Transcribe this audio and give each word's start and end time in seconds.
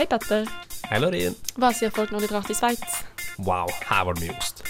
Hei, 0.00 0.06
Petter. 0.08 0.46
Hei, 0.88 0.96
Lorin. 0.96 1.34
Hva 1.60 1.68
sier 1.76 1.90
folk 1.92 2.08
når 2.08 2.22
de 2.24 2.28
drar 2.30 2.46
til 2.48 2.56
Sveits? 2.56 3.02
Wow, 3.44 3.68
her 3.84 4.06
var 4.08 4.16
det 4.16 4.22
mye 4.24 4.32
ost. 4.32 4.62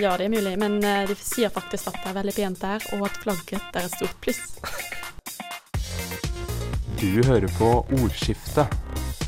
Ja, 0.00 0.14
det 0.16 0.24
er 0.24 0.30
mulig, 0.32 0.54
men 0.62 0.78
eh, 0.80 1.02
de 1.10 1.16
sier 1.20 1.50
faktisk 1.52 1.90
at 1.90 1.98
det 1.98 2.08
er 2.08 2.14
veldig 2.16 2.32
pent 2.38 2.62
der, 2.62 2.86
og 2.96 3.04
at 3.04 3.18
flagget 3.20 3.76
er 3.76 3.84
et 3.84 3.92
stort 3.92 4.14
pluss. 4.24 4.40
Du 7.02 7.20
hører 7.28 7.52
på 7.58 7.68
Ordskiftet, 7.98 8.72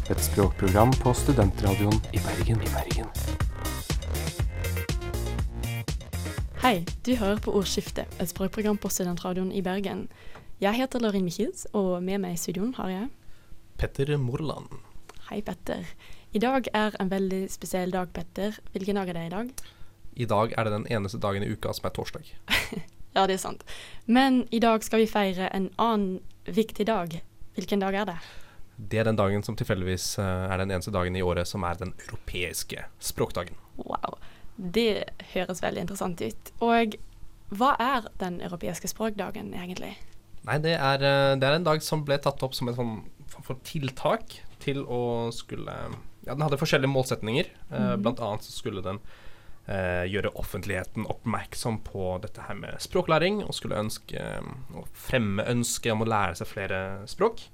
et 0.08 0.24
språkprogram 0.30 0.96
på 1.02 1.12
studentradioen 1.20 2.00
i 2.16 2.22
Bergen. 2.24 2.64
I 2.64 2.72
Bergen. 2.78 3.12
Hei, 6.64 6.74
du 7.04 7.12
hører 7.20 7.44
på 7.44 7.52
Ordskiftet, 7.60 8.16
et 8.16 8.32
språkprogram 8.32 8.80
på 8.80 8.88
studentradioen 8.88 9.52
i 9.52 9.60
Bergen. 9.60 10.06
Jeg 10.64 10.80
heter 10.80 11.04
Lorin 11.04 11.28
Michels, 11.28 11.68
og 11.76 12.00
med 12.00 12.24
meg 12.24 12.40
i 12.40 12.42
studioen 12.46 12.72
har 12.80 12.96
jeg 12.96 13.12
Petter 13.76 14.16
Morland. 14.16 14.72
Hei, 15.24 15.38
Petter. 15.40 15.86
I 16.36 16.40
dag 16.42 16.66
er 16.76 16.92
en 17.00 17.08
veldig 17.08 17.46
spesiell 17.48 17.94
dag, 17.94 18.10
Petter. 18.12 18.58
Hvilken 18.74 18.98
dag 18.98 19.08
er 19.08 19.16
det 19.16 19.22
i 19.24 19.30
dag? 19.32 19.52
I 20.20 20.26
dag 20.28 20.52
er 20.52 20.66
det 20.66 20.72
den 20.74 20.84
eneste 20.92 21.16
dagen 21.16 21.46
i 21.46 21.48
uka 21.48 21.72
som 21.72 21.88
er 21.88 21.94
torsdag. 21.96 22.28
Ja, 23.14 23.28
det 23.30 23.36
er 23.36 23.44
sant. 23.44 23.60
Men 24.10 24.40
i 24.50 24.58
dag 24.58 24.82
skal 24.82 25.04
vi 25.04 25.06
feire 25.06 25.46
en 25.54 25.68
annen 25.78 26.16
viktig 26.50 26.88
dag. 26.88 27.12
Hvilken 27.54 27.78
dag 27.78 27.94
er 27.94 28.08
det? 28.08 28.16
Det 28.74 28.98
er 28.98 29.06
den 29.06 29.20
dagen 29.20 29.44
som 29.46 29.54
tilfeldigvis 29.54 30.18
eh, 30.18 30.48
er 30.50 30.58
den 30.58 30.74
eneste 30.74 30.90
dagen 30.90 31.14
i 31.14 31.22
året 31.22 31.46
som 31.46 31.62
er 31.62 31.78
den 31.78 31.94
europeiske 32.08 32.82
språkdagen. 32.98 33.54
Wow. 33.78 34.18
Det 34.56 35.06
høres 35.30 35.62
veldig 35.62 35.86
interessant 35.86 36.24
ut. 36.26 36.50
Og 36.58 36.98
hva 37.54 37.76
er 37.78 38.10
den 38.18 38.40
europeiske 38.42 38.90
språkdagen 38.90 39.54
egentlig? 39.54 39.94
Nei, 40.42 40.58
det 40.66 40.74
er, 40.74 41.06
eh, 41.06 41.36
det 41.38 41.48
er 41.48 41.60
en 41.60 41.70
dag 41.70 41.86
som 41.86 42.02
ble 42.04 42.18
tatt 42.18 42.42
opp 42.42 42.58
som 42.58 42.68
et 42.68 42.76
sånn 42.82 42.98
for 43.46 43.62
tiltak 43.66 44.40
til 44.64 44.82
å 44.84 45.30
skulle 45.34 45.76
Ja, 46.24 46.32
den 46.32 46.42
hadde 46.46 46.60
forskjellige 46.60 46.92
målsetninger. 46.92 47.52
Mm. 47.68 48.02
Blant 48.02 48.22
annet 48.24 48.46
så 48.46 48.54
skulle 48.54 48.84
den 48.84 49.00
eh, 49.68 50.06
gjøre 50.08 50.32
offentligheten 50.40 51.04
oppmerksom 51.12 51.82
på 51.84 52.14
dette 52.24 52.46
her 52.46 52.56
med 52.56 52.80
språklæring, 52.80 53.42
og 53.44 53.52
skulle 53.56 53.82
ønske 53.84 54.24
å 54.72 54.86
fremme 54.96 55.44
ønsket 55.52 55.92
om 55.92 56.04
å 56.04 56.08
lære 56.08 56.40
seg 56.40 56.48
flere 56.48 56.80
språk. 57.10 57.44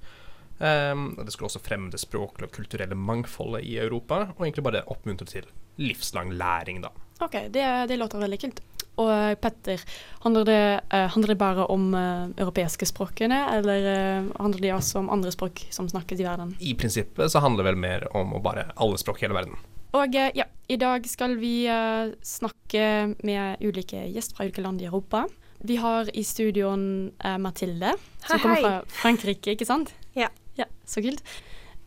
Um, 0.60 1.14
det 1.16 1.32
skulle 1.32 1.48
også 1.48 1.62
fremme 1.64 1.88
det 1.88 2.02
språklige 2.02 2.50
og 2.50 2.52
kulturelle 2.52 2.96
mangfoldet 2.98 3.64
i 3.64 3.78
Europa, 3.80 4.26
og 4.36 4.44
egentlig 4.44 4.66
bare 4.66 4.82
oppmuntre 4.92 5.24
til 5.28 5.46
livslang 5.80 6.34
læring, 6.36 6.82
da. 6.84 6.90
OK, 7.24 7.36
det, 7.52 7.64
det 7.88 7.96
låter 7.96 8.20
veldig 8.20 8.40
kult. 8.42 8.60
Og 8.98 9.40
Petter, 9.40 9.80
handler 10.24 10.44
det, 10.44 10.62
eh, 10.90 11.06
handler 11.14 11.34
det 11.34 11.38
bare 11.40 11.66
om 11.72 11.94
eh, 11.94 12.28
europeiske 12.42 12.88
språkene, 12.90 13.38
eller 13.56 13.86
eh, 13.94 14.30
handler 14.40 14.60
det 14.60 14.72
også 14.74 14.98
om 14.98 15.10
andre 15.10 15.32
språk 15.32 15.62
som 15.70 15.88
snakkes 15.88 16.20
i 16.20 16.26
verden? 16.26 16.56
I 16.60 16.74
prinsippet 16.74 17.32
så 17.32 17.40
handler 17.40 17.64
det 17.64 17.70
vel 17.70 17.80
mer 17.80 18.08
om 18.16 18.34
å 18.36 18.42
bare 18.44 18.70
alle 18.76 18.98
språk 19.00 19.22
i 19.22 19.26
hele 19.28 19.38
verden. 19.38 19.56
Og 19.96 20.14
eh, 20.14 20.30
ja, 20.38 20.46
i 20.68 20.76
dag 20.78 21.06
skal 21.08 21.36
vi 21.40 21.64
eh, 21.66 22.12
snakke 22.22 23.14
med 23.26 23.62
ulike 23.64 24.04
gjester 24.10 24.36
fra 24.36 24.46
ulike 24.46 24.62
land 24.62 24.82
i 24.82 24.90
Europa. 24.90 25.24
Vi 25.66 25.76
har 25.76 26.08
i 26.16 26.22
studioen 26.24 27.10
eh, 27.24 27.38
Mathilde, 27.38 27.96
som 28.26 28.36
Hei, 28.36 28.42
kommer 28.42 28.62
fra 28.64 29.00
Frankrike, 29.02 29.56
ikke 29.56 29.68
sant? 29.68 29.94
Ja. 30.16 30.30
Ja, 30.58 30.66
Så 30.84 31.02
kult. 31.02 31.22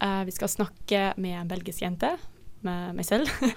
Eh, 0.03 0.23
vi 0.27 0.33
skal 0.35 0.49
snakke 0.51 1.13
med 1.17 1.39
en 1.39 1.49
belgisk 1.51 1.81
jente, 1.85 2.15
med 2.65 2.95
meg 2.97 3.07
selv. 3.07 3.29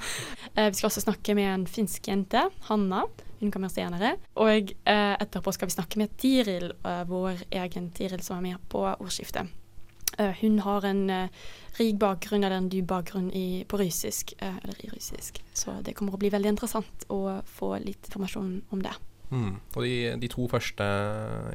Eh, 0.57 0.71
vi 0.71 0.79
skal 0.79 0.89
også 0.89 1.03
snakke 1.05 1.35
med 1.37 1.51
en 1.51 1.65
finsk 1.69 2.07
jente, 2.09 2.47
Hanna. 2.71 3.03
Hun 3.41 3.53
kommer 3.53 3.69
senere. 3.73 4.17
Og 4.41 4.73
eh, 4.73 5.15
etterpå 5.21 5.53
skal 5.53 5.69
vi 5.69 5.77
snakke 5.77 6.01
med 6.01 6.17
Tiril, 6.21 6.73
eh, 6.83 7.05
vår 7.09 7.47
egen 7.51 7.91
Tiril 7.97 8.25
som 8.25 8.41
er 8.41 8.53
med 8.53 8.69
på 8.73 8.85
ordskiftet. 8.97 9.53
Eh, 10.19 10.33
hun 10.41 10.59
har 10.59 10.85
en 10.85 11.11
eh, 11.11 11.29
rik 11.79 11.99
bakgrunn, 11.99 12.45
eller 12.45 12.57
en 12.57 12.71
dyp 12.73 12.87
bakgrunn 12.89 13.31
i, 13.37 13.65
på 13.69 13.77
russisk, 13.77 14.33
eh, 14.39 14.57
eller 14.63 14.85
i 14.85 14.89
russisk. 14.95 15.43
Så 15.53 15.75
det 15.85 15.93
kommer 15.95 16.17
å 16.17 16.21
bli 16.21 16.31
veldig 16.33 16.55
interessant 16.55 17.05
å 17.13 17.41
få 17.59 17.77
litt 17.83 18.09
informasjon 18.09 18.63
om 18.71 18.83
det. 18.83 18.95
Mm. 19.31 19.57
Og 19.75 19.83
de, 19.83 19.95
de 20.23 20.29
to 20.31 20.47
første 20.49 20.85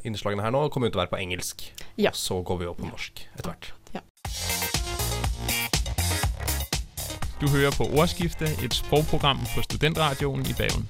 innslagene 0.05 0.43
her 0.43 0.53
nå 0.53 0.67
kommer 0.69 0.89
jo 0.89 0.95
til 0.95 1.01
å 1.01 1.05
være 1.05 1.13
på 1.15 1.21
engelsk. 1.23 1.65
Ja. 1.95 2.11
Og 2.11 2.19
så 2.19 2.41
går 2.45 2.61
vi 2.61 2.69
over 2.69 2.83
på 2.83 2.91
norsk 2.91 3.23
etter 3.33 3.49
hvert. 3.49 3.71
Ja. 3.95 4.03
Du 7.41 7.47
hører 7.49 7.73
på 7.73 7.87
Ordskiftet, 7.97 8.59
et 8.61 8.75
språkprogram 8.77 9.41
på 9.55 9.63
Studentradioen 9.65 10.45
i 10.45 10.53
Bergen. 10.53 10.85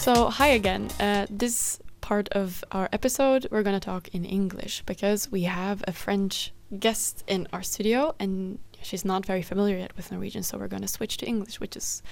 So, 0.00 0.30
hi 0.30 0.48
again. 0.48 0.88
Uh, 0.98 1.26
this 1.28 1.78
part 2.00 2.28
of 2.30 2.64
our 2.72 2.88
episode, 2.92 3.46
we're 3.50 3.62
going 3.62 3.78
to 3.78 3.84
talk 3.84 4.08
in 4.14 4.24
English 4.24 4.82
because 4.86 5.30
we 5.30 5.42
have 5.42 5.84
a 5.86 5.92
French 5.92 6.52
guest 6.78 7.22
in 7.26 7.46
our 7.52 7.62
studio 7.62 8.14
and 8.18 8.58
she's 8.82 9.04
not 9.04 9.26
very 9.26 9.42
familiar 9.42 9.76
yet 9.78 9.92
with 9.96 10.10
Norwegian, 10.10 10.42
so 10.42 10.56
we're 10.56 10.68
going 10.68 10.82
to 10.82 10.88
switch 10.88 11.18
to 11.18 11.26
English, 11.26 11.60
which 11.60 11.76
is 11.76 12.02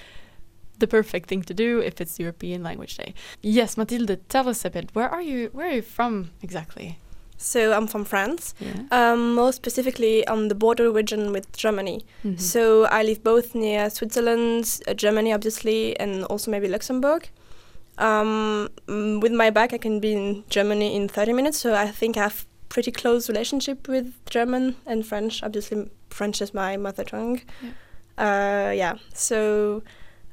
the 0.77 0.85
perfect 0.87 1.27
thing 1.29 1.41
to 1.43 1.53
do 1.53 1.79
if 1.79 1.99
it's 1.99 2.19
European 2.19 2.61
Language 2.63 2.95
Day. 2.95 3.13
Yes, 3.41 3.75
Mathilde, 3.75 4.17
tell 4.29 4.47
us 4.47 4.63
a 4.63 4.69
bit. 4.69 4.89
Where 4.93 5.09
are 5.09 5.21
you? 5.21 5.49
Where 5.51 5.67
are 5.67 5.73
you 5.73 5.81
from 5.81 6.29
exactly? 6.43 6.99
So 7.37 7.73
I'm 7.73 7.87
from 7.87 8.05
France, 8.05 8.53
Yeah. 8.59 8.83
um, 8.91 9.33
more 9.33 9.51
specifically 9.53 10.27
on 10.27 10.49
the 10.49 10.55
border 10.55 10.91
region 10.91 11.31
with 11.31 11.51
Germany. 11.57 12.05
Mhm. 12.23 12.39
So 12.39 12.83
I 12.85 13.01
live 13.03 13.23
both 13.23 13.55
near 13.55 13.89
Switzerland, 13.89 14.81
uh, 14.87 14.93
Germany, 14.93 15.33
obviously, 15.33 15.97
and 15.99 16.23
also 16.25 16.51
maybe 16.51 16.67
Luxembourg. 16.67 17.29
Um, 17.99 18.69
mm, 18.87 19.21
with 19.21 19.33
my 19.33 19.49
bike, 19.51 19.73
I 19.73 19.77
can 19.77 19.99
be 19.99 20.13
in 20.13 20.43
Germany 20.49 20.95
in 20.95 21.07
30 21.07 21.33
minutes, 21.33 21.59
so 21.59 21.75
I 21.75 21.87
think 21.87 22.17
I 22.17 22.23
have 22.23 22.45
pretty 22.69 22.91
close 22.91 23.27
relationship 23.27 23.87
with 23.87 24.13
German 24.29 24.77
and 24.85 25.05
French. 25.05 25.43
Obviously, 25.43 25.89
French 26.09 26.41
is 26.41 26.53
my 26.53 26.77
mother 26.77 27.03
tongue. 27.03 27.41
Uh, 28.17 28.71
yeah, 28.75 28.95
so 29.13 29.83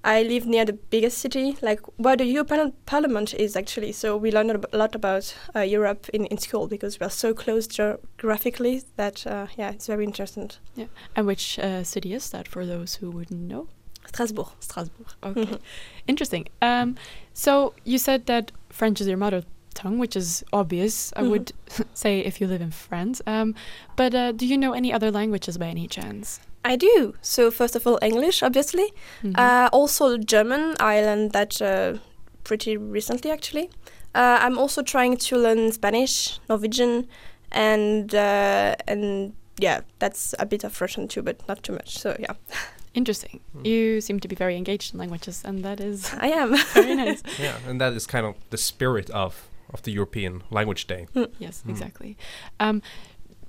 I 0.04 0.22
live 0.22 0.46
near 0.46 0.64
the 0.64 0.72
biggest 0.72 1.18
city, 1.18 1.56
like 1.62 1.80
where 1.96 2.16
the 2.16 2.24
European 2.24 2.72
Parliament 2.86 3.34
is 3.34 3.56
actually. 3.56 3.90
So 3.92 4.16
we 4.16 4.30
learn 4.30 4.50
a 4.50 4.76
lot 4.76 4.94
about 4.94 5.34
uh, 5.54 5.60
Europe 5.60 6.08
in, 6.10 6.26
in 6.26 6.38
school 6.38 6.68
because 6.68 7.00
we 7.00 7.06
are 7.06 7.10
so 7.10 7.34
close 7.34 7.66
geographically 7.66 8.82
that 8.94 9.26
uh, 9.26 9.48
yeah, 9.58 9.70
it's 9.70 9.88
very 9.88 10.04
interesting. 10.04 10.50
Yeah. 10.76 10.86
And 11.16 11.26
which 11.26 11.58
uh, 11.58 11.82
city 11.82 12.14
is 12.14 12.30
that 12.30 12.46
for 12.46 12.64
those 12.64 12.94
who 12.94 13.10
wouldn't 13.10 13.40
know? 13.40 13.66
Strasbourg. 14.08 14.48
Strasbourg. 14.60 15.06
Okay. 15.24 15.58
Interesting. 16.06 16.48
Um, 16.62 16.96
so 17.34 17.74
you 17.84 17.98
said 17.98 18.26
that 18.26 18.52
French 18.70 19.00
is 19.00 19.06
your 19.08 19.16
mother 19.18 19.42
tongue, 19.74 19.98
which 19.98 20.16
is 20.16 20.42
obvious, 20.52 21.12
I 21.16 21.22
Mhm. 21.22 21.30
would 21.30 21.52
say, 21.94 22.20
if 22.20 22.40
you 22.40 22.46
live 22.46 22.62
in 22.62 22.70
France. 22.70 23.20
Um, 23.26 23.54
but 23.96 24.14
uh, 24.14 24.32
do 24.32 24.46
you 24.46 24.56
know 24.56 24.72
any 24.72 24.92
other 24.92 25.10
languages 25.10 25.58
by 25.58 25.66
any 25.66 25.86
chance? 25.88 26.40
I 26.64 26.76
do. 26.76 27.14
So 27.20 27.50
first 27.50 27.76
of 27.76 27.86
all, 27.86 27.98
English, 28.02 28.42
obviously. 28.42 28.92
Mhm. 29.22 29.38
Uh, 29.38 29.68
also 29.72 30.16
German. 30.18 30.74
I 30.80 31.00
learned 31.00 31.32
that 31.32 31.60
uh, 31.62 31.98
pretty 32.44 32.76
recently, 32.76 33.30
actually. 33.30 33.70
Uh, 34.14 34.38
I'm 34.40 34.56
also 34.58 34.82
trying 34.82 35.16
to 35.18 35.36
learn 35.36 35.72
Spanish, 35.72 36.40
Norwegian, 36.48 37.06
and 37.52 38.14
uh, 38.14 38.74
and 38.88 39.34
yeah, 39.58 39.80
that's 39.98 40.34
a 40.38 40.46
bit 40.46 40.64
of 40.64 40.80
Russian 40.80 41.06
too, 41.08 41.22
but 41.22 41.36
not 41.48 41.62
too 41.62 41.72
much. 41.74 41.98
So 41.98 42.16
yeah, 42.18 42.32
Interesting. 42.96 43.40
Mm. 43.56 43.66
You 43.66 44.00
seem 44.00 44.18
to 44.20 44.28
be 44.28 44.34
very 44.34 44.56
engaged 44.56 44.94
in 44.94 44.98
languages, 45.00 45.42
and 45.44 45.62
that 45.64 45.80
is 45.80 46.12
I 46.20 46.28
am. 46.28 46.56
very 46.74 46.94
nice. 46.94 47.22
Yeah, 47.38 47.56
and 47.68 47.80
that 47.80 47.92
is 47.92 48.06
kind 48.06 48.26
of 48.26 48.34
the 48.50 48.56
spirit 48.58 49.10
of, 49.10 49.48
of 49.74 49.82
the 49.82 49.92
European 49.92 50.42
Language 50.50 50.86
Day. 50.86 51.06
Yes, 51.38 51.62
Mm. 51.66 51.70
exactly. 51.70 52.16
Um, 52.58 52.80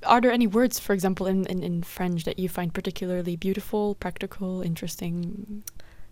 are 0.03 0.21
there 0.21 0.31
any 0.31 0.47
words, 0.47 0.79
for 0.79 0.93
example, 0.93 1.25
in, 1.27 1.45
in, 1.47 1.63
in 1.63 1.81
French 1.83 2.23
that 2.25 2.37
you 2.37 2.49
find 2.49 2.71
particularly 2.73 3.35
beautiful, 3.35 3.95
practical, 3.95 4.61
interesting? 4.61 5.63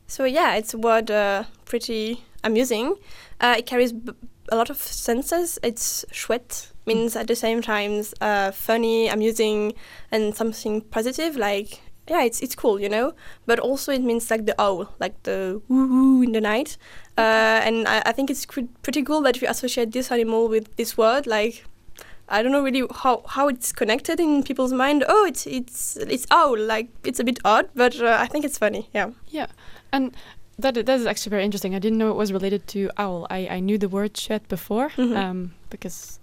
So 0.07 0.23
yeah, 0.25 0.55
it's 0.55 0.73
a 0.73 0.77
word 0.77 1.11
uh, 1.11 1.43
pretty 1.65 2.23
amusing. 2.43 2.95
Uh, 3.41 3.55
it 3.57 3.65
carries 3.65 3.91
b- 3.93 4.13
a 4.51 4.55
lot 4.55 4.69
of 4.69 4.77
senses. 4.77 5.59
It's 5.63 6.05
chouette 6.11 6.71
means 6.85 7.15
at 7.15 7.27
the 7.27 7.35
same 7.35 7.61
time 7.61 8.03
uh, 8.21 8.51
funny, 8.51 9.07
amusing, 9.07 9.73
and 10.11 10.35
something 10.35 10.81
positive. 10.81 11.35
Like 11.35 11.81
yeah, 12.09 12.23
it's 12.23 12.41
it's 12.41 12.55
cool, 12.55 12.79
you 12.79 12.89
know. 12.89 13.13
But 13.45 13.59
also 13.59 13.91
it 13.91 14.01
means 14.01 14.29
like 14.31 14.45
the 14.45 14.55
owl, 14.61 14.87
like 14.99 15.21
the 15.23 15.61
woo 15.67 15.87
woo 15.87 16.21
in 16.23 16.31
the 16.31 16.41
night. 16.41 16.77
Uh, 17.17 17.61
and 17.67 17.87
I, 17.87 18.01
I 18.05 18.11
think 18.11 18.29
it's 18.29 18.45
pretty 18.45 19.03
cool 19.03 19.21
that 19.21 19.39
we 19.41 19.47
associate 19.47 19.91
this 19.91 20.11
animal 20.11 20.47
with 20.49 20.75
this 20.75 20.97
word. 20.97 21.25
Like 21.27 21.65
I 22.27 22.41
don't 22.41 22.51
know 22.51 22.63
really 22.63 22.83
how, 23.03 23.23
how 23.27 23.47
it's 23.47 23.71
connected 23.71 24.19
in 24.19 24.43
people's 24.43 24.73
mind. 24.73 25.03
Oh, 25.07 25.25
it's 25.25 25.45
it's 25.47 25.97
it's 25.97 26.25
owl. 26.31 26.57
Like 26.57 26.89
it's 27.03 27.19
a 27.19 27.23
bit 27.23 27.39
odd, 27.45 27.69
but 27.75 27.99
uh, 28.01 28.17
I 28.19 28.27
think 28.27 28.45
it's 28.45 28.57
funny. 28.57 28.89
Yeah. 28.93 29.11
Yeah, 29.29 29.47
and 29.91 30.15
that 30.59 30.73
that 30.73 30.89
is 30.99 31.05
actually 31.05 31.29
very 31.31 31.43
interesting. 31.45 31.75
I 31.75 31.79
didn't 31.79 31.97
know 31.97 32.09
it 32.11 32.15
was 32.17 32.31
related 32.33 32.65
to 32.67 32.89
owl. 32.97 33.27
I, 33.29 33.47
I 33.47 33.59
knew 33.59 33.77
the 33.77 33.89
word 33.89 34.13
chouette 34.15 34.47
before, 34.47 34.89
Mhm. 34.97 35.15
um, 35.17 35.53
because 35.69 36.19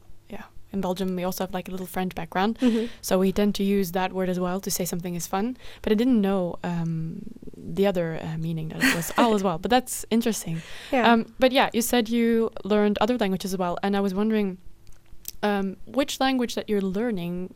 in 0.73 0.81
Belgium 0.81 1.17
we 1.17 1.25
also 1.25 1.45
have 1.45 1.53
like 1.55 1.69
a 1.69 1.71
little 1.71 1.87
French 1.87 2.15
background, 2.15 2.59
Mhm. 2.61 2.89
so 3.01 3.19
we 3.19 3.33
tend 3.33 3.55
to 3.57 3.63
use 3.63 3.93
that 3.93 4.13
word 4.13 4.29
as 4.29 4.39
well 4.41 4.61
to 4.61 4.71
say 4.71 4.85
something 4.85 5.15
is 5.15 5.27
fun. 5.27 5.57
But 5.83 5.93
I 5.93 5.95
didn't 5.97 6.21
know 6.21 6.57
um, 6.65 7.23
the 7.57 7.87
other 7.87 8.19
uh, 8.23 8.39
meaning 8.39 8.69
that 8.71 8.83
it 8.83 8.95
was 8.97 9.13
owl 9.19 9.35
as 9.35 9.43
well. 9.43 9.59
But 9.59 9.71
that's 9.71 10.05
interesting. 10.11 10.63
Yeah. 10.93 11.11
Um, 11.13 11.27
but 11.39 11.53
yeah, 11.53 11.69
you 11.73 11.83
said 11.83 12.09
you 12.09 12.51
learned 12.65 12.99
other 13.01 13.17
languages 13.19 13.53
as 13.55 13.59
well, 13.59 13.77
and 13.83 13.97
I 13.97 14.01
was 14.01 14.15
wondering 14.15 14.59
um, 15.43 15.77
which 15.87 16.21
language 16.21 16.55
that 16.55 16.69
you're 16.69 16.81
learning 16.81 17.55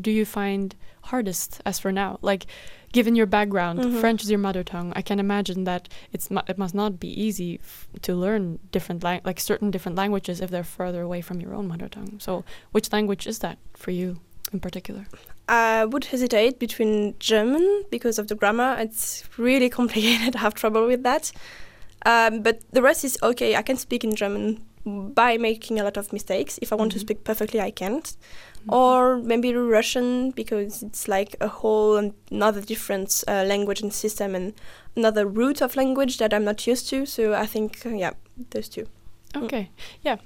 do 0.00 0.10
you 0.10 0.24
find 0.24 0.74
hardest 1.02 1.60
as 1.64 1.78
for 1.78 1.92
now? 1.92 2.18
Like, 2.22 2.46
given 2.98 3.14
your 3.20 3.26
background, 3.38 3.76
Mhm. 3.80 4.00
French 4.02 4.20
is 4.24 4.28
your 4.34 4.42
mother 4.48 4.64
tongue. 4.72 4.90
I 5.00 5.02
can 5.08 5.18
imagine 5.26 5.60
that 5.70 5.82
it's 6.14 6.26
mu- 6.34 6.46
it 6.52 6.56
must 6.62 6.74
not 6.82 6.92
be 7.04 7.10
easy 7.26 7.50
f- 7.62 7.86
to 8.06 8.10
learn 8.24 8.42
different 8.76 9.00
lang- 9.06 9.24
like 9.28 9.38
certain 9.50 9.70
different 9.74 9.96
languages 10.02 10.36
if 10.44 10.48
they're 10.50 10.70
further 10.80 11.00
away 11.08 11.20
from 11.28 11.36
your 11.42 11.52
own 11.58 11.66
mother 11.72 11.88
tongue. 11.96 12.12
So, 12.26 12.32
which 12.74 12.88
language 12.96 13.24
is 13.32 13.38
that 13.44 13.56
for 13.82 13.92
you 14.00 14.06
in 14.52 14.60
particular? 14.60 15.04
I 15.48 15.84
would 15.92 16.04
hesitate 16.14 16.52
between 16.66 17.14
German 17.30 17.64
because 17.96 18.16
of 18.20 18.26
the 18.30 18.34
grammar. 18.40 18.70
It's 18.84 19.24
really 19.48 19.70
complicated. 19.80 20.32
I 20.36 20.40
have 20.46 20.54
trouble 20.62 20.84
with 20.92 21.02
that. 21.10 21.24
Um, 22.12 22.42
but 22.46 22.56
the 22.76 22.82
rest 22.88 23.04
is 23.04 23.14
okay. 23.22 23.50
I 23.60 23.62
can 23.68 23.76
speak 23.76 24.02
in 24.04 24.12
German 24.22 24.46
by 24.86 25.36
making 25.36 25.80
a 25.80 25.84
lot 25.84 25.96
of 25.96 26.12
mistakes. 26.12 26.58
If 26.62 26.72
I 26.72 26.76
want 26.76 26.92
to 26.92 26.98
Mhm. 26.98 27.02
speak 27.02 27.24
perfectly, 27.24 27.60
I 27.60 27.70
can't. 27.72 28.16
Or 28.68 29.18
maybe 29.18 29.54
Russian 29.54 30.32
because 30.32 30.82
it's 30.82 31.06
like 31.08 31.36
a 31.40 31.48
whole 31.48 32.12
another 32.30 32.60
different 32.60 33.22
uh, 33.28 33.44
language 33.46 33.82
and 33.82 33.92
system 33.92 34.34
and 34.34 34.52
another 34.96 35.24
root 35.26 35.60
of 35.62 35.76
language 35.76 36.18
that 36.18 36.32
I'm 36.34 36.44
not 36.44 36.66
used 36.66 36.88
to. 36.90 37.06
So 37.06 37.32
I 37.34 37.46
think, 37.46 37.86
uh, 37.86 37.90
yeah, 37.90 38.12
those 38.50 38.68
two. 38.68 38.86
Okay, 39.36 39.70
yeah, 40.02 40.16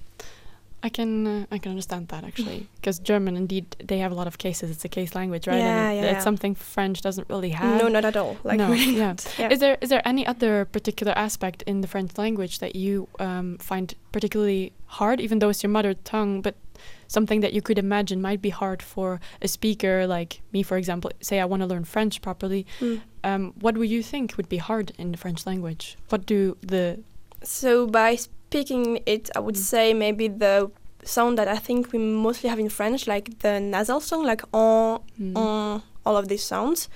I 0.82 0.88
can 0.88 1.26
uh, 1.26 1.46
I 1.50 1.58
can 1.58 1.70
understand 1.70 2.08
that 2.08 2.24
actually 2.24 2.66
because 2.76 2.98
German 2.98 3.36
indeed 3.36 3.64
they 3.84 3.98
have 3.98 4.12
a 4.12 4.14
lot 4.14 4.26
of 4.26 4.38
cases. 4.38 4.70
It's 4.70 4.84
a 4.84 4.88
case 4.88 5.14
language, 5.14 5.46
right? 5.46 5.58
Yeah, 5.58 5.88
and 5.88 5.98
it- 5.98 6.02
yeah, 6.02 6.10
it's 6.10 6.18
yeah. 6.18 6.20
something 6.20 6.54
French 6.54 7.02
doesn't 7.02 7.28
really 7.28 7.50
have. 7.50 7.80
No, 7.82 7.88
not 7.88 8.04
at 8.04 8.16
all. 8.16 8.36
Like 8.44 8.58
No, 8.58 8.72
yeah. 8.72 9.14
Yeah. 9.38 9.50
Is 9.50 9.58
there 9.60 9.76
is 9.80 9.88
there 9.90 10.02
any 10.06 10.26
other 10.26 10.64
particular 10.64 11.12
aspect 11.16 11.62
in 11.66 11.80
the 11.82 11.88
French 11.88 12.16
language 12.16 12.58
that 12.60 12.74
you 12.76 13.08
um, 13.18 13.58
find 13.58 13.94
particularly 14.12 14.72
hard, 14.86 15.20
even 15.20 15.38
though 15.38 15.50
it's 15.50 15.62
your 15.62 15.70
mother 15.70 15.94
tongue, 15.94 16.40
but 16.42 16.54
something 17.08 17.40
that 17.40 17.52
you 17.52 17.60
could 17.60 17.78
imagine 17.78 18.22
might 18.22 18.40
be 18.40 18.50
hard 18.50 18.82
for 18.82 19.20
a 19.42 19.48
speaker 19.48 20.06
like 20.06 20.40
me, 20.52 20.62
for 20.62 20.76
example? 20.78 21.10
Say 21.20 21.40
I 21.40 21.44
want 21.44 21.60
to 21.62 21.66
learn 21.66 21.84
French 21.84 22.22
properly. 22.22 22.64
Mm. 22.80 23.00
Um, 23.22 23.52
what 23.60 23.76
would 23.76 23.90
you 23.90 24.02
think 24.02 24.36
would 24.36 24.48
be 24.48 24.56
hard 24.56 24.92
in 24.96 25.12
the 25.12 25.18
French 25.18 25.44
language? 25.46 25.96
What 26.08 26.24
do 26.24 26.56
the 26.62 27.00
So 27.42 27.86
by 27.86 28.18
speaking 28.54 28.98
it, 29.06 29.30
I 29.36 29.40
would 29.40 29.54
Mm. 29.54 29.70
say 29.72 29.94
maybe 29.94 30.26
the 30.28 30.70
sound 31.04 31.38
that 31.38 31.46
I 31.48 31.56
think 31.66 31.92
we 31.92 31.98
mostly 31.98 32.50
have 32.50 32.58
in 32.58 32.68
French, 32.68 33.06
like 33.06 33.38
the 33.38 33.60
nasal 33.60 34.00
sound, 34.00 34.26
like 34.26 34.42
on, 34.52 35.00
mm, 35.20 35.36
on, 35.36 35.82
all 36.04 36.16
of 36.16 36.26
these 36.28 36.42
sounds. 36.42 36.88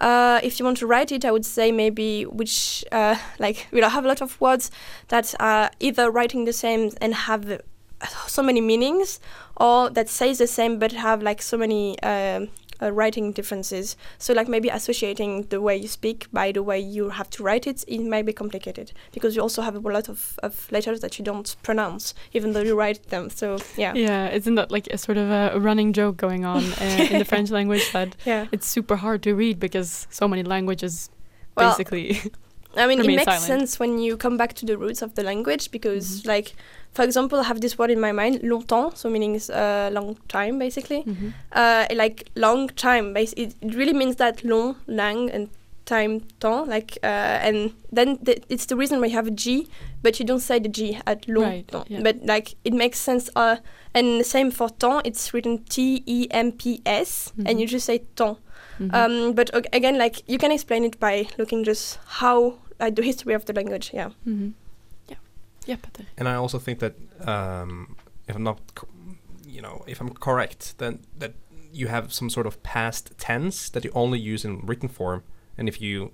Uh, 0.00 0.40
if 0.42 0.58
you 0.58 0.64
want 0.64 0.78
to 0.78 0.86
write 0.86 1.12
it, 1.12 1.24
I 1.24 1.30
would 1.30 1.46
say 1.46 1.72
maybe 1.72 2.24
which, 2.24 2.84
uh, 2.92 3.14
like, 3.38 3.68
we 3.72 3.80
don't 3.80 3.92
have 3.92 4.04
a 4.04 4.08
lot 4.08 4.20
of 4.20 4.40
words 4.40 4.70
that 5.08 5.34
are 5.40 5.70
either 5.80 6.10
writing 6.10 6.46
the 6.46 6.52
same 6.52 6.90
and 7.00 7.14
have 7.14 7.42
uh, 7.50 8.06
so 8.26 8.42
many 8.42 8.60
meanings, 8.60 9.20
or 9.56 9.90
that 9.90 10.08
says 10.08 10.38
the 10.38 10.46
same 10.46 10.78
but 10.78 10.92
have 10.92 11.22
like 11.22 11.42
so 11.42 11.56
many 11.56 11.96
um 12.02 12.48
uh, 12.82 12.92
writing 12.92 13.32
differences. 13.32 13.96
So 14.18 14.32
like 14.34 14.48
maybe 14.48 14.68
associating 14.68 15.42
the 15.50 15.60
way 15.60 15.76
you 15.76 15.88
speak 15.88 16.26
by 16.32 16.52
the 16.52 16.62
way 16.62 16.78
you 16.78 17.10
have 17.10 17.28
to 17.30 17.42
write 17.42 17.66
it, 17.66 17.84
it 17.86 18.00
might 18.02 18.26
be 18.26 18.32
complicated 18.32 18.92
because 19.12 19.34
you 19.36 19.42
also 19.42 19.62
have 19.62 19.74
a 19.76 19.80
lot 19.80 20.08
of, 20.08 20.38
of 20.42 20.70
letters 20.70 21.00
that 21.00 21.18
you 21.18 21.24
don't 21.24 21.56
pronounce, 21.62 22.14
even 22.32 22.52
though 22.52 22.62
you 22.62 22.76
write 22.78 23.08
them. 23.10 23.30
So 23.30 23.58
yeah, 23.76 23.94
yeah, 23.94 24.28
isn't 24.30 24.54
that 24.56 24.70
like 24.70 24.86
a 24.88 24.98
sort 24.98 25.18
of 25.18 25.30
a 25.30 25.58
running 25.58 25.92
joke 25.92 26.16
going 26.16 26.44
on 26.44 26.62
uh, 26.80 27.06
in 27.10 27.18
the 27.18 27.24
French 27.32 27.50
language 27.50 27.90
that 27.92 28.14
yeah. 28.24 28.46
it's 28.52 28.66
super 28.66 28.96
hard 28.96 29.22
to 29.22 29.34
read 29.34 29.58
because 29.58 30.06
so 30.10 30.28
many 30.28 30.42
languages 30.42 31.10
Well, 31.56 31.70
basically 31.70 32.20
I 32.76 32.86
mean, 32.86 33.00
it 33.00 33.06
makes 33.06 33.24
silent. 33.24 33.42
sense 33.44 33.80
when 33.80 33.98
you 33.98 34.16
come 34.16 34.36
back 34.36 34.52
to 34.54 34.66
the 34.66 34.76
roots 34.76 35.02
of 35.02 35.14
the 35.14 35.22
language 35.22 35.70
because, 35.70 36.22
Mhm. 36.22 36.26
like, 36.28 36.54
for 36.92 37.04
example, 37.04 37.38
I 37.40 37.44
have 37.44 37.60
this 37.60 37.78
word 37.78 37.90
in 37.90 38.00
my 38.00 38.12
mind, 38.12 38.40
longtemps, 38.42 39.00
so 39.00 39.08
meaning 39.10 39.34
is 39.34 39.50
a 39.50 39.90
long 39.92 40.16
time, 40.28 40.58
basically. 40.58 41.02
Mhm. 41.04 41.32
Uh, 41.52 41.86
like 41.94 42.28
long 42.34 42.68
time, 42.68 43.12
bas- 43.14 43.34
it, 43.36 43.54
it 43.60 43.74
really 43.74 43.92
means 43.92 44.16
that 44.16 44.44
long, 44.44 44.76
lang, 44.86 45.30
and 45.30 45.48
time, 45.84 46.20
temps, 46.40 46.68
like, 46.68 46.98
uh, 47.02 47.06
and 47.46 47.72
then 47.92 48.18
the, 48.22 48.42
it's 48.48 48.66
the 48.66 48.76
reason 48.76 49.00
why 49.00 49.06
you 49.06 49.14
have 49.14 49.26
a 49.28 49.30
G, 49.30 49.68
but 50.02 50.18
you 50.20 50.26
don't 50.26 50.40
say 50.42 50.58
the 50.58 50.68
G 50.68 50.98
at 51.06 51.26
longtemps. 51.28 51.72
Right, 51.74 51.90
yeah. 51.90 52.00
But 52.02 52.16
like, 52.26 52.56
it 52.64 52.74
makes 52.74 52.98
sense. 52.98 53.30
Uh, 53.36 53.56
and 53.94 54.20
the 54.20 54.24
same 54.24 54.50
for 54.50 54.68
temps, 54.68 55.02
it's 55.04 55.32
written 55.32 55.64
T 55.68 56.02
E 56.06 56.26
M 56.30 56.52
P 56.52 56.82
S, 56.84 57.32
and 57.46 57.58
you 57.60 57.66
Mhm. 57.66 57.70
just 57.70 57.86
say 57.86 58.02
temps. 58.16 58.40
Mhm. 58.80 58.94
Um, 58.94 59.32
but 59.34 59.50
ag- 59.54 59.68
again, 59.72 59.96
like 59.98 60.22
you 60.28 60.36
can 60.38 60.52
explain 60.52 60.84
it 60.84 61.00
by 61.00 61.26
looking 61.38 61.64
just 61.64 61.98
how 62.20 62.58
like 62.78 62.94
the 62.96 63.02
history 63.02 63.34
of 63.34 63.44
the 63.46 63.52
language. 63.52 63.90
Yeah. 63.94 64.10
Yeah, 65.68 65.76
Petter. 65.82 66.04
And 66.16 66.26
I 66.28 66.34
also 66.34 66.58
think 66.58 66.78
that 66.78 66.94
um, 67.28 67.96
if 68.26 68.34
I'm 68.36 68.42
not, 68.42 68.58
you 69.46 69.60
know, 69.62 69.84
if 69.86 70.00
I'm 70.00 70.10
correct, 70.14 70.78
then 70.78 71.00
that 71.18 71.34
you 71.72 71.88
have 71.88 72.12
some 72.12 72.30
sort 72.30 72.46
of 72.46 72.62
past 72.62 73.12
tense 73.18 73.68
that 73.70 73.84
you 73.84 73.92
only 73.94 74.18
use 74.18 74.44
in 74.48 74.60
written 74.66 74.88
form, 74.88 75.22
and 75.58 75.68
if 75.68 75.80
you, 75.80 76.12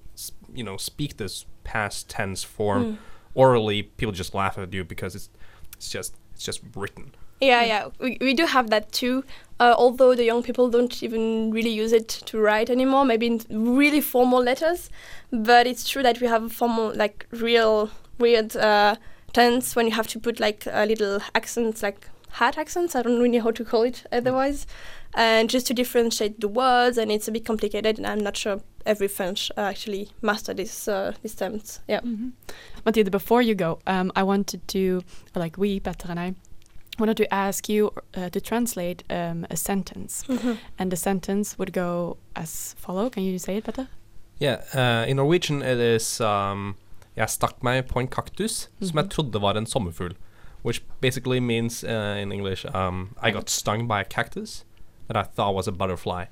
you 0.52 0.64
know, 0.64 0.76
speak 0.76 1.16
this 1.16 1.46
past 1.62 2.08
tense 2.08 2.42
form 2.56 2.82
Mm. 2.84 2.96
orally, 3.34 3.82
people 3.82 4.12
just 4.12 4.34
laugh 4.34 4.58
at 4.58 4.72
you 4.72 4.84
because 4.84 5.14
it's 5.14 5.28
it's 5.76 5.88
just 5.88 6.14
it's 6.34 6.44
just 6.44 6.60
written. 6.76 7.12
Yeah, 7.40 7.62
Yeah. 7.62 7.66
yeah, 7.66 7.88
we, 8.00 8.18
we 8.20 8.34
do 8.34 8.46
have 8.46 8.70
that 8.70 8.90
too. 8.92 9.22
Uh, 9.60 9.74
although 9.78 10.14
the 10.16 10.24
young 10.24 10.42
people 10.42 10.68
don't 10.70 11.02
even 11.02 11.52
really 11.52 11.70
use 11.70 11.92
it 11.92 12.08
to 12.26 12.38
write 12.40 12.70
anymore, 12.70 13.04
maybe 13.04 13.26
in 13.26 13.40
really 13.76 14.00
formal 14.00 14.42
letters. 14.42 14.90
But 15.30 15.66
it's 15.66 15.88
true 15.88 16.02
that 16.02 16.20
we 16.20 16.26
have 16.26 16.52
formal, 16.52 16.92
like 16.96 17.26
real 17.30 17.90
weird 18.18 18.56
uh, 18.56 18.96
tense 19.34 19.76
when 19.76 19.86
you 19.86 19.92
have 19.92 20.06
to 20.08 20.18
put 20.18 20.40
like 20.40 20.66
a 20.70 20.86
little 20.86 21.20
accents, 21.34 21.82
like 21.82 22.08
hard 22.30 22.56
accents. 22.56 22.96
I 22.96 23.02
don't 23.02 23.18
really 23.18 23.36
know 23.36 23.44
how 23.44 23.50
to 23.50 23.64
call 23.64 23.82
it 23.82 24.06
otherwise. 24.10 24.66
And 25.14 25.50
just 25.50 25.66
to 25.68 25.74
differentiate 25.74 26.40
the 26.40 26.48
words, 26.48 26.98
and 26.98 27.12
it's 27.12 27.28
a 27.28 27.32
bit 27.32 27.44
complicated. 27.44 27.98
And 27.98 28.06
I'm 28.06 28.20
not 28.20 28.36
sure 28.36 28.60
every 28.86 29.08
French 29.08 29.50
uh, 29.56 29.60
actually 29.60 30.10
master 30.22 30.54
this 30.54 30.88
uh, 30.88 31.12
these 31.22 31.34
terms. 31.34 31.80
Yeah. 31.86 32.00
Mm-hmm. 32.00 32.30
Matilda, 32.84 33.10
before 33.10 33.42
you 33.42 33.54
go, 33.54 33.78
um, 33.86 34.10
I 34.16 34.22
wanted 34.22 34.66
to, 34.68 35.02
like 35.34 35.56
we, 35.56 35.80
Petter 35.80 36.10
and 36.10 36.18
I, 36.18 36.34
wanted 36.98 37.16
to 37.16 37.34
ask 37.34 37.68
you 37.68 37.92
uh, 38.16 38.28
to 38.30 38.40
translate 38.40 39.04
um, 39.10 39.46
a 39.50 39.56
sentence, 39.56 40.24
and 40.78 40.92
the 40.92 40.96
sentence 40.96 41.58
would 41.58 41.72
go 41.72 42.16
as 42.34 42.74
follow. 42.78 43.10
Can 43.10 43.22
you 43.22 43.38
say 43.38 43.56
it, 43.56 43.64
Petter? 43.64 43.88
Yeah, 44.38 44.62
uh, 44.74 45.06
in 45.08 45.16
Norwegian 45.16 45.62
it 45.62 45.78
is 45.78 46.20
um, 46.20 46.76
Jeg 47.16 47.30
stakk 47.30 47.62
meg 47.62 47.86
på 47.86 48.00
en 48.00 48.08
kaktus 48.08 48.68
som 48.80 48.96
jeg 48.98 49.04
Mhm. 49.04 49.10
trodde 49.10 49.40
var 49.42 49.54
en 49.56 49.66
sommerfugl. 49.66 50.14
Which 50.64 50.82
basically 51.00 51.40
means 51.40 51.84
uh, 51.84 52.16
in 52.22 52.32
English 52.32 52.64
um, 52.74 53.14
I 53.22 53.30
got 53.30 53.50
stung 53.50 53.86
by 53.88 54.00
a 54.00 54.04
cactus 54.04 54.64
that 55.08 55.16
I 55.16 55.22
thought 55.36 55.54
was 55.54 55.68
a 55.68 55.72
butterfly. 55.72 56.24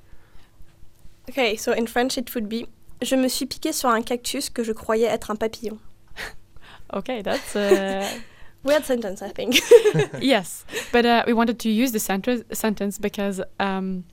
Okay, 1.29 1.55
so 1.55 1.71
in 1.71 1.87
French 1.87 2.17
it 2.17 2.33
would 2.35 2.49
be 2.49 2.65
Je 3.01 3.15
me 3.15 3.27
suis 3.29 3.45
piqué 3.45 3.73
sur 3.73 3.89
un 3.89 4.01
cactus 4.01 4.49
que 4.49 4.63
je 4.63 4.71
croyais 4.73 5.07
être 5.13 5.29
un 5.31 5.35
papillon. 5.37 5.79
Okay, 6.93 7.21
that's 7.21 7.55
uh, 7.55 8.05
Weird 8.63 8.85
sentence, 8.85 9.21
I 9.21 9.29
think. 9.29 9.59
yes, 10.21 10.63
but 10.93 11.05
uh, 11.05 11.23
we 11.27 11.33
wanted 11.33 11.59
to 11.59 11.69
use 11.69 11.91
the 11.91 11.99
sentence 11.99 12.43
sentence 12.57 12.97
because 12.97 13.41
um, 13.59 14.03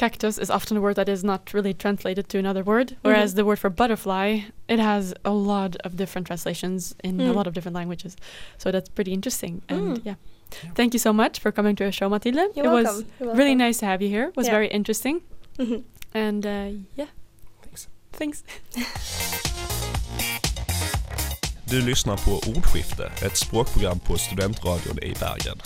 cactus 0.00 0.38
is 0.38 0.50
often 0.50 0.76
a 0.76 0.80
word 0.80 0.94
that 0.96 1.08
is 1.08 1.22
not 1.22 1.40
really 1.54 1.74
translated 1.74 2.24
to 2.28 2.38
another 2.38 2.62
word, 2.64 2.88
whereas 3.02 3.30
Mhm. 3.32 3.36
the 3.36 3.42
word 3.44 3.58
for 3.58 3.70
butterfly 3.70 4.26
it 4.68 4.78
has 4.78 5.14
a 5.24 5.30
lot 5.30 5.76
of 5.84 5.90
different 5.96 6.26
translations 6.26 6.94
in 7.04 7.20
a 7.20 7.24
Mm. 7.24 7.34
lot 7.36 7.46
of 7.46 7.52
different 7.54 7.76
languages. 7.76 8.16
So 8.58 8.70
that's 8.72 8.88
pretty 8.94 9.12
interesting. 9.12 9.60
And 9.68 9.80
Mm. 9.80 10.00
yeah. 10.04 10.14
Yeah. 10.64 10.74
thank 10.74 10.92
you 10.94 10.98
so 11.00 11.12
much 11.12 11.38
for 11.42 11.52
coming 11.52 11.76
to 11.76 11.84
our 11.84 11.92
show, 11.92 12.08
Matilda. 12.08 12.48
You're 12.56 12.66
it 12.66 12.84
was. 12.84 13.04
You're 13.20 13.34
really 13.36 13.54
welcome. 13.54 13.66
nice 13.66 13.78
to 13.80 13.86
have 13.86 14.02
you 14.04 14.10
here. 14.16 14.28
It 14.28 14.36
was 14.36 14.46
Yeah. 14.46 14.54
very 14.56 14.68
interesting. 14.68 15.20
Mhm. 15.58 15.82
And 16.14 16.44
uh, 16.46 16.50
yeah, 16.96 17.08
Thanks. 17.62 17.88
thanks. 18.18 18.42
Du 21.70 21.80
lyssnar 21.86 22.16
på 22.16 22.30
Ordskifte, 22.50 23.12
ett 23.26 23.36
språkprogram 23.36 23.98
på 23.98 24.18
Studentradion 24.18 24.98
i 25.02 25.14
Bergen. 25.20 25.58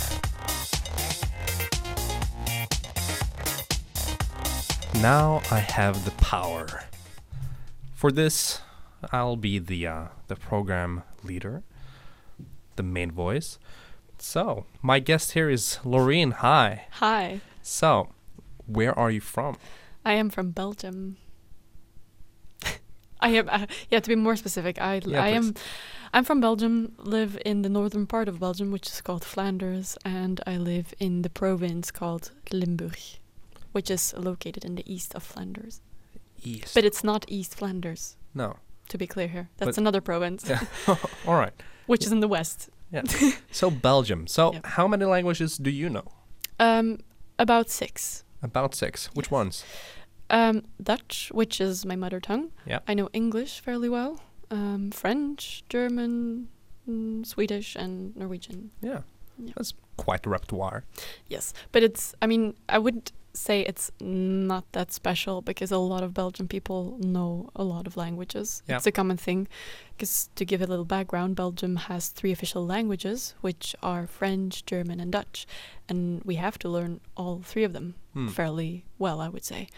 Now 5.00 5.42
I 5.50 5.58
have 5.58 6.04
the 6.04 6.10
power. 6.12 6.84
For 7.94 8.10
this, 8.10 8.60
I'll 9.12 9.36
be 9.36 9.58
the 9.58 9.86
uh, 9.86 10.04
the 10.28 10.36
program 10.36 11.02
leader, 11.22 11.62
the 12.76 12.82
main 12.82 13.10
voice. 13.10 13.58
So 14.18 14.64
my 14.82 14.98
guest 15.00 15.32
here 15.32 15.50
is 15.50 15.78
Laureen. 15.84 16.32
Hi. 16.34 16.86
Hi, 16.92 17.40
So, 17.62 18.08
where 18.66 18.96
are 18.98 19.10
you 19.10 19.20
from? 19.20 19.56
I 20.04 20.14
am 20.14 20.30
from 20.30 20.50
Belgium. 20.52 21.16
I 23.20 23.28
am. 23.30 23.48
Uh, 23.48 23.66
yeah, 23.90 24.00
to 24.00 24.08
be 24.08 24.16
more 24.16 24.36
specific, 24.36 24.80
I 24.80 25.00
Yeah, 25.04 25.22
I 25.22 25.32
please. 25.32 25.36
am. 25.48 25.54
I'm 26.14 26.24
from 26.24 26.40
Belgium. 26.40 26.92
Live 26.98 27.38
in 27.44 27.62
the 27.62 27.68
northern 27.68 28.06
part 28.06 28.28
of 28.28 28.38
Belgium, 28.40 28.70
which 28.70 28.86
is 28.86 29.00
called 29.00 29.24
Flanders, 29.24 29.98
and 30.04 30.40
I 30.46 30.56
live 30.56 30.94
in 30.98 31.22
the 31.22 31.30
province 31.30 31.90
called 31.90 32.30
Limburg, 32.52 32.98
which 33.74 33.90
is 33.90 34.14
located 34.16 34.64
in 34.64 34.74
the 34.76 34.84
east 34.94 35.14
of 35.14 35.22
Flanders. 35.22 35.80
East. 36.42 36.74
But 36.74 36.84
it's 36.84 37.02
not 37.02 37.24
East 37.28 37.54
Flanders, 37.54 38.16
no. 38.34 38.56
to 38.88 38.98
be 38.98 39.06
clear 39.06 39.28
here. 39.28 39.48
That's 39.56 39.76
But- 39.76 39.78
another 39.82 40.00
province, 40.00 40.44
Yeah. 40.48 40.64
All 41.26 41.34
right. 41.44 41.52
which 41.86 42.04
is 42.06 42.12
in 42.12 42.20
the 42.20 42.28
west. 42.28 42.70
Yeah. 42.92 43.02
So 43.50 43.70
Belgium. 43.70 44.26
So 44.26 44.52
Yeah. 44.52 44.60
how 44.64 44.86
many 44.88 45.04
languages 45.04 45.58
do 45.58 45.70
you 45.70 45.88
know? 45.90 46.04
Um, 46.60 46.98
about 47.38 47.70
six. 47.70 48.24
About 48.42 48.74
six. 48.74 49.06
Which 49.14 49.30
ones? 49.30 49.64
Um, 50.30 50.62
Dutch, 50.82 51.30
which 51.34 51.60
is 51.60 51.84
my 51.84 51.96
mother 51.96 52.20
tongue. 52.20 52.50
Yeah. 52.66 52.80
I 52.86 52.94
know 52.94 53.08
English 53.12 53.60
fairly 53.60 53.88
well. 53.88 54.20
Um, 54.50 54.90
French, 54.92 55.64
German, 55.68 56.48
mm, 56.88 57.24
Swedish, 57.26 57.74
and 57.76 58.14
Norwegian. 58.16 58.70
Yeah. 58.82 59.00
Yeah. 59.38 59.52
That's 59.56 59.74
quite 59.96 60.26
a 60.26 60.30
repertoire. 60.30 60.84
Yes, 61.28 61.52
but 61.72 61.82
it's. 61.82 62.14
I 62.22 62.26
mean, 62.26 62.54
I 62.68 62.78
would 62.78 63.10
say 63.36 63.60
it's 63.62 63.90
not 64.00 64.64
that 64.72 64.92
special 64.92 65.42
because 65.42 65.72
a 65.72 65.78
lot 65.78 66.02
of 66.04 66.14
Belgian 66.14 66.46
people 66.48 66.96
know 67.00 67.50
a 67.56 67.64
lot 67.64 67.86
of 67.86 67.96
languages. 67.96 68.62
Yeah. 68.68 68.76
It's 68.76 68.86
a 68.86 68.92
common 68.92 69.16
thing. 69.16 69.48
Because 69.96 70.28
to 70.36 70.44
give 70.44 70.62
a 70.62 70.66
little 70.66 70.84
background, 70.84 71.36
Belgium 71.36 71.76
has 71.76 72.08
three 72.08 72.32
official 72.32 72.64
languages, 72.64 73.34
which 73.40 73.74
are 73.82 74.06
French, 74.06 74.64
German, 74.66 74.98
and 75.00 75.10
Dutch, 75.12 75.46
and 75.88 76.22
we 76.24 76.36
have 76.36 76.58
to 76.60 76.68
learn 76.68 77.00
all 77.16 77.40
three 77.44 77.64
of 77.64 77.72
them 77.72 77.94
Hmm. 78.12 78.28
fairly 78.28 78.84
well, 78.98 79.20
I 79.20 79.28
would 79.28 79.44
say. 79.44 79.68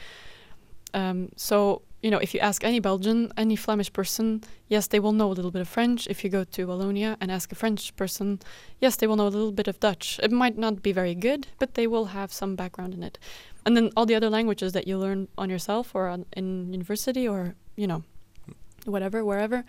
Um, 0.95 1.31
so, 1.37 1.83
you 2.07 2.13
know, 2.13 2.19
if 2.19 2.35
you 2.35 2.39
ask 2.39 2.63
any 2.63 2.79
Belgian, 2.79 3.33
any 3.37 3.57
Flemish 3.57 3.93
person, 3.93 4.45
yes, 4.69 4.87
they 4.87 5.01
will 5.01 5.11
know 5.11 5.27
a 5.27 5.35
little 5.39 5.51
bit 5.51 5.61
of 5.61 5.67
French. 5.67 6.07
If 6.07 6.23
you 6.23 6.31
go 6.31 6.45
to 6.45 6.67
Wallonia 6.69 7.17
and 7.21 7.33
ask 7.33 7.51
a 7.51 7.57
French 7.57 7.97
person, 7.97 8.39
yes, 8.79 8.95
they 8.95 9.09
will 9.09 9.17
know 9.17 9.27
a 9.27 9.35
little 9.37 9.51
bit 9.51 9.67
of 9.67 9.81
Dutch. 9.81 10.21
It 10.23 10.31
might 10.31 10.57
not 10.57 10.85
be 10.85 10.93
very 10.93 11.17
good, 11.17 11.49
but 11.59 11.75
they 11.75 11.89
will 11.89 12.05
have 12.05 12.33
some 12.33 12.55
background 12.55 12.95
in 12.95 13.03
it. 13.03 13.19
And 13.65 13.77
then 13.77 13.91
all 13.97 14.07
the 14.07 14.15
other 14.15 14.31
languages 14.31 14.73
that 14.73 14.87
you 14.87 14.99
learn 14.99 15.27
on 15.37 15.51
yourself 15.51 15.97
or 15.97 16.07
on, 16.07 16.27
in 16.37 16.73
university 16.73 17.27
or, 17.27 17.57
you 17.75 17.89
know, 17.89 18.05
whatever, 18.85 19.25
wherever, 19.25 19.65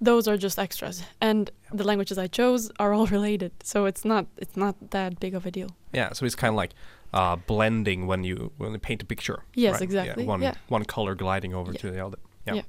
those 0.00 0.26
are 0.26 0.36
just 0.36 0.58
extras. 0.58 1.04
And 1.20 1.52
the 1.72 1.84
languages 1.84 2.18
I 2.18 2.26
chose 2.26 2.68
are 2.80 2.94
all 2.94 3.06
related. 3.18 3.52
So 3.62 3.84
it's 3.84 4.04
not 4.04 4.26
it's 4.36 4.56
not 4.56 4.74
that 4.90 5.20
big 5.20 5.36
of 5.36 5.46
a 5.46 5.52
deal. 5.52 5.70
Yeah, 5.92 6.12
so 6.14 6.26
it's 6.26 6.34
kind 6.34 6.50
of 6.50 6.56
like 6.56 6.72
uh, 7.12 7.36
blending 7.36 8.06
when 8.06 8.24
you 8.24 8.52
when 8.58 8.72
you 8.72 8.78
paint 8.78 9.02
a 9.02 9.06
picture. 9.06 9.42
Yes, 9.54 9.74
right? 9.74 9.82
exactly, 9.82 10.24
Yeah, 10.24 10.28
one 10.28 10.42
yeah. 10.42 10.54
one 10.68 10.84
color 10.84 11.14
gliding 11.14 11.54
over 11.54 11.72
Yeah. 11.72 11.78
to 11.80 11.90
the 11.90 12.04
other. 12.06 12.18
Yeah. 12.46 12.54
Yeah. 12.54 12.62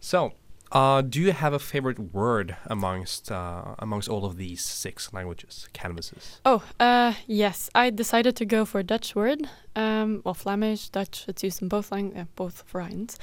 So, 0.00 0.32
uh, 0.72 1.00
do 1.02 1.20
you 1.20 1.32
have 1.32 1.52
a 1.54 1.58
favorite 1.58 1.98
word 2.12 2.56
amongst 2.66 3.30
uh, 3.30 3.74
amongst 3.78 4.08
all 4.08 4.24
of 4.24 4.36
these 4.36 4.62
six 4.64 5.12
languages 5.12 5.68
canvases? 5.72 6.40
Oh, 6.44 6.62
uh, 6.80 7.14
yes. 7.26 7.70
I 7.74 7.90
decided 7.90 8.36
to 8.36 8.44
go 8.44 8.64
for 8.64 8.80
a 8.80 8.84
Dutch 8.84 9.14
word. 9.14 9.48
Um, 9.74 10.22
well, 10.24 10.34
Flemish, 10.34 10.88
Dutch. 10.90 11.24
It's 11.28 11.42
used 11.44 11.62
in 11.62 11.68
both 11.68 11.92
lang- 11.92 12.16
uh, 12.16 12.24
both 12.34 12.64
varieties. 12.68 13.18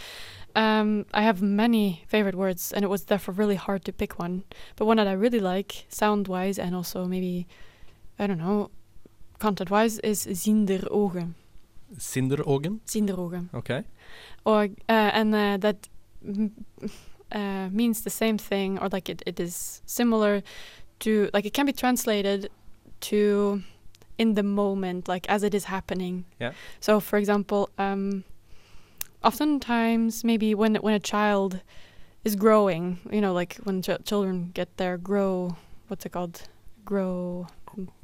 Um, 0.56 1.06
I 1.14 1.24
have 1.24 1.42
many 1.42 2.04
favorite 2.08 2.36
words, 2.36 2.72
and 2.72 2.86
it 2.86 2.88
was 2.88 3.06
therefore 3.06 3.34
really 3.34 3.56
hard 3.56 3.84
to 3.86 3.92
pick 3.92 4.20
one. 4.20 4.44
But 4.76 4.86
one 4.86 4.98
that 4.98 5.08
I 5.08 5.14
really 5.14 5.40
like, 5.40 5.86
sound-wise, 5.90 6.60
and 6.60 6.76
also 6.76 7.06
maybe, 7.06 7.48
I 8.20 8.28
don't 8.28 8.38
know, 8.38 8.70
content-wise, 9.40 10.00
is 10.00 10.26
zinderogen. 10.26 11.36
Sinderogen. 11.98 12.80
Zinderogen. 12.86 13.50
Okay. 13.54 13.84
Or 14.46 14.64
uh, 14.64 15.12
and 15.14 15.34
uh, 15.36 15.58
that 15.58 15.88
uh, 17.32 17.70
means 17.72 18.02
the 18.02 18.10
same 18.10 18.38
thing, 18.38 18.80
or 18.80 18.90
like 18.90 19.10
it, 19.10 19.22
it 19.26 19.40
is 19.40 19.82
similar 19.86 20.42
to 21.00 21.30
like 21.34 21.46
it 21.46 21.54
can 21.54 21.66
be 21.66 21.74
translated 21.74 22.50
to 23.02 23.64
in 24.18 24.36
the 24.36 24.44
moment, 24.44 25.08
like 25.08 25.28
as 25.30 25.44
it 25.44 25.54
is 25.54 25.66
happening. 25.66 26.26
Yeah. 26.40 26.54
So, 26.80 27.00
for 27.00 27.18
example, 27.18 27.70
um, 27.78 28.24
oftentimes 29.24 30.24
maybe 30.24 30.56
when 30.56 30.76
when 30.76 30.94
a 30.94 31.00
child 31.00 31.62
is 32.24 32.36
growing, 32.36 33.00
you 33.12 33.22
know, 33.22 33.34
like 33.34 33.58
when 33.64 33.82
ch- 33.82 34.04
children 34.06 34.52
get 34.54 34.78
their 34.78 34.98
grow, 34.98 35.58
what's 35.88 36.06
it 36.06 36.12
called, 36.12 36.48
grow 36.86 37.48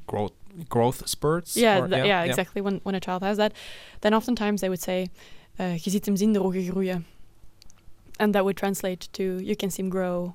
Growth 0.07 0.33
growth 0.69 1.07
spurts. 1.07 1.55
yeah, 1.55 1.79
or- 1.79 1.87
th- 1.87 2.05
yeah, 2.05 2.23
exactly. 2.23 2.61
When 2.61 2.79
when 2.83 2.95
a 2.95 2.99
child 2.99 3.23
has 3.23 3.37
that, 3.37 3.53
then 4.01 4.13
oftentimes 4.13 4.61
they 4.61 4.69
would 4.69 4.81
say, 4.81 5.07
uh, 5.59 5.77
"Je 5.77 5.89
ziet 5.91 6.05
hem 6.05 6.15
zinderogen 6.15 6.69
groeien," 6.71 7.03
and 8.19 8.33
that 8.33 8.43
would 8.43 8.57
translate 8.57 9.07
to 9.13 9.23
"You 9.23 9.55
can 9.55 9.69
see 9.71 9.83
him 9.83 9.89
grow." 9.89 10.33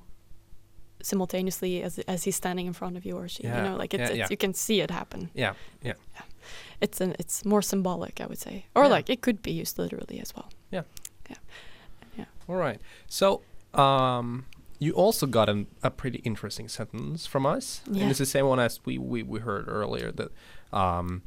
Simultaneously, 1.01 1.83
as 1.83 1.99
as 2.07 2.23
he's 2.25 2.35
standing 2.35 2.65
in 2.67 2.73
front 2.73 2.97
of 2.97 3.05
you 3.05 3.15
or 3.17 3.27
she, 3.27 3.43
Yeah, 3.43 3.57
you 3.57 3.69
know, 3.69 3.77
like 3.81 3.93
it's, 3.93 4.01
yeah, 4.01 4.07
it's 4.09 4.17
yeah. 4.17 4.27
you 4.31 4.37
can 4.37 4.53
see 4.53 4.81
it 4.81 4.89
happen. 4.91 5.29
Yeah. 5.35 5.53
Yeah. 5.83 5.93
It's 6.81 6.99
an 7.01 7.13
it's 7.19 7.45
more 7.45 7.61
symbolic, 7.61 8.19
I 8.19 8.25
would 8.25 8.39
say, 8.39 8.65
or 8.73 8.83
Yeah. 8.83 8.95
like 8.95 9.13
it 9.13 9.21
could 9.21 9.41
be 9.41 9.51
used 9.61 9.77
literally 9.77 10.19
as 10.21 10.33
well. 10.35 10.49
Yeah, 10.71 10.83
yeah, 11.29 11.37
yeah. 12.17 12.25
All 12.49 12.55
right. 12.55 12.79
So, 13.07 13.41
um, 13.73 14.45
you 14.79 14.93
also 14.93 15.25
got 15.27 15.49
an, 15.49 15.67
a 15.81 15.89
pretty 15.89 16.19
interesting 16.23 16.67
sentence 16.69 17.25
from 17.29 17.45
us, 17.45 17.81
Yeah. 17.91 18.01
and 18.01 18.09
it's 18.09 18.19
the 18.19 18.25
same 18.25 18.45
one 18.47 18.59
as 18.59 18.79
we, 18.85 18.97
we, 18.97 19.23
we 19.23 19.39
heard 19.39 19.67
earlier 19.67 20.11
that 20.11 20.31
um, 20.71 21.21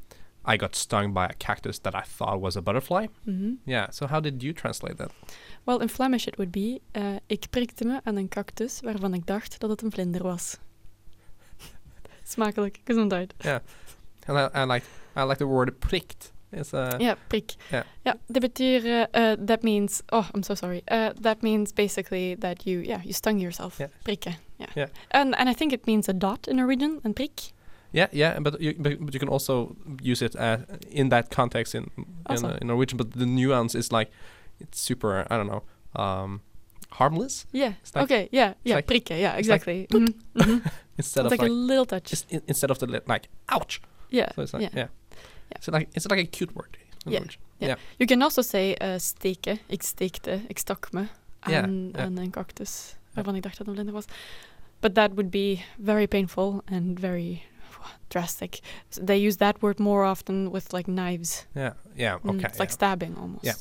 I 0.44 0.56
got 0.56 0.74
stung 0.76 1.12
by 1.12 1.26
a 1.26 1.32
cactus 1.34 1.78
that 1.80 1.94
I 1.94 2.02
thought 2.02 2.40
was 2.40 2.56
a 2.56 2.60
butterfly. 2.62 3.06
hmm 3.24 3.54
Yeah. 3.66 3.90
So 3.90 4.06
how 4.06 4.20
did 4.20 4.42
you 4.42 4.52
translate 4.52 4.96
that? 4.96 5.10
Well, 5.66 5.78
in 5.82 5.88
Flemish 5.88 6.26
it 6.28 6.36
would 6.38 6.50
be: 6.52 6.80
uh, 6.94 7.18
Ik 7.28 7.46
prikte 7.50 7.84
me 7.84 8.00
aan 8.04 8.16
een 8.16 8.28
cactus 8.28 8.80
waarvan 8.80 9.14
ik 9.14 9.26
dacht 9.26 9.58
dat 9.60 9.70
het 9.70 9.82
een 9.82 9.90
vlinder 9.92 10.22
was. 10.22 10.56
Smakelijk, 12.24 12.80
gezondheid. 12.84 13.34
Yeah, 13.42 13.60
and 14.26 14.38
I, 14.38 14.58
I 14.62 14.64
like 14.72 14.86
I 15.16 15.22
like 15.24 15.38
the 15.38 15.46
word 15.46 15.78
pricked. 15.78 16.32
It's 16.52 16.72
a 16.74 16.96
Ja, 17.00 17.14
prik. 17.28 17.52
Ja. 17.72 17.82
Ja, 18.04 18.12
det 18.34 18.40
betyr 18.40 18.80
uh, 18.84 19.06
uh, 19.22 19.46
that 19.46 19.62
means 19.62 20.02
oh, 20.12 20.24
I'm 20.34 20.42
so 20.42 20.54
sorry. 20.54 20.82
Uh, 20.90 21.10
that 21.22 21.42
means 21.42 21.72
basically 21.72 22.34
that 22.36 22.66
you 22.66 22.80
yeah, 22.80 23.00
you 23.04 23.12
stung 23.12 23.38
yourself. 23.40 23.78
Yeah. 23.80 23.90
Prikken. 24.04 24.34
Yeah. 24.58 24.70
Yeah. 24.76 24.88
And 25.10 25.34
and 25.38 25.48
I 25.50 25.54
think 25.54 25.72
it 25.72 25.86
means 25.86 26.08
a 26.08 26.12
dot 26.12 26.48
in 26.48 26.56
Norwegian, 26.56 27.00
and 27.04 27.14
prik. 27.14 27.52
yeah 27.92 28.08
yeah, 28.12 28.40
but 28.40 28.60
you 28.60 28.74
but, 28.78 28.92
but 29.00 29.14
you 29.14 29.20
can 29.20 29.28
also 29.28 29.76
use 30.02 30.24
it 30.24 30.34
uh, 30.36 30.56
in 30.90 31.08
that 31.10 31.30
context 31.30 31.74
in 31.74 31.84
in, 32.30 32.44
uh, 32.44 32.58
in 32.60 32.66
Norwegian. 32.66 32.96
But 32.98 33.12
the 33.12 33.26
nuance 33.26 33.78
is 33.78 33.92
like 33.92 34.10
it's 34.60 34.80
super 34.80 35.26
I 35.30 35.36
don't 35.36 35.46
know 35.50 35.62
um, 36.02 36.40
harmless 36.90 37.46
Yeah. 37.52 37.72
Like- 37.94 38.04
okay. 38.04 38.28
Yeah. 38.32 38.54
Yeah. 38.64 38.76
like- 38.76 38.86
prikke. 38.86 39.20
Yeah. 39.20 39.38
it's 39.38 39.48
like 39.48 39.62
Exactly. 39.68 39.86
Mhm, 39.92 40.14
mhm. 40.34 40.60
instead 40.98 41.24
It's 41.26 41.32
of 41.34 41.38
like, 41.38 41.42
a 41.50 41.52
little 41.52 41.84
touch. 41.86 42.10
just 42.10 42.26
in, 42.32 42.40
instead 42.46 42.70
of 42.70 42.78
the 42.78 42.86
li- 42.86 43.00
like 43.06 43.28
ouch. 43.48 43.80
yeah. 44.10 44.32
So 44.34 44.42
it's 44.42 44.52
like 44.54 44.62
yeah. 44.62 44.70
yeah. 44.76 44.88
It's 45.48 45.66
like 45.66 45.88
it's 45.92 46.06
like 46.10 46.20
a 46.20 46.26
cute 46.30 46.52
word. 46.54 46.78
in 47.06 47.12
Yeah, 47.12 47.24
yeah. 47.58 47.76
You 47.98 48.06
can 48.06 48.22
also 48.22 48.42
say 48.42 48.76
uh, 48.80 48.98
steke. 48.98 49.58
Ik 49.66 49.82
stekte. 49.82 50.40
Ik 50.48 50.58
stak 50.58 50.92
me 50.92 51.06
Ja, 51.46 51.62
aan, 51.62 51.88
ja. 51.92 51.98
aan 51.98 52.16
een 52.18 52.30
cactus 52.30 52.94
waarvan 53.14 53.34
ik 53.34 53.42
dacht 53.42 53.56
dat 53.58 53.66
het 53.66 53.76
een 53.76 53.82
vlinder 53.82 53.94
was. 53.94 54.04
But 54.80 54.94
that 54.94 55.10
would 55.14 55.30
be 55.30 55.58
very 55.84 56.06
painful 56.06 56.62
and 56.70 57.00
very 57.00 57.42
drastic. 58.08 58.60
So 58.90 59.04
they 59.04 59.26
use 59.26 59.36
that 59.36 59.56
word 59.60 59.78
more 59.78 60.04
often 60.10 60.50
with 60.50 60.72
like 60.72 60.90
knives. 60.90 61.46
Yeah. 61.54 61.72
Yeah. 61.94 62.18
Mm, 62.22 62.28
Okay. 62.28 62.48
it's 62.48 62.58
like 62.58 62.70
yeah. 62.70 62.70
stabbing 62.70 63.16
almost. 63.16 63.44
Yeah. 63.44 63.56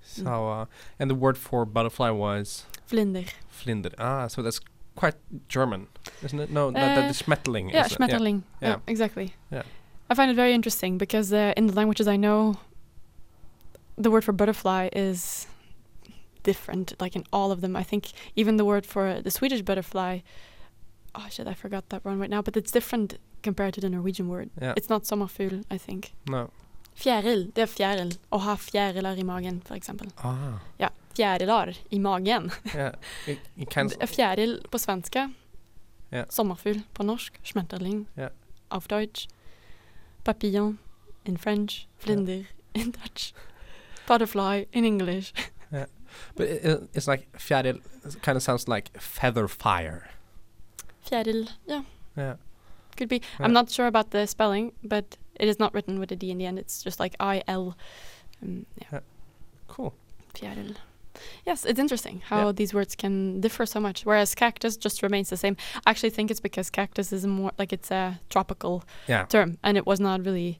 So 0.00 0.48
uh, 0.48 0.64
and 0.98 1.10
the 1.10 1.16
word 1.18 1.36
for 1.38 1.66
butterfly 1.66 2.10
was 2.10 2.66
Vlinder. 2.86 3.24
flinder. 3.48 3.90
Ah, 3.98 4.28
so 4.28 4.42
that's 4.42 4.60
quite 4.94 5.16
German, 5.48 5.86
isn't 6.22 6.40
it? 6.40 6.50
No, 6.50 6.70
that, 6.70 6.94
that 6.94 7.04
Uh, 7.04 7.10
is 7.10 7.22
Schmetterling. 7.22 7.70
Yeah, 7.72 7.88
schmetterling. 7.88 8.42
Yeah. 8.60 8.68
Yeah. 8.68 8.78
exactly. 8.86 9.34
Yeah. 9.50 9.62
I 10.10 10.14
find 10.14 10.30
it 10.30 10.34
very 10.34 10.52
interesting 10.52 10.98
because 10.98 11.32
uh, 11.32 11.52
in 11.56 11.66
the 11.66 11.72
languages 11.72 12.06
I 12.06 12.16
know, 12.16 12.56
the 13.96 14.10
word 14.10 14.24
for 14.24 14.32
butterfly 14.32 14.88
is 14.92 15.46
different, 16.42 16.94
like 17.00 17.16
in 17.16 17.24
all 17.32 17.50
of 17.50 17.60
them. 17.60 17.74
I 17.74 17.82
think 17.82 18.12
even 18.36 18.56
the 18.56 18.64
word 18.64 18.86
for 18.86 19.20
the 19.20 19.30
Swedish 19.30 19.62
butterfly, 19.62 20.20
oh 21.14 21.26
shit, 21.30 21.46
I 21.46 21.54
forgot 21.54 21.88
that 21.88 22.04
one 22.04 22.18
right 22.18 22.30
now, 22.30 22.42
but 22.42 22.56
it's 22.56 22.70
different 22.70 23.18
compared 23.42 23.74
to 23.74 23.80
the 23.80 23.88
Norwegian 23.88 24.28
word. 24.28 24.50
Yeah. 24.60 24.74
It's 24.76 24.88
not 24.88 25.04
sommerfugl, 25.04 25.64
I 25.70 25.78
think. 25.78 26.12
No. 26.28 26.50
Fjæril, 26.94 27.50
det 27.56 27.62
er 27.64 27.66
fjæril. 27.66 28.12
Å 28.30 28.38
ha 28.38 28.54
fjæriler 28.54 29.18
i 29.18 29.24
magen, 29.26 29.60
for 29.66 29.74
eksempel. 29.74 30.12
Ah. 30.22 30.60
Ja, 30.78 30.92
fjærilar 31.16 31.72
i 31.90 31.98
magen. 31.98 32.52
Yeah. 32.74 32.94
It, 33.26 33.40
it 33.56 33.74
Fjæril 34.08 34.60
på 34.70 34.78
svenska. 34.78 35.28
yeah. 36.12 36.26
Sommerfugl 36.30 36.84
på 36.94 37.02
norsk. 37.02 37.40
Schmetterling. 37.42 38.06
yeah. 38.18 38.30
Auf 38.70 38.86
Deutsch. 38.86 39.26
Papillon 40.24 40.78
in 41.24 41.36
French. 41.36 41.86
Vlinder 42.02 42.46
in 42.74 42.90
Dutch. 42.92 43.32
Butterfly 44.06 44.64
in 44.72 44.84
English. 44.84 45.32
yeah, 45.72 45.86
But 46.36 46.46
it, 46.48 46.64
it- 46.64 46.88
it's 46.94 47.06
like 47.08 47.26
fjäril 47.38 47.80
kind 48.22 48.36
of 48.36 48.42
sounds 48.42 48.68
like 48.68 48.90
feather 49.00 49.48
fire. 49.48 50.10
Fjäril, 51.06 51.48
yeah, 51.66 51.82
Yeah. 52.16 52.36
could 52.96 53.08
be. 53.08 53.20
Ja. 53.38 53.44
I'm 53.46 53.52
not 53.52 53.70
sure 53.70 53.86
about 53.86 54.10
the 54.10 54.26
spelling, 54.26 54.72
but 54.82 55.16
it 55.40 55.48
is 55.48 55.58
not 55.58 55.72
written 55.74 55.98
with 56.00 56.12
a 56.12 56.16
D 56.16 56.30
in 56.30 56.38
the 56.38 56.46
end. 56.46 56.58
It's 56.58 56.82
just 56.82 57.00
like 57.00 57.14
I 57.20 57.42
L. 57.48 57.76
Um, 58.42 58.66
yeah, 58.80 59.00
Cool. 59.68 59.92
fjäril. 60.34 60.76
Yes, 61.46 61.64
it's 61.64 61.78
interesting 61.78 62.22
how 62.30 62.46
Yeah. 62.46 62.52
these 62.52 62.74
words 62.74 62.94
can 62.96 63.40
differ 63.40 63.66
so 63.66 63.80
much. 63.80 64.04
Whereas 64.06 64.34
cactus 64.34 64.76
just 64.76 65.02
remains 65.02 65.28
the 65.30 65.36
same. 65.36 65.56
I 65.86 65.90
actually 65.90 66.10
think 66.10 66.30
it's 66.30 66.40
because 66.40 66.70
cactus 66.70 67.12
is 67.12 67.26
more 67.26 67.52
like 67.58 67.72
it's 67.72 67.90
a 67.90 68.20
tropical 68.28 68.82
Yeah. 69.08 69.26
term, 69.26 69.58
and 69.62 69.76
it 69.76 69.86
was 69.86 70.00
not 70.00 70.24
really 70.24 70.58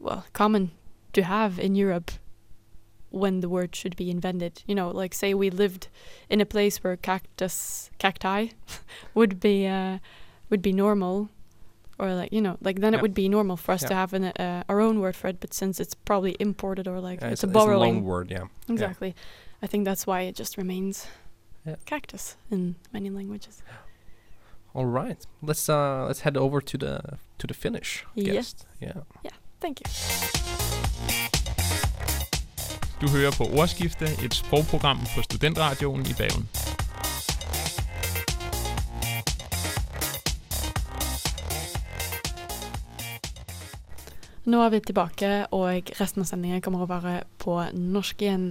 well 0.00 0.24
common 0.32 0.70
to 1.12 1.22
have 1.22 1.58
in 1.58 1.74
Europe 1.74 2.10
when 3.10 3.40
the 3.40 3.48
word 3.48 3.74
should 3.74 3.96
be 3.96 4.10
invented. 4.10 4.62
You 4.66 4.74
know, 4.74 4.90
like 4.90 5.14
say 5.14 5.34
we 5.34 5.50
lived 5.50 5.88
in 6.28 6.40
a 6.40 6.46
place 6.46 6.84
where 6.84 6.96
cactus 6.96 7.90
cacti 7.98 8.48
would 9.14 9.40
be 9.40 9.66
uh, 9.66 9.98
would 10.50 10.62
be 10.62 10.72
normal. 10.72 11.28
or 12.00 12.14
like 12.14 12.32
you 12.32 12.40
know 12.40 12.56
like 12.60 12.80
then 12.80 12.94
it 12.94 13.00
would 13.02 13.14
be 13.14 13.28
normal 13.28 13.56
for 13.56 13.72
us 13.72 13.82
to 13.82 13.94
have 13.94 14.12
an, 14.14 14.24
uh, 14.24 14.62
our 14.68 14.80
own 14.80 15.00
word 15.00 15.16
for 15.16 15.26
it 15.30 15.40
but 15.40 15.52
since 15.52 15.80
it's 15.82 15.96
probably 16.04 16.36
imported 16.38 16.86
or 16.86 17.00
like 17.00 17.20
Yeah, 17.20 17.32
it's, 17.32 17.42
a 17.42 17.46
it's 17.46 17.54
a 17.54 17.58
borrowing 17.58 17.94
long 17.96 18.04
word, 18.04 18.30
yeah. 18.30 18.46
exactly 18.68 19.14
i 19.62 19.66
think 19.66 19.86
that's 19.88 20.06
why 20.06 20.28
it 20.28 20.38
just 20.40 20.56
remains 20.58 21.06
Yeah. 21.66 21.76
cactus 21.86 22.36
in 22.50 22.76
many 22.92 23.10
languages 23.10 23.62
All 24.74 24.86
right. 24.86 25.26
Let's 25.42 25.68
uh 25.68 26.06
let's 26.08 26.20
head 26.20 26.36
over 26.36 26.60
to 26.60 26.78
the 26.78 27.00
to 27.38 27.46
the 27.46 27.54
Finnish 27.54 28.04
Yes. 28.14 28.26
guest. 28.34 28.66
Yeah. 28.80 29.02
Yeah. 29.24 29.34
thank 29.60 29.80
you 29.80 29.86
Du 33.00 33.08
hører 33.08 33.30
på 33.38 33.44
Ordskifte, 33.60 34.04
et 34.24 34.34
sprogprogram 34.34 34.98
på 35.16 35.22
Studentradioen 35.22 36.00
i 36.00 36.14
Bergen. 36.18 36.48
Nå 44.48 44.60
er 44.64 44.70
vi 44.72 44.80
tilbake, 44.80 45.28
og 45.52 45.90
resten 46.00 46.24
av 46.24 46.28
sendingen 46.30 46.62
kommer 46.64 46.84
å 46.84 46.88
være 46.88 47.18
på 47.42 47.58
norsk 47.76 48.22
igjen. 48.24 48.46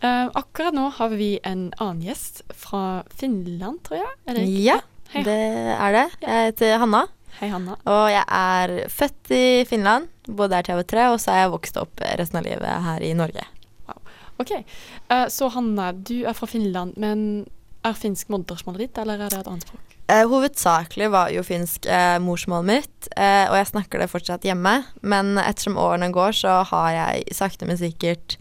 Eh, 0.00 0.28
akkurat 0.34 0.72
nå 0.74 0.86
har 0.96 1.08
vi 1.12 1.34
en 1.44 1.66
annen 1.76 2.00
gjest 2.06 2.40
fra 2.56 3.02
Finland, 3.12 3.82
tror 3.84 4.00
jeg. 4.00 4.12
Er 4.24 4.38
det 4.38 4.44
ikke? 4.46 4.62
Ja, 4.64 4.76
Hei. 5.12 5.24
det 5.26 5.40
er 5.74 5.96
det. 5.96 6.04
Jeg 6.22 6.46
heter 6.46 6.78
Hanna, 6.80 7.02
Hei, 7.36 7.50
Hanna. 7.52 7.76
og 7.84 8.06
jeg 8.08 8.24
er 8.24 8.88
født 8.88 9.32
i 9.36 9.44
Finland. 9.68 10.08
både 10.30 10.54
her 10.54 10.62
til 10.62 10.72
jeg 10.72 10.78
var 10.78 10.88
tre, 10.88 11.04
og 11.10 11.18
så 11.20 11.32
er 11.34 11.38
jeg 11.42 11.50
vokst 11.52 11.76
opp 11.76 12.00
resten 12.00 12.38
av 12.38 12.44
livet 12.46 12.84
her 12.86 13.02
i 13.02 13.12
Norge. 13.18 13.44
OK. 14.40 14.52
uh, 15.10 15.26
så 15.28 15.50
Hanna, 15.52 15.92
du 15.92 16.24
er 16.24 16.32
fra 16.32 16.46
Finland, 16.46 16.94
men 16.96 17.44
er 17.84 17.92
finsk 17.92 18.30
modersmålet 18.32 18.86
ditt, 18.86 18.98
eller 19.02 19.20
er 19.20 19.28
det 19.28 19.40
et 19.42 19.50
annet 19.50 19.66
språk? 19.66 19.96
Uh, 20.08 20.24
hovedsakelig 20.30 21.10
var 21.12 21.28
jo 21.34 21.42
finsk 21.44 21.84
morsmålet 22.24 22.66
mitt, 22.70 23.10
og 23.18 23.56
jeg 23.58 23.68
snakker 23.68 24.00
det 24.00 24.08
fortsatt 24.10 24.46
hjemme. 24.48 24.78
Men 25.02 25.36
ettersom 25.38 25.76
årene 25.76 26.08
går, 26.14 26.32
så 26.40 26.56
har 26.72 26.90
jeg 26.96 27.36
sakte, 27.36 27.68
men 27.68 27.76
sikkert 27.78 28.38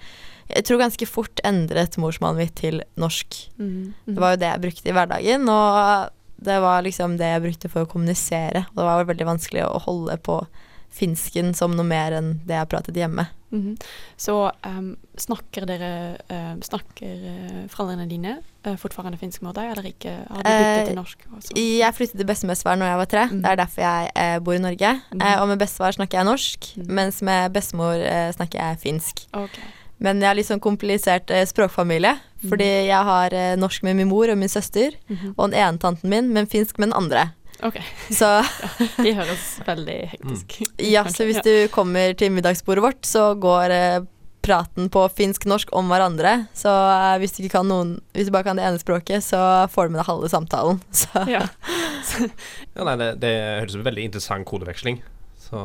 jeg 0.55 0.65
tror 0.65 0.79
ganske 0.81 1.07
fort 1.07 1.39
endret 1.45 1.97
morsmålet 2.01 2.37
mitt 2.43 2.55
til 2.59 2.81
norsk. 2.99 3.39
Mm. 3.59 3.93
Mm. 4.07 4.15
Det 4.15 4.19
var 4.23 4.31
jo 4.35 4.41
det 4.43 4.49
jeg 4.53 4.61
brukte 4.67 4.89
i 4.89 4.95
hverdagen, 4.97 5.49
og 5.49 6.09
det 6.39 6.61
var 6.63 6.81
liksom 6.85 7.17
det 7.19 7.27
jeg 7.33 7.41
brukte 7.43 7.69
for 7.69 7.83
å 7.85 7.89
kommunisere. 7.91 8.65
Og 8.71 8.75
det 8.81 8.87
var 8.87 9.05
veldig 9.09 9.25
vanskelig 9.27 9.65
å 9.67 9.79
holde 9.85 10.17
på 10.23 10.41
finsken 10.89 11.51
som 11.53 11.75
noe 11.77 11.85
mer 11.85 12.15
enn 12.17 12.39
det 12.49 12.55
jeg 12.57 12.69
pratet 12.71 12.95
hjemme. 12.97 13.27
Mhm. 13.53 13.75
Så 14.17 14.33
um, 14.65 14.91
snakker 15.17 15.65
dere 15.65 15.89
uh, 16.29 16.53
Snakker 16.61 17.23
eh, 17.31 17.63
foreldrene 17.71 18.05
dine 18.09 18.35
uh, 18.67 18.75
fortfarande 18.77 19.17
finsk 19.17 19.41
med 19.41 19.55
deg, 19.57 19.71
eller 19.73 19.87
ikke? 19.89 20.13
Har 20.29 20.43
du 20.43 20.49
byttet 20.49 20.81
Eh, 20.83 20.85
til 20.91 20.97
norsk? 20.99 21.23
også? 21.33 21.55
Jeg 21.57 21.95
flyttet 21.97 22.17
til 22.21 22.29
bestemor 22.29 22.77
når 22.77 22.91
jeg 22.91 22.99
var 23.01 23.09
tre. 23.09 23.23
Mm. 23.31 23.41
Det 23.41 23.49
er 23.53 23.59
derfor 23.63 23.81
jeg 23.85 24.11
uh, 24.21 24.37
bor 24.45 24.53
i 24.53 24.61
Norge. 24.61 24.91
Mm. 25.13 25.21
Eh, 25.25 25.41
og 25.41 25.47
med 25.49 25.59
bestefar 25.65 25.97
snakker 25.97 26.19
jeg 26.21 26.29
norsk, 26.29 26.69
Mhm. 26.77 26.93
mens 27.01 27.21
med 27.25 27.53
bestemor 27.57 27.97
eh, 28.05 28.29
snakker 28.37 28.61
jeg 28.61 28.79
finsk. 28.85 29.25
OK. 29.33 29.57
Men 29.99 30.21
jeg 30.21 30.27
har 30.29 30.35
litt 30.39 30.47
sånn 30.47 30.61
komplisert 30.63 31.31
eh, 31.31 31.45
språkfamilie, 31.45 32.15
Mhm. 32.39 32.49
fordi 32.49 32.67
jeg 32.87 33.03
har 33.03 33.33
eh, 33.35 33.55
norsk 33.59 33.83
med 33.83 33.95
min 33.97 34.07
mor 34.07 34.29
og 34.31 34.37
min 34.37 34.47
søster, 34.47 34.93
Mhm. 35.09 35.33
og 35.37 35.51
den 35.51 35.59
ene 35.59 35.77
tanten 35.77 36.09
min, 36.09 36.31
men 36.33 36.47
finsk 36.47 36.77
med 36.79 36.89
den 36.89 36.97
andre. 36.97 37.33
Ok. 37.61 37.75
Så 38.09 38.29
De 39.03 39.11
høres 39.13 39.59
veldig 39.67 39.97
hektisk 40.13 40.61
ut. 40.61 40.69
ja, 40.79 41.03
kanskje. 41.03 41.15
så 41.17 41.25
hvis 41.27 41.43
du 41.43 41.67
kommer 41.73 42.13
til 42.15 42.31
middagsbordet 42.31 42.81
vårt, 42.81 43.01
så 43.03 43.33
går 43.37 43.69
eh, 43.75 43.99
praten 44.41 44.87
på 44.89 45.03
finsk-norsk 45.11 45.67
om 45.75 45.89
hverandre. 45.91 46.47
Så 46.55 46.71
eh, 46.71 47.17
hvis 47.19 47.35
du 47.35 47.43
ikke 47.43 47.57
kan 47.59 47.67
noen 47.67 47.97
Hvis 48.15 48.27
du 48.27 48.31
bare 48.31 48.43
kan 48.47 48.55
det 48.55 48.63
ene 48.63 48.79
språket, 48.79 49.19
så 49.21 49.67
får 49.67 49.89
du 49.89 49.89
med 49.91 49.99
deg 49.99 50.07
halve 50.07 50.29
samtalen. 50.31 50.79
Så 50.95 51.27
Ja. 51.27 51.43
Ja, 52.75 52.83
nei, 52.87 52.95
det, 52.95 53.19
det 53.19 53.33
høres 53.59 53.73
ut 53.75 53.81
som 53.81 53.83
veldig 53.83 54.05
interessant 54.07 54.47
kodeveksling. 54.47 55.01
Så 55.37 55.59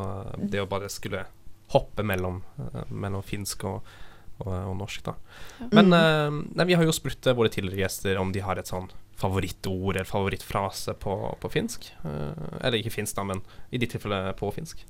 det 0.51 0.59
å 0.59 0.67
bare 0.67 0.89
skulle 0.91 1.23
hoppe 1.71 2.03
mellom, 2.03 2.41
eh, 2.59 2.83
mellom 2.91 3.23
finsk 3.23 3.63
og, 3.63 3.81
og, 4.39 4.51
og 4.53 4.75
norsk, 4.77 5.03
da. 5.05 5.13
Men 5.71 5.89
Mm. 5.89 5.93
uh, 5.93 6.43
nei, 6.55 6.65
vi 6.65 6.75
har 6.75 6.83
jo 6.83 6.91
spurt 6.91 7.25
eh, 7.27 7.33
våre 7.33 7.49
tidligere 7.49 7.85
gjester 7.85 8.17
om 8.17 8.31
de 8.31 8.39
har 8.43 8.57
et 8.57 8.67
sånn 8.67 8.89
favorittord 9.15 9.95
eller 9.95 10.05
favorittfrase 10.05 10.93
på, 10.99 11.37
på 11.39 11.49
finsk. 11.51 11.87
Uh, 12.03 12.33
eller 12.61 12.79
ikke 12.81 12.91
finsk, 12.97 13.15
da, 13.15 13.23
men 13.23 13.41
i 13.71 13.77
ditt 13.77 13.91
tilfelle 13.95 14.33
på 14.35 14.51
finsk. 14.51 14.83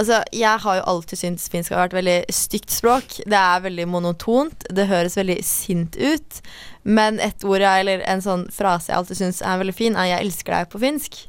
Altså, 0.00 0.22
jeg 0.32 0.58
har 0.64 0.76
jo 0.78 0.86
alltid 0.88 1.18
syntes 1.18 1.50
finsk 1.52 1.74
har 1.74 1.84
vært 1.84 1.98
veldig 1.98 2.18
stygt 2.32 2.72
språk. 2.72 3.18
Det 3.28 3.36
er 3.36 3.60
veldig 3.66 3.86
monotont. 3.86 4.64
Det 4.70 4.86
høres 4.88 5.18
veldig 5.18 5.36
sint 5.44 5.98
ut. 6.00 6.40
Men 6.82 7.20
et 7.20 7.44
ord 7.44 7.60
jeg, 7.60 7.84
eller 7.84 8.00
en 8.08 8.22
sånn 8.24 8.46
frase 8.54 8.90
jeg 8.90 8.96
alltid 8.96 9.20
syns 9.20 9.42
er 9.42 9.60
veldig 9.60 9.74
fin, 9.76 9.96
er 9.96 10.06
'jeg 10.08 10.24
elsker 10.24 10.52
deg' 10.56 10.70
på 10.72 10.80
finsk. 10.80 11.26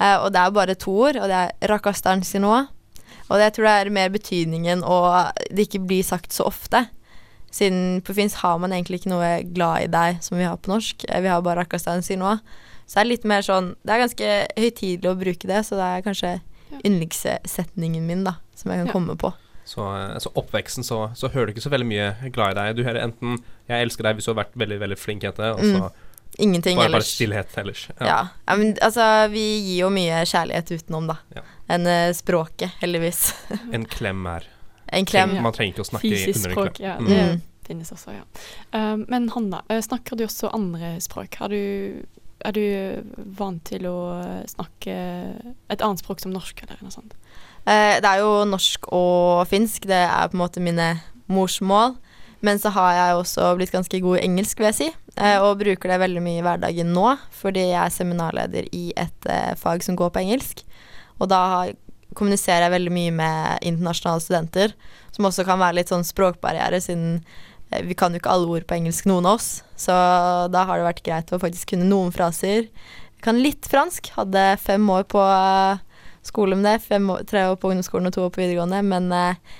Uh, 0.00 0.18
og 0.24 0.32
det 0.32 0.40
er 0.40 0.50
bare 0.50 0.74
to 0.74 0.90
ord, 0.90 1.16
og 1.16 1.28
det 1.28 1.38
er 1.38 1.68
'rakastan 1.68 2.20
sinoa'. 2.26 2.68
Og 3.28 3.36
det, 3.36 3.44
jeg 3.48 3.52
tror 3.58 3.64
det 3.68 3.74
er 3.86 3.90
mer 3.90 4.08
betydningen, 4.14 4.84
og 4.84 5.32
det 5.50 5.66
ikke 5.68 5.86
blir 5.86 6.02
sagt 6.06 6.32
så 6.32 6.46
ofte. 6.48 6.86
Siden 7.52 8.00
på 8.04 8.14
finsk 8.16 8.36
har 8.42 8.58
man 8.60 8.72
egentlig 8.72 9.00
ikke 9.00 9.10
noe 9.12 9.28
'glad 9.42 9.82
i 9.84 9.86
deg' 9.92 10.22
som 10.22 10.36
vi 10.38 10.44
har 10.44 10.56
på 10.56 10.68
norsk. 10.68 11.04
Eh, 11.08 11.20
Vi 11.20 11.28
har 11.28 11.40
bare 11.42 11.64
'Akkastein 11.64 12.02
sier 12.02 12.18
noe'. 12.18 12.40
Så 12.86 12.94
det 12.94 13.00
er 13.00 13.08
litt 13.08 13.24
mer 13.24 13.40
sånn 13.42 13.74
Det 13.84 13.92
er 13.92 14.06
ganske 14.06 14.46
høytidelig 14.56 15.10
å 15.10 15.18
bruke 15.18 15.46
det, 15.46 15.64
så 15.64 15.76
det 15.76 15.84
er 15.88 16.02
kanskje 16.02 16.40
Ja. 16.70 16.78
yndlingssetningen 16.84 18.02
min, 18.06 18.24
da, 18.24 18.36
som 18.54 18.70
jeg 18.72 18.78
kan 18.80 18.86
Ja. 18.86 18.92
komme 18.92 19.16
på. 19.16 19.32
Så, 19.64 19.80
eh, 19.80 20.18
så 20.18 20.32
oppveksten 20.34 20.84
så, 20.84 21.10
så 21.14 21.28
hører 21.30 21.46
du 21.46 21.52
ikke 21.52 21.68
så 21.68 21.70
veldig 21.70 21.86
mye 21.86 22.32
glad 22.32 22.50
i 22.50 22.54
deg. 22.54 22.76
Du 22.76 22.84
hører 22.84 23.02
enten 23.02 23.38
'jeg 23.68 23.82
elsker 23.86 24.02
deg' 24.04 24.16
hvis 24.16 24.24
du 24.24 24.34
har 24.34 24.44
vært 24.44 24.56
veldig 24.56 24.78
veldig 24.80 24.98
flink 24.98 25.22
jente, 25.22 25.52
og 25.54 25.60
så 25.60 25.90
Ingenting 26.38 26.76
bare, 26.76 26.90
bare 26.90 27.02
stillhet 27.02 27.48
ellers. 27.56 27.88
Ja. 28.00 28.28
ja, 28.46 28.56
men 28.56 28.74
altså, 28.82 29.30
vi 29.30 29.60
gir 29.60 29.80
jo 29.80 29.90
mye 29.90 30.22
kjærlighet 30.24 30.70
utenom, 30.70 31.06
da. 31.08 31.16
Enn 31.68 31.86
eh, 31.86 32.12
språket, 32.16 32.70
heldigvis. 32.80 33.34
En 33.76 33.84
klem 33.84 34.26
er 34.26 34.46
En 34.92 35.04
klem. 35.04 35.34
Ja. 35.36 35.42
Man 35.44 35.52
trenger 35.52 35.74
ikke 35.74 35.84
å 35.84 35.90
snakke 35.90 36.08
i- 36.08 36.14
Fysisk 36.16 36.38
under 36.46 36.50
en 36.50 36.56
språk, 36.56 36.74
klem. 36.78 36.88
ja. 36.88 36.96
Mm. 36.98 37.08
Det 37.08 37.26
Mm. 37.28 37.42
finnes 37.68 37.90
også, 37.92 38.14
ja. 38.14 38.22
Um, 38.72 39.04
men 39.08 39.28
Hanna, 39.28 39.58
eh, 39.68 39.82
snakker 39.84 40.16
du 40.16 40.24
også 40.24 40.48
andre 40.54 40.94
språk? 41.04 41.34
Har 41.36 41.48
du, 41.52 42.06
er 42.40 42.52
du 42.56 43.04
vant 43.36 43.62
til 43.68 43.82
å 43.84 43.98
snakke 44.48 44.94
et 45.68 45.82
annet 45.84 46.00
språk 46.00 46.20
som 46.24 46.32
norsk, 46.32 46.62
eller 46.64 46.78
noe 46.80 46.90
sånt? 46.94 47.12
Eh, 47.66 48.00
det 48.00 48.08
er 48.08 48.22
jo 48.22 48.46
norsk 48.48 48.88
og 48.96 49.44
finsk. 49.50 49.84
Det 49.84 50.00
er 50.08 50.28
på 50.32 50.38
en 50.38 50.40
måte 50.40 50.62
mine 50.64 51.02
morsmål. 51.28 51.98
Men 52.40 52.56
så 52.62 52.70
har 52.70 52.92
jeg 52.94 53.16
også 53.18 53.50
blitt 53.58 53.72
ganske 53.74 54.00
god 54.00 54.20
i 54.20 54.24
engelsk, 54.24 54.56
vil 54.62 54.70
jeg 54.70 54.74
si. 54.78 54.88
Eh, 55.18 55.36
og 55.42 55.58
bruker 55.60 55.90
det 55.90 56.00
veldig 56.00 56.22
mye 56.22 56.38
i 56.38 56.44
hverdagen 56.46 56.92
nå, 56.94 57.18
fordi 57.34 57.64
jeg 57.74 57.80
er 57.84 57.90
seminarleder 57.92 58.68
i 58.72 58.92
et 58.96 59.26
eh, 59.28 59.52
fag 59.58 59.82
som 59.84 59.96
går 59.98 60.12
på 60.14 60.22
engelsk. 60.22 60.62
Og 61.18 61.30
da 61.30 61.42
kommuniserer 62.18 62.66
jeg 62.66 62.74
veldig 62.74 62.94
mye 62.94 63.12
med 63.14 63.66
internasjonale 63.68 64.24
studenter, 64.24 64.74
som 65.14 65.28
også 65.28 65.44
kan 65.46 65.60
være 65.60 65.80
litt 65.80 65.92
sånn 65.92 66.06
språkbarriere, 66.06 66.80
siden 66.82 67.20
eh, 67.70 67.84
vi 67.86 67.96
kan 67.98 68.14
jo 68.14 68.22
ikke 68.22 68.32
alle 68.32 68.50
ord 68.56 68.66
på 68.68 68.78
engelsk, 68.78 69.06
noen 69.10 69.28
av 69.28 69.38
oss. 69.38 69.50
Så 69.78 69.94
da 70.52 70.64
har 70.68 70.80
det 70.80 70.88
vært 70.88 71.04
greit 71.06 71.32
å 71.34 71.42
faktisk 71.42 71.74
kunne 71.74 71.88
noen 71.90 72.14
fraser. 72.14 72.66
Jeg 72.68 73.24
kan 73.26 73.38
litt 73.42 73.66
fransk. 73.70 74.12
Hadde 74.16 74.50
fem 74.62 74.84
år 74.94 75.06
på 75.10 75.22
eh, 75.22 75.80
skole 76.26 76.58
med 76.58 76.68
det. 76.70 76.76
Fem 76.86 77.08
år, 77.14 77.24
tre 77.28 77.48
år 77.50 77.58
på 77.60 77.72
ungdomsskolen 77.72 78.10
og 78.10 78.14
to 78.14 78.26
år 78.26 78.34
på 78.34 78.42
videregående. 78.44 78.82
Men 78.86 79.10
eh, 79.14 79.56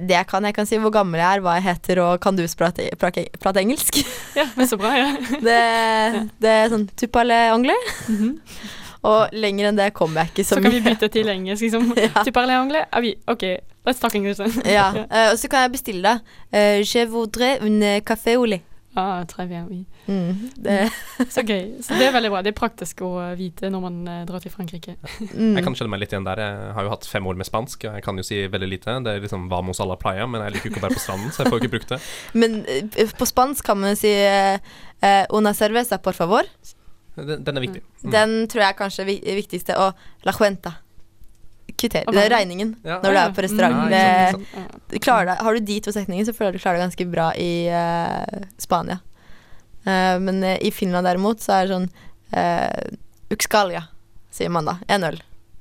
det 0.00 0.16
jeg 0.16 0.28
kan, 0.30 0.44
jeg 0.48 0.56
kan 0.56 0.68
si 0.68 0.78
hvor 0.80 0.92
gammel 0.94 1.20
jeg 1.20 1.38
er, 1.38 1.42
hva 1.44 1.58
jeg 1.58 1.66
heter, 1.66 2.00
og 2.04 2.22
kan 2.24 2.36
du 2.38 2.44
prate, 2.58 2.88
prate, 3.00 3.26
prate 3.42 3.60
engelsk? 3.60 4.00
Ja, 4.38 4.48
men 4.56 4.66
så 4.70 4.78
bra, 4.80 4.94
ja. 4.96 5.10
det, 5.48 5.58
det 6.42 6.54
er 6.54 6.72
sånn 6.72 6.88
tu 6.96 7.06
parles 7.12 7.52
anglais. 7.54 7.92
Mhm. 8.08 8.32
Og 9.04 9.34
lenger 9.36 9.70
enn 9.70 9.78
det 9.78 9.90
kommer 9.96 10.24
jeg 10.24 10.32
ikke 10.32 10.46
så, 10.48 10.56
Så 10.56 10.64
kan 10.64 10.72
vi 10.72 10.82
bytte 10.84 11.10
til 11.12 11.28
engelsk, 11.28 11.66
liksom. 11.66 11.90
Ja. 12.04 12.24
Tu 12.24 12.32
parles 12.32 12.56
anglais? 12.56 12.86
Ah, 12.90 13.00
oui, 13.04 13.14
OK, 13.30 13.44
let's 13.86 14.00
talk 14.00 14.14
English 14.16 14.40
then. 14.40 14.54
Ja, 14.64 14.90
Uh, 15.14 15.32
og 15.32 15.38
så 15.38 15.48
kan 15.50 15.66
jeg 15.66 15.74
bestille 15.76 16.02
det. 16.02 16.20
Uh, 16.54 16.80
je 16.82 17.04
voudrais 17.06 17.58
une 17.60 18.00
café 18.00 18.36
au 18.36 18.44
lait. 18.44 18.62
Ah, 18.96 19.24
très 19.26 19.46
bien, 19.46 19.66
oui. 19.70 19.86
Mm, 20.06 20.50
det, 20.56 20.90
Så 21.28 21.42
gøy. 21.42 21.80
Så 21.82 21.96
det 21.98 22.06
er 22.06 22.12
veldig 22.14 22.30
bra. 22.30 22.42
Det 22.46 22.52
er 22.52 22.58
praktisk 22.58 23.00
å 23.02 23.10
eh, 23.24 23.32
vite 23.38 23.66
når 23.72 23.82
man 23.82 23.96
eh, 24.06 24.20
drar 24.28 24.44
til 24.44 24.52
Frankrike. 24.54 24.94
mm. 25.34 25.56
Jeg 25.56 25.64
kan 25.66 25.74
kjenne 25.74 25.90
meg 25.90 26.04
litt 26.04 26.14
igjen 26.14 26.28
der. 26.28 26.42
Jeg 26.44 26.76
har 26.76 26.86
jo 26.86 26.92
hatt 26.92 27.08
fem 27.10 27.26
år 27.26 27.40
med 27.40 27.48
spansk, 27.48 27.88
og 27.88 27.98
jeg 27.98 28.06
kan 28.06 28.20
jo 28.20 28.26
si 28.26 28.38
veldig 28.52 28.70
lite. 28.70 28.94
Det 29.02 29.16
er 29.16 29.24
liksom 29.24 29.48
vamos 29.50 29.82
a 29.82 29.88
la 29.90 29.98
playa, 29.98 30.28
men 30.30 30.46
jeg 30.46 30.54
liker 30.54 30.70
jo 30.70 30.74
ikke 30.74 30.84
å 30.84 30.86
være 30.86 31.00
på 31.00 31.04
stranden, 31.08 31.34
så 31.34 31.42
jeg 31.42 31.50
får 31.50 31.58
jo 31.58 31.64
ikke 31.64 31.74
brukt 31.74 31.96
det. 31.96 32.00
Men 32.38 32.56
eh, 32.70 33.18
på 33.18 33.30
spansk 33.32 33.66
kan 33.66 33.82
man 33.82 33.98
si 33.98 34.14
eh, 34.14 34.62
eh, 35.02 35.24
una 35.34 35.56
cerveza, 35.58 35.98
por 35.98 36.14
favor. 36.14 36.46
Den, 37.16 37.44
den 37.46 37.56
er 37.56 37.62
viktig. 37.62 37.82
Mm. 38.02 38.10
Den 38.10 38.32
tror 38.50 38.64
jeg 38.66 38.76
kanskje 38.78 39.04
er 39.06 39.36
viktigste. 39.38 39.76
Og 39.78 40.26
la 40.26 40.32
cuenta. 40.32 40.74
Kvitter. 41.74 42.04
okay. 42.06 42.14
Det 42.14 42.24
er 42.26 42.30
regningen 42.36 42.74
Ja. 42.84 43.00
når 43.02 43.10
du 43.14 43.18
er 43.18 43.32
på 43.34 43.42
restaurant. 43.42 43.74
Mm. 43.74 43.90
Det, 43.90 45.00
Ja, 45.06 45.24
deg, 45.24 45.38
har 45.42 45.54
du 45.54 45.60
de 45.60 45.80
to 45.80 45.92
setningene, 45.92 46.26
så 46.26 46.34
føler 46.36 46.52
jeg 46.52 46.60
du 46.60 46.62
klarer 46.62 46.78
deg 46.78 46.84
ganske 46.88 47.06
bra 47.10 47.30
i 47.40 47.68
uh, 47.72 48.44
Spania. 48.58 49.00
Uh, 49.86 50.18
men 50.20 50.42
uh, 50.44 50.56
i 50.60 50.70
Finland 50.70 51.06
derimot, 51.08 51.40
så 51.40 51.56
er 51.58 51.66
det 51.66 51.74
sånn 51.74 51.88
uh, 52.36 53.34
Uxkalia, 53.34 53.86
sier 54.30 54.52
man 54.52 54.68
da. 54.68 54.76
En 54.88 55.04
øl. 55.08 55.18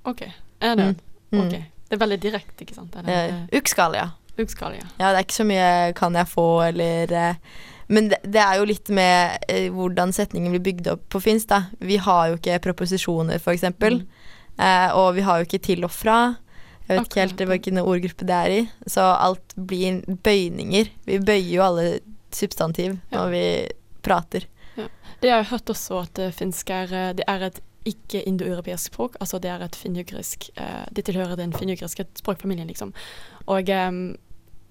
OK. 0.09 0.25
Er 0.63 0.75
det? 0.79 0.89
Mm. 1.33 1.39
OK. 1.45 1.55
Det 1.89 1.97
er 1.97 2.01
veldig 2.03 2.19
direkte, 2.21 2.65
ikke 2.65 2.75
sant? 2.75 2.95
Det, 3.05 3.17
Uxkalia. 3.59 4.09
eh, 4.37 4.93
ja. 4.99 5.11
Det 5.11 5.17
er 5.17 5.23
ikke 5.23 5.39
så 5.39 5.45
mye 5.45 5.93
'kan 5.93 6.15
jeg 6.15 6.27
få', 6.27 6.67
eller 6.67 7.37
Men 7.87 8.09
det, 8.11 8.19
det 8.23 8.39
er 8.41 8.59
jo 8.61 8.67
litt 8.69 8.89
med 8.93 9.43
eh, 9.49 9.67
hvordan 9.73 10.13
setningen 10.15 10.53
blir 10.55 10.63
bygd 10.63 10.87
opp 10.93 11.03
på 11.11 11.19
finsk, 11.23 11.49
da. 11.51 11.63
Vi 11.79 11.97
har 11.97 12.29
jo 12.31 12.37
ikke 12.39 12.61
preposisjoner, 12.69 13.41
for 13.43 13.53
eksempel. 13.55 14.01
Mm. 14.03 14.63
Eh, 14.63 14.89
og 14.95 15.15
vi 15.17 15.25
har 15.27 15.39
jo 15.41 15.47
ikke 15.49 15.63
til 15.65 15.83
og 15.87 15.91
fra. 15.91 16.35
Jeg 16.87 16.97
vet 16.97 17.05
ikke 17.05 17.09
Akkurat, 17.09 17.29
helt 17.29 17.45
hvilken 17.51 17.81
ordgruppe 17.83 18.25
det 18.27 18.39
er 18.39 18.55
i. 18.57 18.61
Så 18.91 19.01
alt 19.01 19.53
blir 19.55 20.01
bøyninger. 20.23 20.89
Vi 21.07 21.19
bøyer 21.19 21.53
jo 21.57 21.63
alle 21.67 21.85
substantiv 22.33 22.97
Ja. 23.11 23.17
når 23.17 23.29
vi 23.31 23.45
prater. 24.03 24.47
Det 25.21 25.29
har 25.31 25.39
jeg 25.43 25.51
hørt 25.53 25.69
også 25.71 26.01
at 26.03 26.13
det 26.19 26.33
finsk 26.35 26.69
er, 26.75 26.91
eh, 26.91 27.13
det 27.13 27.23
er 27.27 27.47
et 27.47 27.61
ikke-indoeuropeisk 27.85 28.91
språk. 28.93 29.15
Altså 29.19 29.39
det 29.39 29.49
er 29.51 29.63
et 29.63 29.75
finjugrisk 29.75 30.49
eh, 30.55 30.85
Det 30.91 31.05
tilhører 31.05 31.35
den 31.39 31.53
finjugriske 31.53 32.05
språkfamilien, 32.19 32.67
liksom. 32.67 32.93
Og 33.47 33.69
em, 33.69 34.17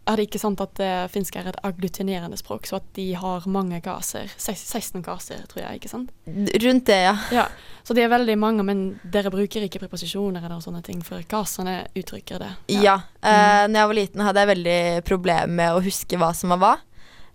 er 0.02 0.18
det 0.18 0.24
ikke 0.26 0.40
sant 0.42 0.60
at 0.62 0.72
det 0.80 0.90
finsk 1.12 1.36
er 1.38 1.50
et 1.52 1.58
agglutinerende 1.62 2.38
språk, 2.40 2.66
så 2.66 2.80
at 2.80 2.86
de 2.98 3.04
har 3.18 3.44
mange 3.50 3.78
gaser? 3.84 4.32
16 4.34 5.04
gaser, 5.06 5.44
tror 5.50 5.62
jeg, 5.62 5.78
ikke 5.78 5.90
sant? 5.92 6.10
Rundt 6.26 6.86
det, 6.88 6.98
ja. 7.04 7.14
Ja, 7.34 7.44
så 7.86 7.94
det 7.94 8.04
er 8.04 8.10
veldig 8.10 8.36
mange, 8.40 8.64
men 8.66 8.82
dere 9.14 9.30
bruker 9.30 9.62
ikke 9.66 9.82
preposisjoner 9.84 10.42
eller 10.42 10.62
sånne 10.64 10.82
ting, 10.86 11.04
for 11.06 11.22
gasene 11.30 11.84
uttrykker 11.98 12.42
det. 12.42 12.50
Ja. 12.82 12.98
Eh, 13.22 13.66
når 13.70 13.78
jeg 13.78 13.90
var 13.92 13.98
liten, 14.00 14.24
hadde 14.26 14.42
jeg 14.42 14.52
veldig 14.52 14.80
problemer 15.06 15.54
med 15.60 15.76
å 15.76 15.84
huske 15.84 16.18
hva 16.18 16.32
som 16.34 16.54
var 16.56 16.62
hva. 16.62 16.74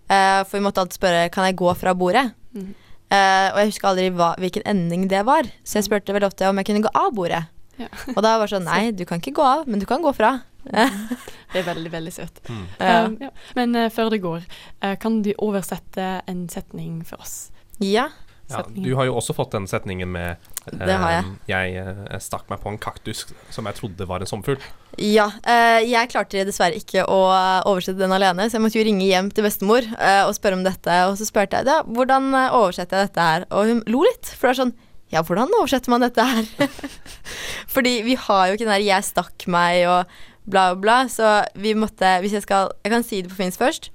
Uh, 0.08 0.40
for 0.48 0.56
vi 0.56 0.64
måtte 0.64 0.80
alltid 0.80 0.96
spørre 0.96 1.24
kan 1.32 1.44
jeg 1.44 1.58
gå 1.60 1.72
fra 1.76 1.92
bordet. 1.96 2.30
Mm. 2.56 2.72
Uh, 3.12 3.48
og 3.52 3.58
jeg 3.60 3.70
husker 3.72 3.88
aldri 3.90 4.08
hva, 4.16 4.30
hvilken 4.40 4.64
ending 4.68 5.04
det 5.08 5.20
var, 5.28 5.48
så 5.64 5.78
jeg 5.78 5.88
spurte 5.88 6.16
veldig 6.16 6.30
ofte 6.30 6.48
om 6.48 6.60
jeg 6.60 6.68
kunne 6.68 6.84
gå 6.84 6.92
av 6.96 7.12
bordet. 7.16 7.42
Ja. 7.78 7.88
Og 8.14 8.22
da 8.24 8.36
var 8.36 8.48
det 8.48 8.54
sånn 8.54 8.68
nei, 8.72 8.82
du 8.96 9.04
kan 9.08 9.20
ikke 9.20 9.36
gå 9.36 9.44
av, 9.44 9.66
men 9.68 9.80
du 9.80 9.86
kan 9.88 10.04
gå 10.04 10.12
fra. 10.16 10.38
Det 11.52 11.62
er 11.62 11.66
veldig, 11.66 11.90
veldig 11.92 12.12
søtt. 12.12 12.40
Mm. 12.48 12.64
Um, 12.80 13.18
ja. 13.20 13.30
Men 13.56 13.74
uh, 13.76 13.88
før 13.90 14.10
det 14.12 14.20
går, 14.22 14.42
uh, 14.84 14.94
kan 15.00 15.22
du 15.24 15.32
oversette 15.38 16.08
en 16.28 16.48
setning 16.48 17.02
for 17.08 17.20
oss? 17.24 17.50
ja. 17.80 18.08
Ja, 18.48 18.62
du 18.72 18.94
har 18.96 19.04
jo 19.04 19.12
også 19.12 19.34
fått 19.36 19.52
den 19.52 19.66
setningen 19.68 20.08
med 20.08 20.38
Det 20.72 20.94
har 20.96 21.10
jeg. 21.12 21.24
eh, 21.50 21.50
Jeg 21.50 21.82
uh, 21.84 22.14
stakk 22.18 22.46
meg 22.48 22.62
på 22.62 22.70
en 22.72 22.78
kaktus 22.80 23.26
som 23.52 23.66
jeg 23.68 23.76
trodde 23.76 24.06
var 24.08 24.24
en 24.24 24.26
sommerfugl. 24.30 24.62
Ja, 24.96 25.26
eh, 25.44 25.84
jeg 25.84 26.08
klarte 26.08 26.46
dessverre 26.48 26.72
ikke 26.80 27.04
å 27.04 27.18
oversette 27.68 28.00
den 28.00 28.14
alene, 28.16 28.46
så 28.48 28.56
jeg 28.56 28.64
måtte 28.64 28.80
jo 28.80 28.86
ringe 28.88 29.04
hjem 29.04 29.28
til 29.36 29.44
bestemor 29.44 29.84
eh, 29.84 30.22
og 30.24 30.32
spørre 30.32 30.56
om 30.56 30.64
dette. 30.64 30.96
Og 31.10 31.18
så 31.20 31.28
spurte 31.28 31.60
jeg 31.60 31.68
da, 31.68 31.82
hvordan 31.84 32.30
oversetter 32.48 32.96
jeg 33.02 33.10
dette 33.10 33.26
her, 33.28 33.44
og 33.52 33.68
hun 33.68 33.82
lo 33.84 34.00
litt. 34.08 34.32
For 34.32 34.48
det 34.48 34.54
er 34.56 34.60
sånn 34.62 34.72
Ja, 35.12 35.20
hvordan 35.28 35.52
oversetter 35.60 35.92
man 35.92 36.00
dette 36.08 36.24
her? 36.24 36.48
Fordi 37.74 37.98
vi 38.08 38.16
har 38.16 38.46
jo 38.48 38.56
ikke 38.56 38.64
den 38.64 38.74
der 38.78 38.86
'jeg 38.88 39.04
stakk 39.12 39.44
meg' 39.46 39.84
og 39.92 40.06
bla, 40.50 40.72
bla, 40.76 41.02
så 41.08 41.44
vi 41.54 41.74
måtte 41.74 42.18
Hvis 42.22 42.38
jeg 42.38 42.46
skal 42.46 42.72
Jeg 42.84 42.92
kan 42.92 43.06
si 43.06 43.22
det 43.22 43.30
på 43.32 43.38
finsk 43.42 43.62
først. 43.62 43.90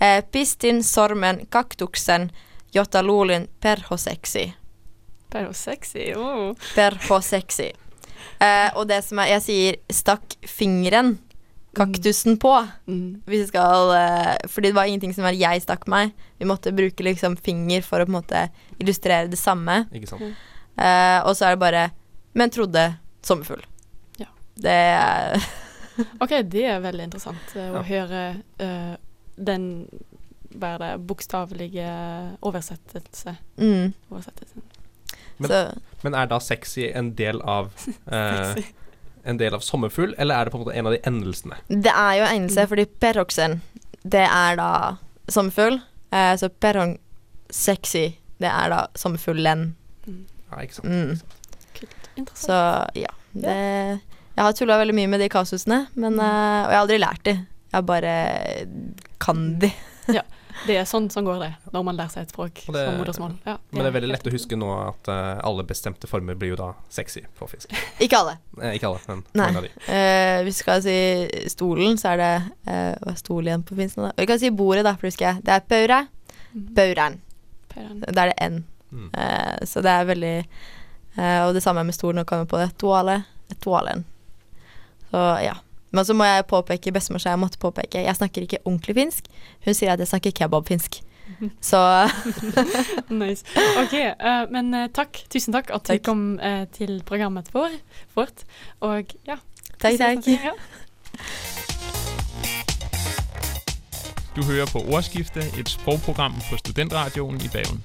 Eh, 0.00 0.22
pistin 0.32 0.82
sormen 0.82 1.44
kaktuksen 1.52 2.30
jotalulin 2.72 3.48
perhoseksi. 3.60 4.52
Det 5.30 5.38
er 5.38 6.12
jo. 6.14 6.20
Oh. 6.20 6.68
Perhoseksi. 6.74 7.70
Eh, 8.40 8.70
og 8.74 8.88
det 8.88 9.02
som 9.04 9.18
er 9.18 9.36
Jeg 9.36 9.42
sier 9.42 9.76
'stakk 9.90 10.38
fingeren 10.46 11.18
kaktusen 11.76 12.38
på'. 12.38 12.68
Mm. 12.86 13.22
Hvis 13.26 13.44
jeg 13.44 13.48
skal 13.48 13.92
eh, 13.94 14.36
Fordi 14.48 14.68
det 14.68 14.74
var 14.74 14.84
ingenting 14.84 15.14
som 15.14 15.24
var 15.24 15.32
'jeg 15.32 15.62
stakk 15.62 15.86
meg'. 15.86 16.12
Vi 16.38 16.46
måtte 16.46 16.74
bruke 16.74 17.04
liksom 17.04 17.36
finger 17.36 17.82
for 17.82 18.00
å 18.00 18.06
på 18.06 18.14
en 18.14 18.22
måte 18.22 18.48
illustrere 18.80 19.28
det 19.28 19.38
samme. 19.38 19.86
Ikke 19.92 20.08
sant? 20.08 20.22
Mm. 20.22 20.34
Eh, 20.78 21.20
og 21.26 21.36
så 21.36 21.46
er 21.46 21.50
det 21.50 21.60
bare 21.60 21.90
'men 22.34 22.50
trodde 22.50 22.96
sommerfugl'. 23.22 23.64
Ja. 24.18 24.26
Det 24.56 24.70
er 24.70 25.36
OK, 26.20 26.34
det 26.50 26.64
er 26.66 26.80
veldig 26.84 27.04
interessant 27.08 27.54
eh, 27.56 27.70
å 27.72 27.80
Ja. 27.80 27.82
høre 27.82 28.22
uh, 28.60 28.96
den 29.36 29.88
er 30.62 30.78
det, 30.82 31.06
bokstavelige 31.06 31.86
oversettelse. 32.42 33.36
mm, 33.58 33.92
oversettelsen. 34.10 34.62
Men- 35.38 35.80
Men 36.02 36.14
er 36.14 36.26
da 36.26 36.38
sexy 36.38 36.90
en 36.94 37.14
del 37.14 37.40
av 37.42 37.70
uh, 38.12 38.54
En 39.24 39.36
del 39.36 39.54
av 39.54 39.60
sommerfugl, 39.60 40.14
eller 40.18 40.34
er 40.34 40.44
det 40.44 40.52
på 40.52 40.58
en 40.58 40.64
måte 40.64 40.76
en 40.76 40.86
av 40.86 40.92
de 40.92 40.98
endelsene? 41.04 41.56
det 41.68 41.92
er 41.92 42.14
jo 42.18 42.24
en 42.24 42.34
endelse, 42.42 42.66
fordi 42.68 42.84
perroxen, 43.00 43.60
det 44.02 44.22
er 44.26 44.56
da 44.56 44.96
sommerfugl. 45.28 45.76
Eh, 46.12 46.34
så 46.40 46.48
perrong 46.48 46.98
sexy, 47.50 48.16
det 48.40 48.48
er 48.48 48.68
da 48.72 48.86
sommerfuglen. 48.96 49.74
Ja, 50.06 50.62
ikke 50.64 50.74
sant? 50.74 50.88
Mm. 50.88 51.20
Kult. 51.76 52.08
Interessant. 52.16 52.46
Så 52.46 53.00
ja. 53.00 53.12
Det, 53.34 54.00
jeg 54.40 54.46
har 54.48 54.56
tulla 54.56 54.78
veldig 54.80 54.94
mye 54.96 55.08
med 55.12 55.20
de 55.20 55.28
kasusene, 55.28 55.82
men, 55.94 56.14
Mm. 56.16 56.20
eh, 56.24 56.64
og 56.64 56.70
jeg 56.72 56.78
har 56.78 56.84
aldri 56.86 56.98
lært 57.02 57.22
de. 57.28 57.34
Jeg 57.70 57.84
bare 57.86 58.12
kan 59.20 59.58
de. 59.60 59.70
Det 60.66 60.74
er 60.76 60.84
sånn 60.84 61.06
som 61.08 61.24
går 61.24 61.38
det, 61.40 61.48
når 61.72 61.84
man 61.86 61.96
lærer 61.96 62.10
seg 62.12 62.22
et 62.26 62.32
språk 62.34 62.58
det- 62.66 62.80
som 62.84 62.96
modersmål. 63.00 63.36
Ja, 63.46 63.54
Men 63.72 63.84
det 63.84 63.86
er 63.86 63.94
veldig 64.00 64.10
lett 64.10 64.26
å 64.28 64.32
huske 64.34 64.56
nå 64.58 64.66
at 64.88 65.08
uh, 65.08 65.38
alle 65.46 65.62
bestemte 65.64 66.06
former 66.10 66.34
blir 66.36 66.50
jo 66.52 66.56
da 66.58 66.66
sexy 66.92 67.22
på 67.38 67.48
fisk. 67.48 67.70
Ikke 68.04 68.18
alle. 68.18 68.34
Eh, 68.60 68.74
ikke 68.76 68.90
alle, 68.90 69.00
men 69.08 69.22
Nei. 69.32 69.46
mange 69.46 69.56
av 69.56 69.62
de. 69.64 69.70
Uh, 69.88 70.42
hvis 70.44 70.58
vi 70.58 70.64
skal 70.66 70.82
si 70.84 70.96
stolen, 71.48 71.96
så 71.96 72.10
er 72.12 72.20
det 72.20 72.32
uh, 72.66 72.92
Hva 73.00 73.14
er 73.14 73.16
stol 73.22 73.48
igjen 73.48 73.64
på 73.64 73.78
finsk? 73.78 73.96
nå 73.96 74.10
da? 74.10 74.12
Vi 74.18 74.26
kan 74.28 74.42
si 74.42 74.50
bordet, 74.50 74.84
da, 74.84 74.92
for 75.00 75.08
husker 75.08 75.30
jeg. 75.30 75.44
Det 75.48 75.54
er 75.56 75.64
paure. 75.72 76.00
Mhm. 76.52 76.74
Pauren. 76.76 77.20
Da 78.10 78.26
er 78.26 78.34
det 78.34 78.38
n. 78.50 78.64
Mm. 78.92 79.08
Eh, 79.14 79.58
så 79.70 79.80
det 79.86 79.92
er 79.94 80.04
veldig 80.10 80.36
eh, 81.16 81.40
Og 81.46 81.54
det 81.54 81.62
samme 81.62 81.84
med 81.86 81.94
stolen, 81.94 82.20
nå 82.20 82.24
kommer 82.26 82.44
vi 82.44 82.50
på 82.52 82.58
det. 82.60 82.72
Toale. 82.76 83.20
Toalen. 83.62 84.04
Så 85.10 85.26
ja. 85.44 85.58
Men 85.90 86.06
så 86.06 86.14
må 86.14 86.26
jeg 86.26 86.46
påpeke 86.46 86.92
bestemor 86.94 87.22
sa 87.22 87.32
jeg 87.34 87.42
måtte 87.42 87.58
påpeke 87.58 88.04
Jeg 88.04 88.16
snakker 88.16 88.46
ikke 88.46 88.62
ordentlig 88.64 88.94
finsk. 88.94 89.30
Hun 89.66 89.74
sier 89.74 89.94
at 89.94 90.02
jeg 90.02 90.10
snakker 90.12 90.34
kebabfinsk. 90.42 91.00
Så 91.70 91.80
Nice. 93.22 93.44
OK, 93.78 93.94
uh, 93.94 94.44
men 94.50 94.74
eh, 94.74 94.88
takk. 94.94 95.22
Tusen 95.30 95.54
takk 95.54 95.70
at 95.74 95.86
Takk. 95.86 96.02
du 96.02 96.06
kom 96.10 96.24
uh, 96.42 96.64
til 96.74 97.02
programmet 97.06 97.50
vår, 97.54 97.74
vårt. 98.14 98.46
Og 98.80 99.14
ja. 99.26 99.38
takk, 99.78 99.98
takk. 99.98 100.26
ja. 100.30 100.54
Du 104.36 104.44
hører 104.46 104.66
på 104.70 104.78
Ordskifte, 104.94 105.42
et 105.58 105.68
sprogprogram 105.68 106.38
på 106.50 106.56
Studentradioen 106.62 107.40
i 107.42 107.50
Bergen. 107.52 107.82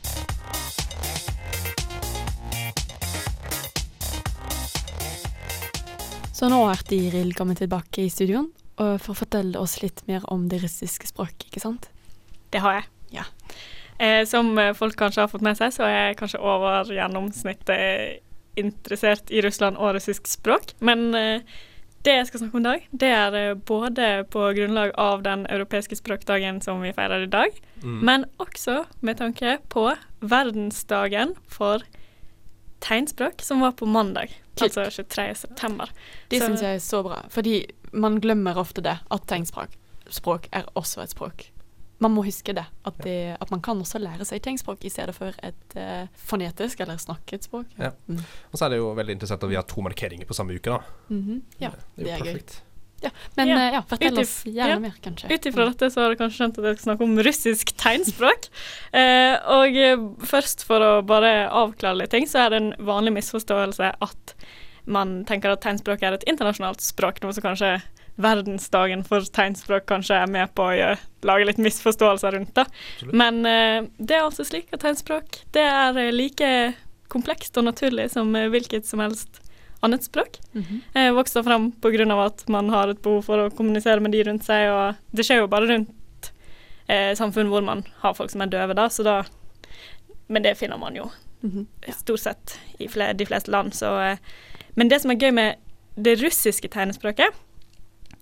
Så 6.35 6.49
nå 6.51 6.59
er 6.67 6.81
Diril 6.89 7.31
kommet 7.37 7.61
tilbake 7.63 8.03
i 8.03 8.11
studioen 8.11 8.49
for 8.75 9.13
å 9.13 9.15
fortelle 9.15 9.55
oss 9.55 9.77
litt 9.79 10.01
mer 10.09 10.25
om 10.33 10.49
det 10.51 10.59
russiske 10.65 11.07
språket, 11.07 11.47
ikke 11.47 11.63
sant? 11.63 11.87
Det 12.51 12.59
har 12.59 12.81
jeg. 12.81 12.89
Ja. 13.15 13.23
Eh, 14.03 14.25
som 14.27 14.51
folk 14.75 14.97
kanskje 14.99 15.23
har 15.23 15.31
fått 15.31 15.45
med 15.45 15.55
seg, 15.55 15.71
så 15.71 15.85
er 15.87 15.95
jeg 16.09 16.17
kanskje 16.19 16.41
over 16.43 16.91
gjennomsnittet 16.91 18.19
interessert 18.59 19.31
i 19.31 19.39
Russland 19.45 19.79
og 19.79 19.95
russisk 19.95 20.27
språk. 20.27 20.75
Men 20.83 21.07
eh, 21.15 21.55
det 22.05 22.17
jeg 22.19 22.27
skal 22.29 22.43
snakke 22.43 22.59
om 22.59 22.63
i 22.65 22.69
dag, 22.69 22.87
det 22.91 23.11
er 23.15 23.37
eh, 23.39 23.57
både 23.71 24.09
på 24.31 24.43
grunnlag 24.57 24.93
av 25.01 25.23
den 25.25 25.45
europeiske 25.51 25.97
språkdagen 25.99 26.61
som 26.61 26.83
vi 26.83 26.93
feirer 26.95 27.27
i 27.27 27.31
dag, 27.31 27.61
Mm. 27.85 27.99
men 28.07 28.23
også 28.39 28.85
med 29.05 29.17
tanke 29.19 29.57
på 29.69 29.81
verdensdagen 30.23 31.35
for 31.47 31.83
tegnspråk, 32.81 33.43
som 33.43 33.59
var 33.61 33.75
på 33.77 33.85
mandag. 33.85 34.31
Kult. 34.55 34.77
Altså 34.77 35.03
23. 35.03 35.35
september. 35.35 35.89
Det 36.31 36.39
syns 36.39 36.61
jeg 36.63 36.79
er 36.79 36.83
så 36.83 37.01
bra, 37.03 37.23
fordi 37.29 37.65
man 37.91 38.21
glemmer 38.23 38.57
ofte 38.59 38.83
det, 38.83 38.97
at 39.11 39.27
tegnspråk 39.27 39.75
språk 40.13 40.49
er 40.53 40.67
også 40.77 41.03
et 41.03 41.13
språk. 41.13 41.47
Man 42.03 42.11
må 42.11 42.25
huske 42.25 42.53
det, 42.53 42.65
at, 42.85 42.97
det, 43.05 43.37
at 43.39 43.51
man 43.53 43.61
kan 43.63 43.79
også 43.79 44.01
lære 44.03 44.25
seg 44.27 44.41
tegnspråk 44.43 44.83
i 44.85 44.91
stedet 44.91 45.15
for 45.15 45.35
et 45.47 45.77
uh, 45.79 46.09
fonetisk 46.27 46.83
eller 46.83 46.99
snakket 46.99 47.47
språk. 47.47 47.71
Ja. 47.79 47.93
Mm. 48.07 48.19
Og 48.51 48.59
så 48.59 48.67
er 48.67 48.75
det 48.75 48.81
jo 48.81 48.91
veldig 48.97 49.15
interessant 49.15 49.45
at 49.47 49.51
vi 49.53 49.57
har 49.57 49.67
to 49.69 49.83
markeringer 49.85 50.27
på 50.27 50.35
samme 50.35 50.57
uke, 50.57 50.75
da. 50.75 50.81
Mhm. 51.13 51.41
ja. 51.63 51.71
det 51.95 52.05
det 52.05 52.11
er 52.11 52.19
er 52.19 52.33
gøy. 52.33 52.41
Perfekt. 53.11 53.37
Men 53.39 53.47
Ja. 53.51 53.57
eh, 53.61 53.73
ja, 53.77 53.81
fortell 53.89 54.13
Utif- 54.17 54.21
oss 54.21 54.35
gjerne 54.45 54.69
ja. 54.75 54.79
mer, 54.79 54.95
kanskje. 55.05 55.31
Ut 55.31 55.45
ifra 55.51 55.65
dette 55.69 55.89
så 55.93 56.01
har 56.03 56.09
du 56.09 56.19
kanskje 56.21 56.37
skjønt 56.41 56.59
at 56.59 56.67
jeg 56.69 56.77
skal 56.79 56.87
snakke 56.89 57.07
om 57.07 57.17
russisk 57.29 57.75
tegnspråk. 57.81 58.49
Eh, 58.95 59.35
og 59.51 59.75
eh, 59.75 59.97
først 60.23 60.63
for 60.63 60.79
å 60.79 60.91
bare 61.05 61.49
avklare 61.51 61.97
litt 61.99 62.13
ting, 62.15 62.23
så 62.31 62.45
er 62.45 62.53
det 62.53 62.59
en 62.61 62.69
vanlig 62.87 63.11
misforståelse 63.17 63.89
at 64.01 64.35
man 64.87 65.25
tenker 65.27 65.51
at 65.51 65.61
tegnspråk 65.65 66.03
er 66.05 66.15
et 66.15 66.23
internasjonalt 66.29 66.79
språk, 66.85 67.19
noe 67.23 67.33
som 67.35 67.43
kanskje 67.43 67.73
verdensdagen 68.21 69.03
for 69.03 69.25
tegnspråk 69.35 69.83
kanskje 69.89 70.15
er 70.21 70.29
med 70.31 70.53
på 70.55 70.69
å 70.69 70.75
gjøre, 70.77 70.99
lage 71.27 71.47
litt 71.49 71.59
misforståelser 71.59 72.37
rundt. 72.37 72.53
det. 72.55 72.65
Men 73.11 73.41
eh, 73.49 73.81
det 73.99 74.15
er 74.15 74.23
altså 74.29 74.45
slik 74.47 74.71
at 74.71 74.85
tegnspråk 74.85 75.41
det 75.57 75.65
er 75.67 75.99
like 76.15 76.51
komplekst 77.11 77.57
og 77.59 77.67
naturlig 77.67 78.07
som 78.15 78.31
eh, 78.39 78.47
hvilket 78.53 78.87
som 78.87 79.03
helst 79.03 79.41
annet 79.85 80.03
språk. 80.03 80.39
Mm 80.53 80.63
-hmm. 80.63 81.13
Vokser 81.15 81.43
fram 81.43 81.71
pga. 81.71 82.25
at 82.25 82.47
man 82.49 82.69
har 82.69 82.89
et 82.89 83.01
behov 83.01 83.23
for 83.25 83.37
å 83.37 83.49
kommunisere 83.49 83.99
med 83.99 84.11
de 84.11 84.23
rundt 84.23 84.43
seg, 84.43 84.69
og 84.69 84.95
det 85.13 85.25
skjer 85.25 85.39
jo 85.39 85.47
bare 85.47 85.67
rundt 85.67 86.31
eh, 86.87 87.15
samfunn 87.15 87.47
hvor 87.49 87.63
man 87.63 87.83
har 88.01 88.13
folk 88.13 88.29
som 88.31 88.41
er 88.41 88.45
døve, 88.47 88.73
da, 88.73 88.89
så 88.89 89.03
da 89.03 89.23
Men 90.27 90.43
det 90.43 90.57
finner 90.57 90.77
man 90.77 90.95
jo 90.95 91.11
Mhm. 91.43 91.67
Ja. 91.87 91.93
stort 91.93 92.19
sett 92.19 92.59
i 92.79 92.87
fle 92.87 93.13
de 93.13 93.25
fleste 93.25 93.51
land, 93.51 93.73
så 93.73 94.11
eh, 94.11 94.17
Men 94.75 94.89
det 94.89 95.01
som 95.01 95.11
er 95.11 95.15
gøy 95.15 95.31
med 95.31 95.55
det 95.95 96.15
russiske 96.21 96.67
tegnespråket, 96.67 97.29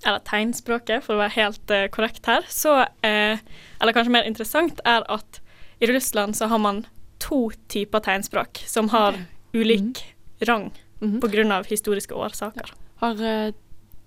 eller 0.05 0.19
tegnspråket 0.19 1.03
for 1.03 1.15
å 1.15 1.23
være 1.23 1.35
helt 1.37 1.71
eh, 1.71 1.87
korrekt 1.87 2.25
her, 2.25 2.43
så 2.49 2.81
eh, 3.03 3.37
Eller 3.81 3.93
kanskje 3.93 4.11
mer 4.11 4.23
interessant 4.23 4.81
er 4.85 5.03
at 5.09 5.39
i 5.81 5.87
Russland 5.87 6.35
så 6.35 6.47
har 6.47 6.59
man 6.59 6.85
to 7.19 7.49
typer 7.69 7.99
tegnspråk 7.99 8.63
som 8.67 8.89
har 8.89 9.15
ulik 9.53 10.03
rang. 10.47 10.71
På 11.21 11.27
grunn 11.27 11.51
av 11.51 11.65
historiske 11.69 12.15
årsaker. 12.15 12.73
Har 13.03 13.21
uh, 13.21 13.51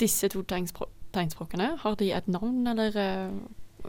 disse 0.00 0.28
to 0.32 0.42
tegnspråk 0.42 0.92
tegnspråkene 1.16 1.70
har 1.80 1.94
de 1.96 2.10
et 2.12 2.26
navn, 2.28 2.66
eller 2.68 2.96
uh, 2.96 3.32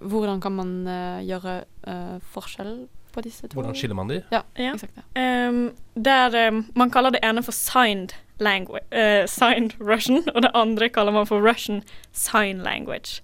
hvordan 0.08 0.41
kan 0.41 0.54
man 0.56 0.70
uh, 0.88 1.17
gjøre 1.26 1.63
eh, 1.88 2.20
forskjell 2.32 2.88
på 3.12 3.24
disse 3.26 3.48
to? 3.48 3.58
Hvordan 3.58 3.76
skiller 3.76 3.98
man 3.98 4.08
de? 4.12 4.22
Ja, 4.32 4.43
Ja. 4.56 4.74
Exakt, 4.78 4.93
Ja. 5.15 5.50
Um, 5.50 5.72
der 5.96 6.48
um, 6.48 6.65
Man 6.76 6.91
kaller 6.91 7.10
det 7.10 7.20
ene 7.24 7.43
for 7.43 7.52
signed 7.52 8.13
language, 8.39 8.86
signed 9.26 9.72
Russian, 9.82 10.22
og 10.36 10.43
det 10.43 10.52
andre 10.54 10.89
kaller 10.89 11.12
man 11.12 11.26
for 11.26 11.41
Russian 11.41 11.82
sign 12.13 12.62
language. 12.62 13.22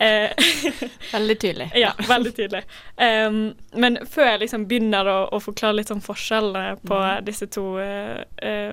Eh, 0.00 0.30
Veldig 1.12 1.38
tydelig. 1.38 1.70
ja, 1.76 1.90
veldig 2.08 2.34
tydelig. 2.34 2.62
Um, 2.96 3.52
men 3.76 3.98
før 4.08 4.30
jeg 4.30 4.40
liksom 4.46 4.64
begynner 4.66 5.04
å, 5.04 5.18
å 5.36 5.40
forklare 5.44 5.76
litt 5.76 5.92
sånn 5.92 6.00
forskjellene 6.00 6.78
på 6.80 7.00
disse 7.26 7.46
to 7.52 7.76
eh, 7.78 8.72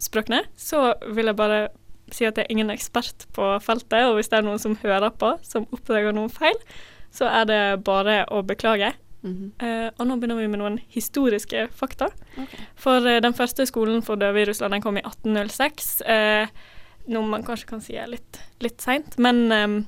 språkene, 0.00 0.42
så 0.56 0.94
vil 1.14 1.30
jeg 1.30 1.36
bare 1.38 1.60
si 2.10 2.26
at 2.26 2.38
jeg 2.38 2.48
er 2.48 2.50
ingen 2.50 2.72
ekspert 2.72 3.26
på 3.36 3.52
feltet, 3.62 4.08
og 4.08 4.16
hvis 4.18 4.30
det 4.32 4.40
er 4.40 4.46
noen 4.46 4.58
som 4.58 4.78
hører 4.82 5.12
på, 5.14 5.36
som 5.46 5.68
oppdager 5.70 6.16
noen 6.16 6.32
feil, 6.32 6.58
så 7.14 7.28
er 7.30 7.46
det 7.46 7.60
bare 7.86 8.24
å 8.30 8.42
beklage. 8.42 8.92
Mm 9.22 9.34
-hmm. 9.34 9.66
uh, 9.66 9.90
og 9.98 10.06
nå 10.06 10.16
begynner 10.16 10.36
vi 10.40 10.48
med 10.48 10.58
noen 10.58 10.78
historiske 10.88 11.68
fakta. 11.72 12.08
Okay. 12.38 12.60
For 12.74 12.98
uh, 12.98 13.20
den 13.20 13.34
første 13.34 13.66
skolen 13.66 14.02
for 14.02 14.14
døve 14.16 14.42
i 14.42 14.44
Russland 14.44 14.72
den 14.72 14.82
kom 14.82 14.96
i 14.96 15.00
1806. 15.00 16.02
Uh, 16.08 16.46
noe 17.06 17.26
man 17.26 17.42
kanskje 17.42 17.66
kan 17.66 17.80
si 17.80 17.96
er 17.96 18.06
litt, 18.06 18.40
litt 18.60 18.80
seint, 18.82 19.18
men 19.18 19.52
um, 19.52 19.86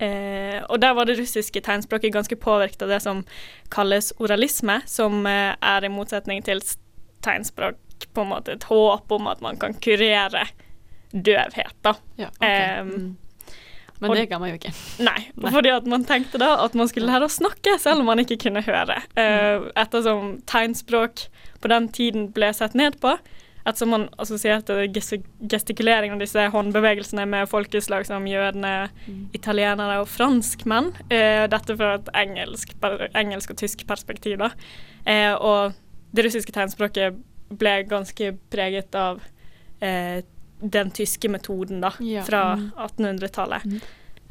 eh, 0.00 0.62
Og 0.68 0.80
der 0.80 0.94
var 0.94 1.04
det 1.04 1.18
russiske 1.18 1.60
tegnspråket 1.60 2.12
ganske 2.12 2.36
påvirket 2.36 2.82
av 2.82 2.88
det 2.88 3.00
som 3.02 3.24
kalles 3.70 4.12
oralisme, 4.18 4.80
som 4.86 5.26
eh, 5.26 5.54
er 5.62 5.84
i 5.84 5.88
motsetning 5.88 6.44
til 6.44 6.60
s- 6.62 6.78
tegnspråk 7.98 8.14
på 8.14 8.20
en 8.20 8.28
måte 8.28 8.52
et 8.52 8.64
håp 8.64 9.12
om 9.12 9.26
at 9.26 9.40
man 9.40 9.56
kan 9.58 9.74
kurere 9.74 10.46
døvhet, 11.12 11.74
da. 11.82 11.94
Ja, 12.16 12.28
okay. 12.28 12.80
um, 12.80 12.88
mm. 12.88 13.16
Men 14.00 14.12
det 14.14 14.28
ga 14.30 14.38
man 14.38 14.50
jo 14.50 14.54
ikke. 14.54 14.72
Nei, 15.02 15.30
Nei. 15.34 15.50
fordi 15.50 15.70
at 15.70 15.86
man 15.86 16.04
tenkte 16.04 16.38
da 16.38 16.64
at 16.64 16.74
man 16.74 16.88
skulle 16.88 17.08
lære 17.08 17.26
å 17.26 17.32
snakke 17.32 17.78
selv 17.80 18.00
om 18.00 18.06
man 18.06 18.18
ikke 18.18 18.38
kunne 18.38 18.62
høre. 18.62 19.00
Uh, 19.16 19.70
ettersom 19.76 20.40
tegnspråk 20.46 21.28
på 21.60 21.68
den 21.68 21.88
tiden 21.88 22.30
ble 22.32 22.52
sett 22.54 22.74
ned 22.74 23.00
på. 23.00 23.16
Ettersom 23.66 23.90
man 23.90 24.08
assosierte 24.18 24.86
ges- 24.94 25.24
gestikulering 25.50 26.14
og 26.14 26.20
disse 26.22 26.46
håndbevegelsene 26.54 27.26
med 27.28 27.48
folkeslag 27.50 28.06
som 28.06 28.24
jødene, 28.24 28.88
italienere 29.34 29.98
og 30.00 30.08
franskmenn. 30.08 30.92
uh, 31.10 31.48
dette 31.50 31.76
fra 31.76 31.96
et 31.98 32.12
engelsk, 32.14 32.76
engelsk 33.14 33.50
og 33.50 33.58
tysk 33.58 33.86
perspektiv, 33.88 34.38
da. 34.38 34.52
Uh, 35.08 35.34
og 35.40 36.14
det 36.14 36.24
russiske 36.28 36.52
tegnspråket 36.54 37.18
ble 37.48 37.82
ganske 37.88 38.32
preget 38.50 38.94
av 38.94 39.22
eh, 39.80 40.24
den 40.60 40.90
tyske 40.90 41.30
metoden, 41.30 41.80
da, 41.80 41.92
Ja, 42.02 42.22
fra 42.26 42.56
mm. 42.58 42.70
1800-tallet. 42.76 43.64
Mm. 43.64 43.80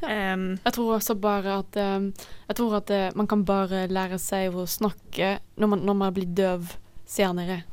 Ja. 0.00 0.08
Em, 0.08 0.58
Jeg 0.64 0.72
tror 0.76 0.94
også 0.94 1.16
bare 1.18 1.56
at 1.58 1.76
eh, 1.76 2.26
Jeg 2.48 2.56
tror 2.56 2.76
at 2.78 2.90
eh, 2.94 3.08
man 3.18 3.26
kan 3.26 3.42
bare 3.44 3.88
lære 3.90 4.18
seg 4.22 4.54
å 4.54 4.66
snakke 4.66 5.38
når 5.58 5.72
man, 5.72 5.82
når 5.88 5.96
man 5.98 6.14
blir 6.14 6.28
døv 6.38 6.76
senere. 7.08 7.64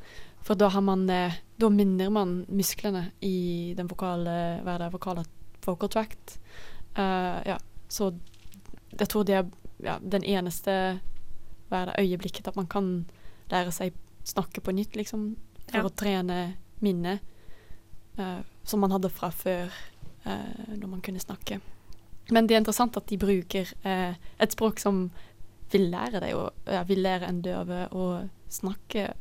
For 0.42 0.58
da 0.58 0.72
har 0.74 0.82
man 0.82 1.06
eh, 1.10 1.38
Da 1.62 1.70
minner 1.70 2.10
man 2.10 2.40
musklene 2.50 3.12
i 3.22 3.74
den 3.78 3.88
vokale 3.92 4.64
Hva 4.64 4.74
er 4.74 4.86
det 4.86 4.94
vokale 4.94 5.26
vocal 5.66 5.90
tract. 5.90 6.40
Uh, 6.98 7.42
ja, 7.46 7.58
så 7.88 8.14
jeg 9.00 9.10
tror 9.10 9.24
det 9.28 9.34
er 9.36 9.48
ja, 9.84 9.98
den 10.00 10.24
eneste 10.24 10.72
Hva 11.68 11.82
er 11.82 11.90
det 11.90 12.06
øyeblikket 12.06 12.48
at 12.48 12.56
man 12.56 12.70
kan 12.72 13.06
lære 13.52 13.74
seg 13.76 13.98
snakke 14.26 14.62
på 14.62 14.74
nytt, 14.76 14.96
liksom. 14.96 15.36
For 15.70 15.78
Ja. 15.82 15.88
å 15.88 15.90
trene 15.90 16.58
minnet 16.82 17.22
uh, 18.20 18.42
som 18.64 18.80
man 18.80 18.92
hadde 18.92 19.10
fra 19.10 19.32
før, 19.32 19.72
uh, 20.26 20.76
når 20.76 20.88
man 20.88 21.02
kunne 21.02 21.20
snakke. 21.20 21.60
Men 22.32 22.48
det 22.48 22.56
er 22.56 22.62
interessant 22.62 22.98
at 22.98 23.08
de 23.08 23.18
bruker 23.18 23.70
uh, 23.86 24.14
et 24.40 24.52
språk 24.52 24.80
som 24.82 25.10
vil 25.72 25.90
lære 25.92 26.22
deg 26.22 26.36
å 26.38 26.50
vil 26.88 27.02
lære 27.02 27.28
en 27.28 27.42
døve 27.42 27.88
å 27.92 28.30
snakke 28.50 29.14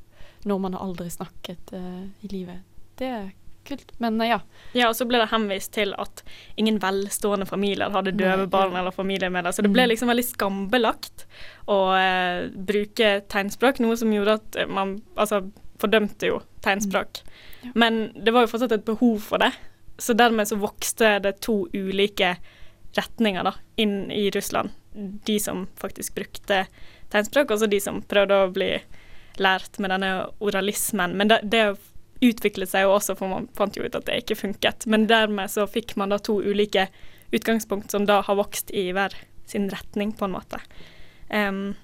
når 0.44 0.58
man 0.60 0.74
har 0.76 0.84
aldri 0.84 1.08
snakket 1.10 1.72
i 1.72 2.28
livet. 2.28 2.60
Det 3.00 3.32
kult. 3.64 3.92
Men 4.02 4.20
eh, 4.20 4.28
ja. 4.34 4.38
Ja, 4.76 4.88
og 4.90 4.96
så 4.98 5.06
ble 5.08 5.18
det 5.22 5.30
henvist 5.32 5.72
til 5.76 5.94
at 5.98 6.22
ingen 6.60 6.78
velstående 6.82 7.46
familier 7.48 7.90
hadde 7.94 8.12
døve 8.16 8.46
barn 8.46 8.50
barn 8.50 8.70
familie 8.70 8.80
eller 8.84 8.96
familiemedlemmer. 8.96 9.56
Så 9.56 9.62
det 9.66 9.72
ble 9.74 9.84
Mm. 9.86 9.92
liksom 9.92 10.08
veldig 10.12 10.24
skambelagt 10.28 11.26
å 11.68 11.78
eh, 11.98 12.48
bruke 12.54 13.20
tegnspråk, 13.28 13.80
noe 13.80 13.96
som 13.96 14.12
gjorde 14.12 14.38
at 14.40 14.56
eh, 14.56 14.66
man 14.66 14.98
altså 15.16 15.42
fordømte 15.82 16.26
jo 16.30 16.40
tegnspråk. 16.64 17.20
Ja. 17.64 17.70
Men 17.74 18.12
det 18.14 18.32
var 18.32 18.44
jo 18.46 18.52
fortsatt 18.54 18.72
et 18.72 18.84
behov 18.86 19.18
for 19.20 19.38
det, 19.42 19.52
så 19.98 20.14
dermed 20.16 20.48
så 20.48 20.56
vokste 20.58 21.18
det 21.22 21.40
to 21.40 21.66
ulike 21.74 22.36
retninger 22.96 23.44
da, 23.44 23.52
inn 23.76 24.10
i 24.10 24.30
Russland. 24.30 24.70
De 25.26 25.38
som 25.42 25.66
faktisk 25.80 26.14
brukte 26.14 26.66
tegnspråk, 27.10 27.50
og 27.50 27.58
så 27.58 27.66
de 27.70 27.80
som 27.82 28.02
prøvde 28.02 28.34
å 28.44 28.52
bli 28.54 28.70
lært 29.42 29.80
med 29.82 29.90
denne 29.90 30.28
oralismen. 30.40 31.16
Men 31.18 31.28
det, 31.28 31.40
det 31.50 31.64
utviklet 32.24 32.70
seg 32.70 32.86
jo 32.86 32.94
også, 32.96 33.16
for 33.18 33.30
man 33.30 33.48
fant 33.58 33.76
jo 33.76 33.84
ut 33.84 33.96
at 33.96 34.06
det 34.08 34.22
ikke 34.22 34.40
funket. 34.40 34.88
Men 34.90 35.08
dermed 35.10 35.52
så 35.52 35.66
fikk 35.70 35.96
man 36.00 36.14
da 36.14 36.20
to 36.22 36.40
ulike 36.42 36.88
utgangspunkt 37.34 37.94
som 37.94 38.06
da 38.08 38.20
har 38.24 38.38
vokst 38.38 38.70
i 38.74 38.90
hver 38.94 39.14
sin 39.50 39.68
retning, 39.72 40.14
på 40.16 40.28
en 40.28 40.36
måte. 40.36 40.60
Um, 41.28 41.74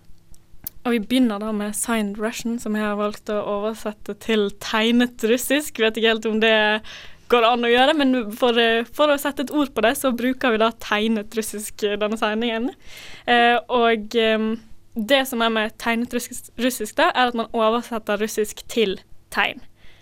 og 0.87 0.95
vi 0.95 1.01
begynner 1.05 1.41
da 1.43 1.51
med 1.53 1.77
signed 1.77 2.19
Russian, 2.21 2.57
som 2.61 2.77
jeg 2.77 2.87
har 2.87 2.97
valgt 2.97 3.29
å 3.33 3.41
oversette 3.59 4.15
til 4.25 4.49
tegnet 4.65 5.21
russisk. 5.29 5.81
Vet 5.83 5.99
ikke 6.01 6.15
helt 6.15 6.29
om 6.31 6.41
det 6.41 6.57
går 7.31 7.47
an 7.47 7.67
å 7.67 7.71
gjøre, 7.71 7.95
men 7.99 8.17
for, 8.35 8.57
eh, 8.59 8.87
for 8.89 9.13
å 9.13 9.19
sette 9.21 9.45
et 9.45 9.53
ord 9.55 9.71
på 9.75 9.85
det, 9.85 9.93
så 10.01 10.11
bruker 10.17 10.55
vi 10.55 10.63
da 10.63 10.71
tegnet 10.83 11.37
russisk 11.37 11.85
denne 11.85 12.19
sendingen. 12.19 12.71
Uh, 13.29 13.61
og 13.69 14.17
um, 14.17 14.55
det 14.97 15.23
som 15.29 15.43
er 15.45 15.53
med 15.55 15.77
tegnet 15.79 16.15
russisk, 16.17 16.51
russisk 16.59 16.97
da, 16.99 17.11
er 17.15 17.31
at 17.31 17.39
man 17.39 17.53
oversetter 17.53 18.19
russisk 18.19 18.65
til 18.73 18.99
tegn. 19.31 19.61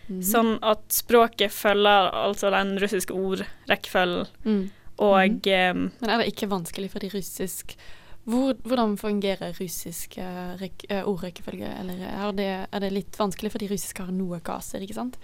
Mhm. 0.08 0.22
Sånn 0.24 0.58
at 0.62 0.80
språket 0.92 1.52
følger 1.52 2.10
altså 2.12 2.50
den 2.50 2.78
russiske 2.80 3.12
ordrekkefølgen. 3.14 4.26
Mm. 4.44 4.70
Og 4.98 5.46
em, 5.46 5.92
Men 6.00 6.10
er 6.10 6.18
det 6.18 6.32
ikke 6.32 6.48
vanskelig 6.50 6.90
fordi 6.90 7.10
russisk 7.14 7.76
hvor, 8.28 8.52
Hvordan 8.62 8.98
fungerer 8.98 9.54
russisk 9.60 10.18
uh, 10.18 10.60
eh, 10.90 11.04
ordrekkefølge? 11.08 11.68
Eller 11.80 12.02
er 12.04 12.32
det, 12.32 12.48
er 12.72 12.80
det 12.80 12.90
litt 12.92 13.16
vanskelig 13.16 13.52
fordi 13.54 13.68
russisk 13.70 13.98
har 14.02 14.10
noe 14.12 14.40
kaser, 14.44 14.82
ikke 14.84 14.94
sant? 14.98 15.16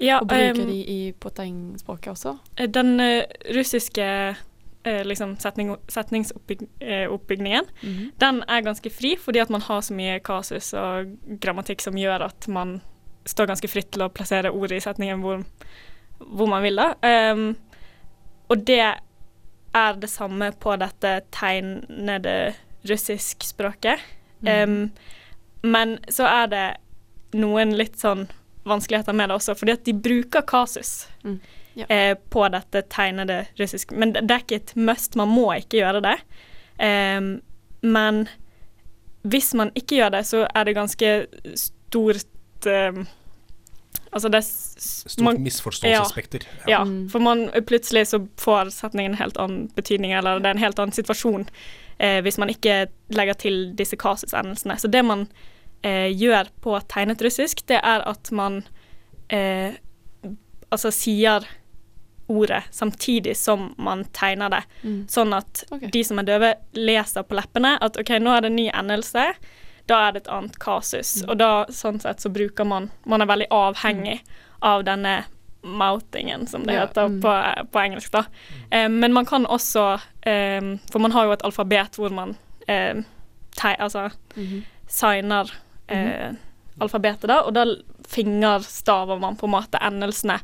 ja, 0.00 0.18
Og 0.20 0.28
bruker 0.28 0.60
um, 0.60 0.68
de 0.68 0.80
i, 0.84 1.12
på 1.12 1.30
tegnspråket 1.30 2.12
også? 2.12 2.34
den 2.68 3.00
uh, 3.00 3.22
russiske 3.56 4.04
eh, 4.84 5.04
liksom 5.04 5.38
setning, 5.40 5.76
setningsoppbygningen, 5.88 7.64
Mhm. 7.82 8.12
den 8.18 8.42
er 8.48 8.60
ganske 8.60 8.90
fri 8.90 9.16
fordi 9.16 9.40
at 9.40 9.50
man 9.50 9.60
har 9.60 9.80
så 9.80 9.94
mye 9.94 10.20
kasus 10.20 10.74
og 10.74 11.16
grammatikk 11.40 11.80
som 11.80 11.94
gjør 11.94 12.24
at 12.28 12.48
man 12.48 12.80
står 13.28 13.50
ganske 13.50 13.68
fritt 13.68 13.90
til 13.92 14.04
å 14.04 14.10
plassere 14.12 14.52
ordet 14.52 14.78
i 14.80 14.84
setningen 14.84 15.22
hvor, 15.24 15.42
hvor 16.24 16.50
man 16.50 16.64
vil, 16.64 16.80
da. 16.80 16.94
Em, 17.06 17.54
og 18.50 18.64
det 18.66 18.80
er 18.80 20.00
det 20.02 20.10
samme 20.10 20.50
på 20.58 20.74
dette 20.80 21.20
tegnede 21.34 22.54
russiskspråket. 22.88 24.00
Mhm. 24.40 24.48
Em, 24.48 24.90
men 25.62 25.98
så 26.08 26.24
er 26.24 26.46
det 26.48 26.66
noen 27.36 27.76
litt 27.76 27.98
sånn 28.00 28.26
vanskeligheter 28.64 29.12
med 29.16 29.28
det 29.28 29.36
også, 29.36 29.54
fordi 29.54 29.72
at 29.76 29.84
de 29.84 29.92
bruker 29.92 30.44
kasus 30.48 31.06
Mm, 31.24 31.40
ja. 31.74 31.86
eh, 31.86 32.18
på 32.30 32.48
dette 32.48 32.82
tegnede 32.88 33.46
russisk. 33.60 33.92
Men 33.92 34.12
det, 34.12 34.30
er 34.30 34.40
ikke 34.40 34.56
et 34.56 34.76
must, 34.76 35.16
man 35.16 35.28
må 35.28 35.50
ikke 35.52 35.82
gjøre 35.82 36.00
det. 36.04 36.16
Em, 36.78 37.40
men 37.82 38.26
hvis 39.22 39.52
man 39.54 39.70
ikke 39.76 40.00
gjør 40.00 40.14
det, 40.16 40.24
så 40.26 40.46
er 40.54 40.64
det 40.64 40.76
ganske 40.76 41.10
stort 42.60 42.66
em, 42.72 43.06
Altså 44.12 44.28
det 44.28 44.38
er 44.40 44.46
Stort 44.80 45.22
man- 45.24 45.36
misforståelsesspekter. 45.42 46.42
ja, 46.66 46.80
Mm. 46.84 47.08
for 47.10 47.20
man 47.20 47.48
plutselig 47.66 48.06
så 48.08 48.26
får 48.36 48.70
setningen 48.74 49.12
en 49.12 49.18
helt 49.18 49.36
annen 49.38 49.68
betydning, 49.76 50.12
eller 50.12 50.40
det 50.40 50.46
er 50.46 50.50
en 50.50 50.58
helt 50.58 50.78
annen 50.80 50.92
situasjon 50.92 51.46
eh, 52.00 52.20
hvis 52.20 52.36
man 52.38 52.48
ikke 52.48 52.88
legger 53.10 53.34
til 53.34 53.72
disse 53.76 53.94
kasusendelsene. 53.96 54.74
Så 54.80 54.90
det 54.90 55.04
man 55.04 55.28
eh, 55.84 56.08
gjør 56.12 56.48
på 56.60 56.80
tegnet 56.88 57.22
russisk, 57.22 57.64
det 57.68 57.78
er 57.84 58.02
at 58.08 58.32
man 58.32 58.64
eh, 59.30 59.74
altså 60.72 60.90
sier 60.90 61.44
ordet 62.28 62.64
samtidig 62.72 63.36
som 63.36 63.74
man 63.78 64.04
tegner 64.12 64.50
det, 64.50 64.62
Mm. 64.82 65.06
sånn 65.08 65.32
at 65.36 65.64
okay. 65.70 65.88
de 65.88 66.02
som 66.04 66.18
er 66.18 66.22
døve, 66.24 66.54
leser 66.74 67.22
på 67.22 67.36
leppene 67.36 67.78
at 67.80 67.96
OK, 67.96 68.08
nå 68.18 68.36
er 68.36 68.40
det 68.40 68.50
en 68.50 68.56
ny 68.56 68.70
endelse. 68.74 69.34
Da 69.90 69.98
er 70.06 70.14
det 70.14 70.24
et 70.24 70.32
annet 70.32 70.56
kasus. 70.62 71.16
Og 71.26 71.36
da, 71.40 71.50
sånn 71.74 72.00
sett, 72.02 72.22
så 72.22 72.30
bruker 72.32 72.66
man 72.68 72.90
Man 73.10 73.22
er 73.24 73.30
veldig 73.30 73.48
avhengig 73.50 74.20
av 74.62 74.84
denne 74.86 75.24
moutingen, 75.62 76.46
som 76.48 76.62
det 76.64 76.76
Ja, 76.76 76.86
heter 76.86 77.08
mm. 77.10 77.20
på, 77.20 77.32
på 77.72 77.80
engelsk, 77.82 78.12
da. 78.14 78.24
Eh, 78.70 78.88
men 78.88 79.12
man 79.12 79.26
kan 79.28 79.44
også 79.46 79.86
eh, 80.24 80.60
For 80.92 81.02
man 81.04 81.12
har 81.12 81.26
jo 81.28 81.34
et 81.36 81.44
alfabet 81.44 81.98
hvor 82.00 82.14
man 82.14 82.36
eh, 82.68 83.02
te, 83.56 83.74
altså 83.76 84.10
Mhm. 84.36 84.62
signer 84.90 85.50
eh, 85.88 86.32
alfabetet, 86.80 87.28
da, 87.28 87.42
og 87.44 87.52
da 87.54 87.64
fingerstaver 88.08 89.18
man 89.20 89.36
på 89.36 89.46
en 89.46 89.52
måte 89.52 89.78
endelsene 89.82 90.38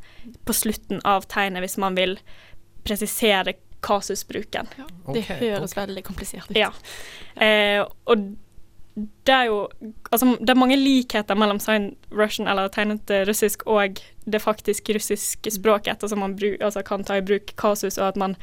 på 0.44 0.54
slutten 0.54 1.00
av 1.04 1.24
tegnet 1.30 1.64
hvis 1.64 1.78
man 1.82 1.96
vil 1.96 2.18
presisere 2.86 3.54
kasusbruken. 3.82 4.68
Det 4.76 5.22
okay, 5.22 5.38
høres 5.40 5.72
okay. 5.72 5.86
veldig 5.86 6.04
komplisert 6.06 6.50
ut. 6.50 6.56
Ja. 6.58 6.70
Eh, 7.42 7.82
og 8.04 8.28
det 8.96 9.32
er 9.32 9.48
jo 9.50 9.56
Altså, 10.10 10.36
det 10.40 10.50
er 10.50 10.58
mange 10.58 10.76
likheter 10.78 11.36
mellom 11.36 11.58
sign 11.60 11.90
russian, 12.14 12.48
eller 12.48 12.70
tegnet 12.72 13.10
eh, 13.12 13.26
russisk, 13.28 13.66
og 13.66 14.00
det 14.24 14.40
faktisk 14.40 14.88
russiske 14.94 15.50
språket, 15.52 15.96
ettersom 15.96 16.22
man 16.22 16.36
bruk, 16.38 16.60
altså 16.62 16.82
kan 16.86 17.04
ta 17.04 17.18
i 17.18 17.24
bruk 17.26 17.52
kasus, 17.60 17.98
og 17.98 18.08
at 18.08 18.16
man 18.16 18.36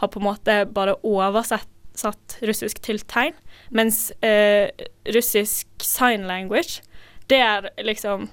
har 0.00 0.10
på 0.12 0.20
en 0.20 0.26
måte 0.28 0.58
bare 0.76 0.94
oversett 1.02 1.68
satt 1.96 2.36
russisk 2.44 2.82
til 2.84 3.00
tegn, 3.08 3.34
mens 3.72 4.10
eh, 4.22 4.68
russisk 5.16 5.66
sign 5.82 6.28
language, 6.28 6.84
det 7.26 7.40
er 7.40 7.70
liksom 7.82 8.28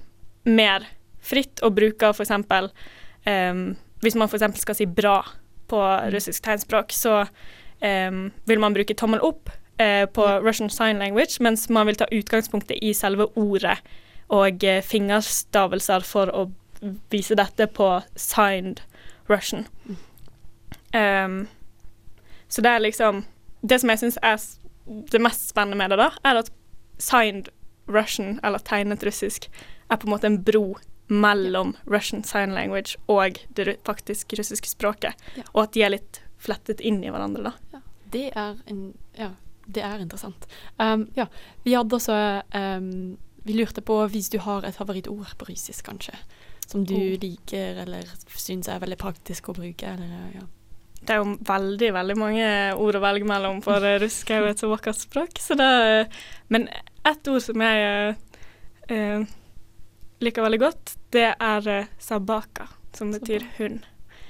mer 0.45 0.85
fritt 1.23 1.63
og 1.63 1.73
bruker 1.77 2.11
for 2.11 2.25
eksempel 2.25 2.67
Hvis 4.03 4.15
man 4.19 4.27
eksempel 4.27 4.59
skal 4.59 4.75
si 4.75 4.85
bra 4.85 5.21
på 5.71 5.79
russisk 6.11 6.43
tegnspråk, 6.43 6.91
så 6.91 7.21
eh, 7.79 8.11
vil 8.45 8.59
man 8.59 8.75
bruke 8.75 8.93
tommel 8.99 9.23
opp 9.23 9.49
eh, 9.83 10.05
på 10.07 10.25
Russian 10.45 10.71
sign 10.71 11.01
language, 11.03 11.41
mens 11.43 11.67
man 11.69 11.89
vil 11.89 11.99
ta 11.99 12.07
utgangspunktet 12.11 12.79
i 12.81 12.93
selve 12.97 13.27
ordet 13.39 13.77
og 14.33 14.63
eh, 14.63 14.79
fingerstavelser 14.85 16.05
for 16.07 16.31
å 16.33 16.47
vise 17.11 17.35
dette 17.39 17.67
på 17.71 17.89
signed 18.19 18.81
Russian. 19.31 19.67
Um, 20.93 21.47
så 22.51 22.61
det 22.61 22.69
er 22.69 22.83
liksom 22.83 23.23
Det 23.65 23.79
som 23.81 23.89
jeg 23.89 23.99
syns 24.01 24.17
er 24.21 24.41
det 25.09 25.21
mest 25.23 25.47
spennende 25.49 25.77
med 25.79 25.93
det, 25.93 25.97
da, 25.97 26.09
er 26.27 26.41
at 26.41 26.49
signed 26.99 27.47
Russian, 27.87 28.35
eller 28.43 28.59
tegnet 28.59 29.03
russisk, 29.07 29.47
er 29.89 29.97
på 29.97 30.07
en 30.07 30.11
måte 30.11 30.27
en 30.27 30.41
bro 30.43 30.75
mellom 31.07 31.71
Russian 31.87 32.23
sign 32.27 32.51
language 32.55 32.97
og 33.07 33.39
det 33.55 33.77
faktisk 33.87 34.35
russiske 34.37 34.67
språket, 34.67 35.15
Ja. 35.37 35.43
og 35.53 35.63
at 35.63 35.71
de 35.73 35.83
er 35.83 35.93
litt 35.95 36.19
flettet 36.37 36.81
inn 36.83 36.99
i 37.03 37.09
hverandre, 37.11 37.53
da. 37.71 37.79
Det 38.11 38.25
er, 38.35 38.59
en, 38.67 38.93
ja, 39.17 39.29
det 39.65 39.83
er 39.83 40.01
interessant. 40.03 40.47
Um, 40.77 41.07
ja, 41.15 41.27
vi 41.63 41.73
hadde 41.77 41.95
også 41.95 42.15
um, 42.53 43.17
Vi 43.43 43.53
lurte 43.57 43.81
på 43.83 43.97
hvis 44.07 44.29
du 44.31 44.37
har 44.39 44.63
et 44.63 44.75
favorittord 44.75 45.35
på 45.37 45.47
russisk, 45.49 45.85
kanskje. 45.85 46.15
Som 46.67 46.85
du 46.87 46.95
Oh. 46.95 47.17
liker 47.19 47.81
eller 47.83 48.07
syns 48.31 48.69
er 48.71 48.79
veldig 48.79 48.97
praktisk 48.97 49.49
å 49.49 49.55
bruke. 49.57 49.83
Eller, 49.83 50.29
ja. 50.33 50.45
Det 51.03 51.11
er 51.11 51.19
jo 51.19 51.33
veldig, 51.43 51.89
veldig 51.93 52.15
mange 52.15 52.45
ord 52.79 52.95
å 52.95 53.01
velge 53.03 53.27
mellom, 53.27 53.59
for 53.61 53.83
eh, 53.83 53.97
russisk 53.99 54.31
er 54.31 54.39
jo 54.39 54.51
et 54.53 54.63
så 54.63 54.69
vakkert 54.71 54.95
språk. 55.01 55.35
Så 55.43 55.57
det, 55.59 56.07
men 56.47 56.69
ett 57.03 57.27
ord 57.27 57.43
som 57.43 57.59
jeg 57.59 57.83
eh, 57.83 58.95
eh, 58.95 59.25
liker 60.23 60.47
veldig 60.47 60.61
godt, 60.63 60.95
det 61.11 61.27
er 61.35 61.67
eh, 61.67 61.91
sabaka, 61.99 62.69
som 62.95 63.11
betyr 63.11 63.43
hund. 63.59 63.83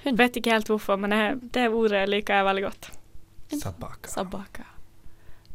Hun. 0.04 0.18
Vet 0.18 0.42
ikke 0.42 0.58
helt 0.58 0.68
hvorfor, 0.74 0.98
men 0.98 1.14
jeg, 1.16 1.38
det 1.54 1.70
ordet 1.70 2.08
liker 2.10 2.42
jeg 2.42 2.50
veldig 2.50 2.66
godt. 2.66 2.90
Sabaka. 3.62 4.10
Sabaka. 4.10 4.66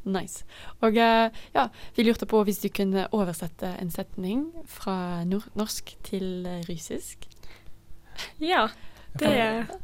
Nice. 0.04 0.44
Og 0.80 0.96
eh, 0.96 1.30
ja, 1.54 1.68
vi 1.96 2.02
lurte 2.06 2.26
på 2.26 2.42
hvis 2.44 2.60
du 2.62 2.68
kunne 2.72 3.06
oversette 3.12 3.74
en 3.80 3.90
setning 3.90 4.46
fra 4.66 5.24
nor 5.28 5.44
norsk 5.58 5.96
til 6.06 6.46
eh, 6.46 6.62
russisk. 6.68 7.26
Ja, 8.40 8.68
det, 9.18 9.28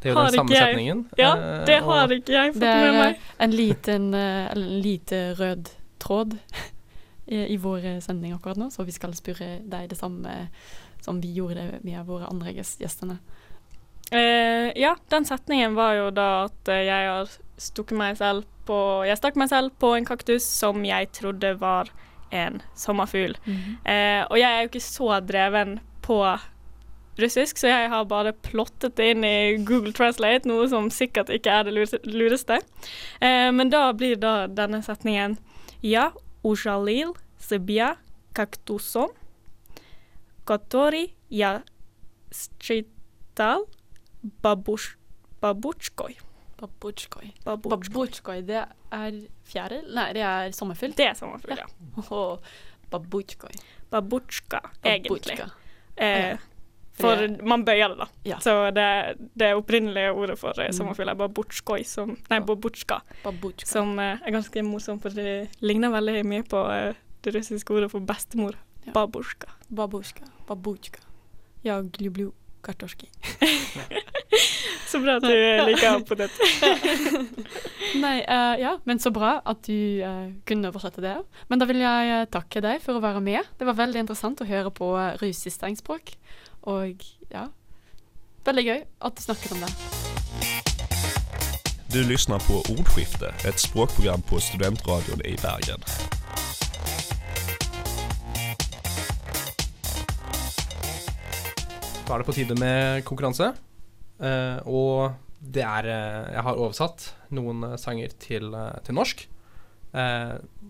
Det 0.00 0.08
er 0.08 0.10
jo 0.10 0.14
har 0.16 0.30
den 0.30 0.38
samme 0.38 0.54
jeg. 0.54 0.62
setningen. 0.74 1.04
Ja, 1.18 1.32
eh, 1.36 1.64
det 1.66 1.80
og- 1.82 1.92
har 1.92 2.08
ikke 2.16 2.32
jeg 2.32 2.52
fått 2.54 2.60
Det 2.60 2.68
er 2.68 2.92
med 2.92 3.00
meg. 3.00 3.20
en 3.40 3.50
liten 3.50 4.14
en 4.14 4.64
lite 4.82 5.34
rød 5.38 5.70
tråd 5.98 6.38
i, 7.26 7.36
i 7.54 7.56
vår 7.56 8.00
sending 8.00 8.32
akkurat 8.34 8.56
nå, 8.56 8.70
så 8.70 8.84
vi 8.84 8.92
skal 8.92 9.12
spørre 9.14 9.60
deg 9.68 9.88
det 9.90 9.98
samme 9.98 10.48
som 11.04 11.20
vi 11.20 11.34
gjorde 11.36 11.54
det 11.60 11.84
med 11.84 12.06
våre 12.06 12.26
andre 12.30 12.52
gjestene. 12.54 13.18
Uh, 14.12 14.70
ja, 14.76 14.94
den 15.10 15.24
setningen 15.24 15.74
var 15.74 15.94
jo 15.96 16.10
da 16.10 16.44
at 16.44 16.68
jeg 16.68 17.08
har 17.08 17.28
stukket 17.60 17.98
meg 17.98 18.18
selv 18.18 18.48
på 18.64 18.76
Jeg 19.04 19.20
stakk 19.20 19.36
meg 19.36 19.50
selv 19.52 19.74
på 19.78 19.92
en 19.96 20.06
kaktus 20.08 20.46
som 20.48 20.84
jeg 20.86 21.10
trodde 21.12 21.54
var 21.60 21.90
en 22.34 22.62
sommerfugl. 22.74 23.36
Mm 23.44 23.54
-hmm. 23.54 23.92
eh, 23.92 24.26
og 24.30 24.38
jeg 24.38 24.50
er 24.52 24.60
jo 24.60 24.68
ikke 24.68 24.80
så 24.80 25.20
dreven 25.20 25.80
på 26.02 26.38
russisk, 27.18 27.58
så 27.58 27.66
jeg 27.66 27.90
har 27.90 28.04
bare 28.04 28.32
plottet 28.32 28.96
det 28.96 29.10
inn 29.10 29.24
i 29.24 29.56
Google 29.64 29.92
Translate, 29.92 30.48
noe 30.48 30.68
som 30.68 30.90
sikkert 30.90 31.28
ikke 31.28 31.50
er 31.50 31.62
det 31.64 32.00
lureste. 32.04 32.58
Eh, 33.20 33.52
men 33.52 33.70
da 33.70 33.92
blir 33.92 34.16
da 34.16 34.46
denne 34.46 34.82
setningen 34.82 35.38
Ja, 35.82 36.10
ujalil 36.44 37.12
sebia 37.38 37.96
kaktusom, 38.34 39.10
kotori 40.44 41.14
ja 41.28 41.60
strital 42.32 43.66
babushkoj. 44.42 46.23
Babutsjkoj. 46.64 47.32
Babutsjkoj, 47.44 48.40
det 48.48 48.62
er 48.64 49.18
fjære? 49.50 49.82
Nei, 49.92 50.06
det 50.16 50.22
er 50.24 50.54
sommerfugl? 50.56 50.94
Det 50.96 51.10
er 51.10 51.18
sommerfugl, 51.18 51.58
ja. 51.60 51.66
Og 52.06 52.44
babutsjkoj. 52.92 53.54
Babutsjka, 53.92 54.60
egentlig. 54.84 55.38
Eh, 55.96 56.38
for 56.94 57.26
man 57.44 57.64
bøyer 57.66 57.92
det, 57.92 57.98
da. 57.98 58.06
Ja. 58.24 58.38
Så 58.40 58.54
det, 58.74 58.86
det, 59.34 59.50
opprinnelige 59.58 60.12
ordet 60.12 60.38
for 60.38 60.56
mm. 60.56 60.72
sommerfugl 60.76 61.12
er 61.12 61.18
babutsjkoj, 61.18 61.84
som, 61.90 62.14
nei, 62.30 62.40
babutsjka, 62.40 63.00
babutsjka. 63.24 63.68
som 63.68 63.98
eh, 63.98 64.22
er 64.22 64.36
ganske 64.38 64.64
morsomt, 64.66 65.02
for 65.02 65.14
det 65.14 65.50
ligner 65.60 65.92
veldig 65.94 66.22
mye 66.30 66.46
på 66.48 66.62
eh, 66.72 67.02
det 67.26 67.34
russiske 67.36 67.74
ordet 67.74 67.90
for 67.92 68.04
bestemor, 68.08 68.56
ja. 68.86 68.94
babutsjka. 68.96 69.52
Babutsjka, 69.74 70.30
babutsjka. 70.48 71.04
Ja, 71.66 71.82
glublu 71.82 72.30
kartoski. 72.64 73.10
Så 74.94 75.00
bra 75.02 75.16
at 75.18 75.24
du 75.26 75.34
liker 75.66 75.88
ham 75.90 76.04
på 76.06 76.14
nett. 76.14 76.34
Nei, 78.04 78.20
uh, 78.22 78.54
ja, 78.60 78.76
men 78.86 79.00
så 79.02 79.10
bra 79.14 79.40
at 79.42 79.66
du 79.66 80.02
uh, 80.06 80.28
kunne 80.46 80.70
oversette 80.70 81.02
det. 81.02 81.16
Men 81.50 81.58
da 81.58 81.66
vil 81.66 81.82
jeg 81.82 82.12
uh, 82.14 82.28
takke 82.30 82.62
deg 82.62 82.78
for 82.84 83.00
å 83.00 83.02
være 83.02 83.22
med. 83.24 83.42
Det 83.58 83.66
var 83.66 83.78
veldig 83.80 84.04
interessant 84.04 84.38
å 84.38 84.46
høre 84.46 84.70
på 84.74 84.92
uh, 84.94 85.16
russisk 85.18 85.64
tegnspråk. 85.64 86.14
Og 86.70 87.02
ja, 87.34 87.48
veldig 88.46 88.66
gøy 88.68 88.80
at 88.86 89.18
du 89.18 89.24
snakket 89.26 89.56
om 89.56 89.66
det. 89.66 89.72
Du 91.90 92.00
lyssnar 92.06 92.38
på 92.46 92.62
Ordskifte, 92.76 93.34
ett 93.46 93.58
språkprogram 93.66 94.22
på 94.30 94.38
Studentradion 94.42 95.26
i 95.26 95.34
Bergen. 95.42 95.82
Da 102.06 102.14
er 102.14 102.22
det 102.22 102.26
på 102.30 102.38
tide 102.38 102.54
med 102.62 103.02
konkurranse. 103.10 103.54
Eh, 104.20 104.58
og 104.66 105.14
det 105.40 105.64
er 105.66 105.88
eh, 105.90 106.32
Jeg 106.36 106.44
har 106.46 106.58
oversatt 106.58 107.08
noen 107.34 107.64
eh, 107.66 107.78
sanger 107.80 108.14
til, 108.18 108.54
til 108.84 109.00
norsk. 109.00 109.28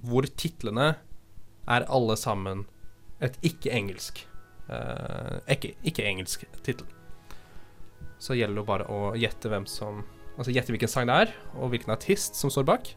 hvor 0.04 0.26
titlene 0.36 0.96
er 1.64 1.86
alle 1.88 2.16
sammen 2.20 2.66
et 3.24 3.38
ikke-engelsk 3.40 4.18
eh, 4.68 5.38
ikke, 5.54 5.74
ikke-engelsk 5.84 6.44
tittel. 6.62 6.86
Så 8.18 8.36
gjelder 8.36 8.60
det 8.60 8.68
bare 8.68 8.88
å 8.88 9.14
gjette 9.18 9.52
hvem 9.52 9.68
som 9.68 10.04
Altså 10.34 10.50
gjette 10.50 10.72
hvilken 10.74 10.90
sang 10.90 11.06
det 11.06 11.14
er, 11.14 11.28
og 11.62 11.68
hvilken 11.70 11.92
artist 11.94 12.34
som 12.34 12.50
står 12.50 12.64
bak. 12.66 12.88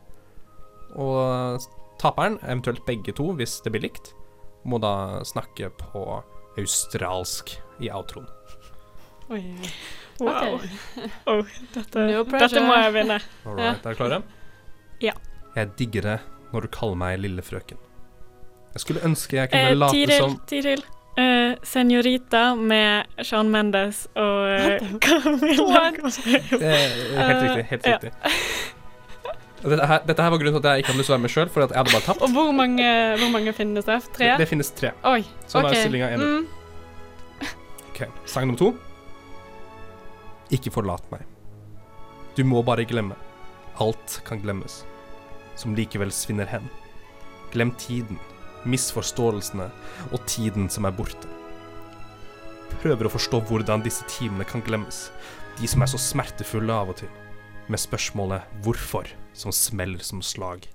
Og 0.97 1.62
taperen, 2.01 2.39
eventuelt 2.41 2.81
begge 2.88 3.13
to 3.13 3.27
hvis 3.38 3.60
det 3.62 3.75
blir 3.75 3.83
likt, 3.83 4.10
må 4.65 4.79
da 4.81 5.21
snakke 5.21 5.69
på 5.77 6.01
australsk 6.57 7.53
i 7.77 7.91
outroen. 7.93 8.25
Oi. 9.29 9.43
Wow. 10.19 10.56
Okay. 10.58 10.69
Oh, 11.30 11.43
dette, 11.73 12.06
No 12.08 12.23
dette 12.23 12.63
må 12.65 12.77
jeg 12.80 12.93
vinne. 12.95 13.19
All 13.45 13.58
right, 13.58 13.77
er 13.77 13.82
dere 13.84 13.97
klare? 13.99 14.21
Ja. 15.03 15.13
Jeg 15.56 15.73
digger 15.77 16.08
det 16.08 16.19
når 16.53 16.65
du 16.65 16.71
kaller 16.73 16.97
meg 16.99 17.19
lille 17.21 17.43
frøken. 17.45 17.80
Jeg 18.73 18.84
skulle 18.84 19.03
ønske 19.06 19.38
jeg 19.38 19.51
kunne 19.51 19.73
Eh, 19.73 19.77
late 19.77 19.97
Tiril, 19.97 20.17
som 20.21 20.39
Tiril. 20.49 20.84
Uh, 21.17 21.58
Senorita 21.65 22.43
med 22.56 23.23
Sean 23.25 23.49
Mendes 23.49 24.03
og 24.13 24.52
uh, 24.54 24.91
Camilla 25.06 25.87
eh, 25.89 26.04
Helt 27.17 27.41
riktig. 27.41 27.63
helt 27.71 27.87
ja. 27.87 27.96
riktig 27.98 28.12
dette, 29.63 29.87
her, 29.89 30.04
dette 30.06 30.21
her 30.21 30.29
var 30.29 30.37
grunnen 30.37 30.62
til 30.62 30.67
at 30.67 30.75
jeg 30.75 30.83
ikke 30.83 30.91
hadde 30.94 31.02
lyst 31.02 31.10
til 31.10 31.13
å 31.13 31.17
være 31.17 31.23
med 31.23 31.33
sjøl, 31.33 31.50
for 31.50 31.65
at 31.65 31.73
jeg 31.73 31.81
hadde 31.81 31.94
bare 31.96 32.06
tapt. 32.06 32.21
Og 32.21 32.35
hvor 32.35 32.52
mange, 32.56 32.89
hvor 33.17 33.31
mange 33.33 33.54
finnes 33.58 33.87
det? 33.87 33.98
Tre? 34.13 34.29
Det, 34.29 34.35
det 34.44 34.48
finnes 34.52 34.69
tre. 34.77 34.94
Oi. 35.10 35.23
Sånn 35.50 35.65
okay. 35.65 35.73
er 35.73 35.87
stillinga 35.87 36.12
én. 36.13 36.21
Mm. 36.21 37.50
Ok, 37.89 38.04
Sang 38.29 38.46
nummer 38.46 38.62
to. 38.62 38.75
Ikke 40.54 40.71
forlat 40.71 41.04
meg. 41.12 41.25
Du 42.37 42.43
må 42.48 42.62
bare 42.63 42.85
glemme. 42.87 43.17
Alt 43.83 44.21
kan 44.25 44.39
glemmes, 44.41 44.83
som 45.60 45.75
likevel 45.77 46.12
svinner 46.13 46.48
hen. 46.50 46.65
Glem 47.54 47.73
tiden, 47.77 48.19
misforståelsene 48.65 49.67
og 50.12 50.23
tiden 50.29 50.69
som 50.71 50.87
er 50.87 50.95
borte. 50.98 51.29
Prøver 52.81 53.08
å 53.08 53.13
forstå 53.13 53.41
hvordan 53.50 53.83
disse 53.85 54.06
timene 54.12 54.48
kan 54.48 54.63
glemmes, 54.65 55.08
de 55.60 55.69
som 55.69 55.83
er 55.83 55.91
så 55.91 56.00
smertefulle 56.02 56.73
av 56.73 56.91
og 56.93 57.00
til, 57.02 57.12
med 57.67 57.79
spørsmålet 57.79 58.41
'hvorfor' 58.63 59.13
som 59.33 59.52
smeller 59.52 60.04
som 60.04 60.21
slag. 60.21 60.67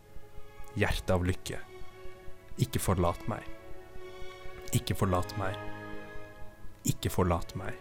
Hjerte 0.76 1.14
av 1.14 1.24
lykke. 1.24 1.58
Ikke 2.58 2.78
forlat 2.78 3.28
meg. 3.28 3.42
Ikke 4.72 4.94
forlat 4.94 5.36
meg. 5.38 5.56
Ikke 6.84 7.10
forlat 7.10 7.56
meg. 7.56 7.74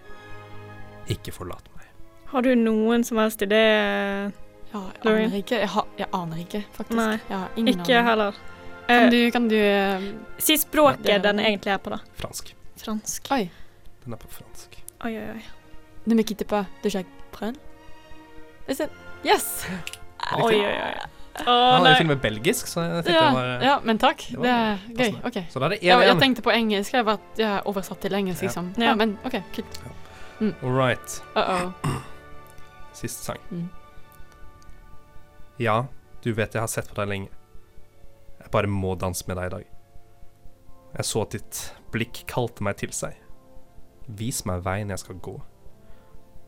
Ikke 1.08 1.32
forlat 1.32 1.68
meg. 1.76 1.81
Har 2.32 2.42
du 2.46 2.52
noen 2.56 3.04
som 3.04 3.18
helst 3.20 3.42
idé? 3.44 3.62
Ja, 4.72 4.82
jeg 5.04 5.12
aner 5.12 5.36
ikke. 5.42 5.58
Jeg, 5.60 5.70
har, 5.74 5.88
jeg 6.00 6.08
aner 6.16 6.38
ikke, 6.46 6.62
faktisk. 6.78 6.96
Nei, 6.98 7.18
Jeg 7.30 7.38
har 7.38 7.50
ingen 7.60 7.74
Ikke 7.74 7.96
aning. 7.98 8.08
heller. 8.10 8.32
Kan 8.88 9.06
Eh, 9.06 9.10
du, 9.12 9.32
kan 9.32 9.48
du 9.48 9.56
eh, 9.56 10.02
si 10.42 10.56
språket 10.58 11.04
Det- 11.06 11.22
den 11.24 11.40
egentlig 11.40 11.72
er 11.72 11.78
på, 11.78 11.90
da. 11.94 11.98
Fransk. 12.20 12.54
Fransk. 12.78 13.28
Oi. 13.32 13.50
Den 14.04 14.14
er 14.14 14.18
på 14.18 14.28
fransk. 14.28 14.78
Oi, 15.06 15.12
oi, 15.18 15.28
oi. 15.36 15.42
Ne 16.06 16.16
me 16.16 16.24
quitte 16.24 16.46
pas 16.48 16.66
de 16.84 16.90
Jacques? 16.90 17.56
Is? 18.68 18.82
Yes! 19.24 19.66
Oi, 20.38 20.56
oi, 20.56 20.66
oi. 20.66 20.94
Å, 21.46 21.54
Han 21.78 21.86
er 21.86 21.92
jo 21.92 21.96
til 21.98 22.06
og 22.06 22.10
med 22.12 22.22
belgisk, 22.22 22.68
så 22.68 22.82
jeg 22.84 23.06
tenkte 23.06 23.14
Ja, 23.14 23.30
det 23.30 23.36
var 23.38 23.64
ja, 23.64 23.80
men 23.84 23.98
takk. 23.98 24.18
det 24.18 24.42
Det 24.42 24.50
er 24.52 24.78
gøy. 24.98 25.26
OK. 25.26 25.38
Så 25.50 25.60
da 25.60 25.66
er 25.66 25.70
det 25.70 25.80
Ja, 25.84 26.00
jeg 26.02 26.16
1-1. 26.16 26.20
tenkte 26.20 26.42
på 26.44 26.52
engelsk. 26.52 26.92
Jeg 26.94 27.06
har 27.06 27.18
vært 27.18 27.66
oversatt 27.66 28.02
til 28.02 28.14
engelsk, 28.14 28.42
liksom. 28.42 28.74
Ja. 28.78 28.84
Ja, 28.90 28.96
men 28.96 29.18
OK, 29.26 29.40
kult. 29.56 29.80
All 30.42 30.72
right. 30.76 31.22
Uh-oh. 31.36 31.72
Siste 33.02 33.32
sang. 33.32 33.41
Mm. 33.49 33.68
Ja, 35.62 35.88
du 36.22 36.32
vet 36.38 36.54
jeg 36.54 36.62
har 36.62 36.70
sett 36.72 36.89
på 36.89 36.97
deg 37.02 37.10
lenge. 37.10 37.32
Jeg 38.41 38.54
bare 38.54 38.70
må 38.70 38.93
danse 38.99 39.26
med 39.30 39.38
deg 39.38 39.49
i 39.49 39.56
dag. 39.56 39.66
Jeg 40.91 41.08
så 41.08 41.24
at 41.26 41.36
ditt 41.36 41.60
blikk 41.93 42.24
kalte 42.30 42.66
meg 42.66 42.78
til 42.82 42.93
seg. 42.95 43.18
Vis 44.20 44.43
meg 44.49 44.64
veien 44.66 44.91
jeg 44.93 45.02
skal 45.02 45.20
gå. 45.24 45.36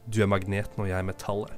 Du 0.06 0.22
er 0.24 0.30
magneten 0.30 0.84
og 0.84 0.90
jeg 0.90 1.00
er 1.00 1.08
metallet. 1.08 1.54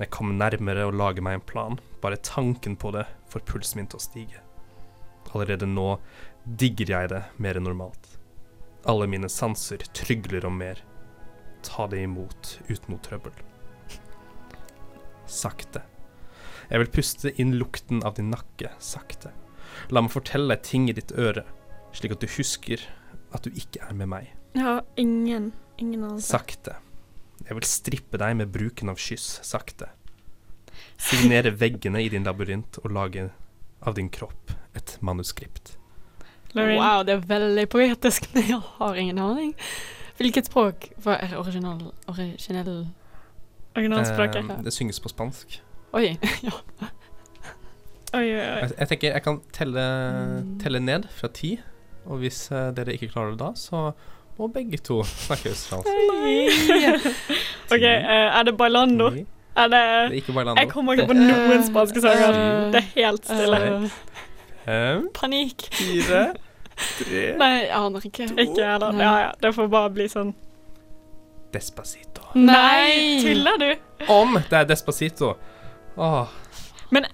Jeg 0.00 0.10
kommer 0.10 0.34
nærmere 0.34 0.88
og 0.88 0.96
lager 0.98 1.22
meg 1.22 1.36
en 1.38 1.44
plan, 1.46 1.76
bare 2.02 2.18
tanken 2.26 2.74
på 2.80 2.90
det 2.96 3.04
får 3.30 3.44
pulsen 3.46 3.78
min 3.78 3.90
til 3.92 4.00
å 4.00 4.02
stige. 4.02 4.40
Allerede 5.32 5.68
nå 5.68 5.94
digger 6.44 6.90
jeg 6.90 7.12
det 7.12 7.22
mer 7.38 7.60
enn 7.60 7.68
normalt. 7.68 8.16
Alle 8.88 9.06
mine 9.06 9.30
sanser 9.30 9.84
trygler 9.94 10.48
om 10.48 10.58
mer. 10.58 10.82
Ta 11.62 11.86
det 11.86 12.02
imot 12.02 12.56
uten 12.66 12.96
noe 12.96 13.04
trøbbel. 13.04 13.36
Sakte. 15.32 15.82
Jeg 16.68 16.82
vil 16.82 16.92
puste 16.92 17.32
inn 17.40 17.56
lukten 17.56 18.02
av 18.06 18.16
din 18.18 18.30
nakke, 18.32 18.70
sakte. 18.80 19.32
La 19.92 20.02
meg 20.04 20.12
fortelle 20.12 20.52
deg 20.52 20.64
ting 20.66 20.88
i 20.90 20.94
ditt 20.96 21.12
øre, 21.16 21.46
slik 21.96 22.14
at 22.14 22.22
du 22.22 22.28
husker 22.36 22.84
at 23.32 23.44
du 23.44 23.50
ikke 23.56 23.82
er 23.88 23.96
med 23.96 24.12
meg. 24.12 24.30
Ja, 24.56 24.80
ingen 25.00 25.52
Ingen 25.80 26.04
anelse. 26.04 26.28
Sakte. 26.28 26.76
Jeg 27.42 27.56
vil 27.58 27.66
strippe 27.66 28.18
deg 28.20 28.36
med 28.38 28.52
bruken 28.54 28.92
av 28.92 29.00
kyss, 29.02 29.40
sakte. 29.42 29.88
Signere 31.00 31.50
veggene 31.58 32.04
i 32.04 32.10
din 32.12 32.26
labyrint 32.28 32.78
og 32.84 32.92
lage 32.94 33.30
av 33.82 33.96
din 33.96 34.10
kropp 34.12 34.52
et 34.78 34.94
manuskript. 35.02 35.74
Wow, 36.54 37.02
det 37.08 37.16
er 37.16 37.26
veldig 37.26 37.66
poetisk, 37.72 38.28
men 38.34 38.46
jeg 38.46 38.60
har 38.78 39.00
ingen 39.00 39.18
aning. 39.18 39.54
Hvilket 40.20 40.52
språk 40.52 40.90
var 41.02 41.24
original, 41.40 41.88
originell 42.06 42.86
Originalspråket. 43.76 44.50
Eh, 44.50 44.62
det 44.66 44.72
synges 44.72 45.00
på 45.00 45.08
spansk. 45.08 45.60
Oi. 45.94 46.16
ja. 46.46 46.52
Oi, 48.14 48.22
oi, 48.22 48.32
oi. 48.32 48.60
Jeg, 48.60 48.70
jeg 48.78 48.88
tenker 48.88 49.12
jeg 49.14 49.22
kan 49.24 49.38
telle, 49.56 49.82
Mm. 49.82 50.58
telle 50.60 50.80
ned 50.80 51.06
fra 51.16 51.28
ti, 51.32 51.54
og 52.06 52.18
hvis 52.20 52.50
uh, 52.52 52.70
dere 52.76 52.92
ikke 52.92 53.08
klarer 53.12 53.30
det 53.32 53.38
da, 53.40 53.52
så 53.56 53.92
må 54.38 54.48
begge 54.52 54.76
to 54.84 54.98
snakke 55.04 55.48
østlandsk. 55.52 55.88
OK, 57.72 57.82
uh, 57.82 58.38
er 58.38 58.42
det 58.48 58.56
bailando? 58.58 59.08
Ni. 59.10 59.24
Er 59.56 59.68
det 59.68 59.80
Det 59.80 60.12
er 60.12 60.12
ikke 60.20 60.32
bailando. 60.32 60.60
Jeg 60.60 60.68
kommer 60.72 60.92
ikke 60.96 61.06
på 61.08 61.16
noen 61.16 61.64
spanske 61.66 62.00
sanger. 62.00 62.36
Eh, 62.36 62.72
Det 62.72 62.80
er 62.80 62.86
helt 62.96 63.24
stille. 63.28 63.58
eh, 63.66 63.90
Fem, 64.64 65.08
panikk. 65.14 65.66
fire, 65.72 66.22
tre 66.98 67.22
Nei, 67.38 67.50
jeg 67.66 67.70
aner 67.76 68.00
ikke. 68.06 68.28
Ikke 68.38 68.64
heller. 68.64 68.92
Ja, 69.00 69.12
ja. 69.26 69.30
Det 69.42 69.54
får 69.54 69.68
bare 69.72 69.90
bli 69.90 70.06
sånn. 70.08 70.34
Despacito. 71.52 72.11
Nei! 72.34 73.20
Tuller 73.22 73.58
du? 73.58 73.74
Om 74.12 74.38
det 74.50 74.52
er 74.52 74.64
Despacito 74.64 75.34
Åh, 75.96 76.28
Men 76.90 77.06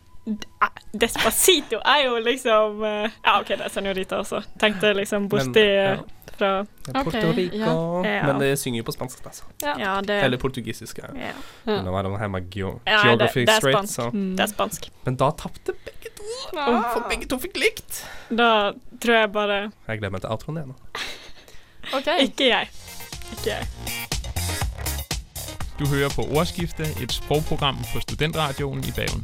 Despacito 0.93 1.81
er 1.85 2.05
jo 2.07 2.19
liksom 2.25 2.83
eh, 2.85 3.11
Ja, 3.25 3.41
OK, 3.41 3.49
det 3.57 3.65
er 3.67 3.73
Senorita 3.73 4.19
også. 4.23 4.43
Tenkte 4.61 4.93
liksom 4.97 5.29
borti 5.29 5.65
ja, 5.65 5.95
eh, 5.97 6.03
fra 6.39 6.51
Porto 6.85 6.99
er 7.01 7.05
Puerto 7.05 7.33
Rico 7.37 8.05
ja. 8.07 8.21
Men 8.29 8.39
det 8.39 8.53
synger 8.61 8.79
jo 8.83 8.87
på 8.87 8.93
spansk, 8.95 9.25
altså. 9.27 9.49
Ja, 9.65 9.97
det 10.05 10.21
Eller 10.25 10.39
portugisisk. 10.39 11.01
Ja. 11.03 11.09
ja. 11.27 11.33
Er 11.67 11.83
det 11.83 13.03
geography 13.03 13.41
det- 13.41 13.47
det 13.47 13.57
straight, 13.57 13.77
spansk. 13.79 13.95
så 13.95 14.11
Mm. 14.13 14.37
Det 14.37 14.43
er 14.45 14.53
spansk. 14.53 14.91
Men 15.05 15.17
da 15.17 15.31
tapte 15.31 15.73
begge 15.85 16.13
to. 16.17 16.25
Ah. 16.57 16.93
For 16.95 17.09
begge 17.09 17.27
to 17.29 17.39
fikk 17.39 17.57
likt. 17.57 18.05
Da 18.31 18.73
tror 19.01 19.15
jeg 19.21 19.33
bare 19.33 19.73
Jeg 19.89 19.99
gleder 19.99 20.11
meg 20.11 20.21
til 20.21 20.31
outroen 20.31 20.57
igjen. 20.59 20.69
nå. 20.69 20.77
OK. 21.99 22.07
Ikke 22.21 22.49
jeg. 22.49 22.69
Ikke 23.33 23.47
jeg. 23.57 24.18
Du 25.79 25.85
hører 25.87 26.11
på 26.11 26.25
Ordskifte, 26.35 26.89
et 26.99 27.13
sprogprogram 27.15 27.77
på 27.93 28.01
Studentradioen 28.03 28.81
i 28.83 28.91
Bergen. 28.97 29.21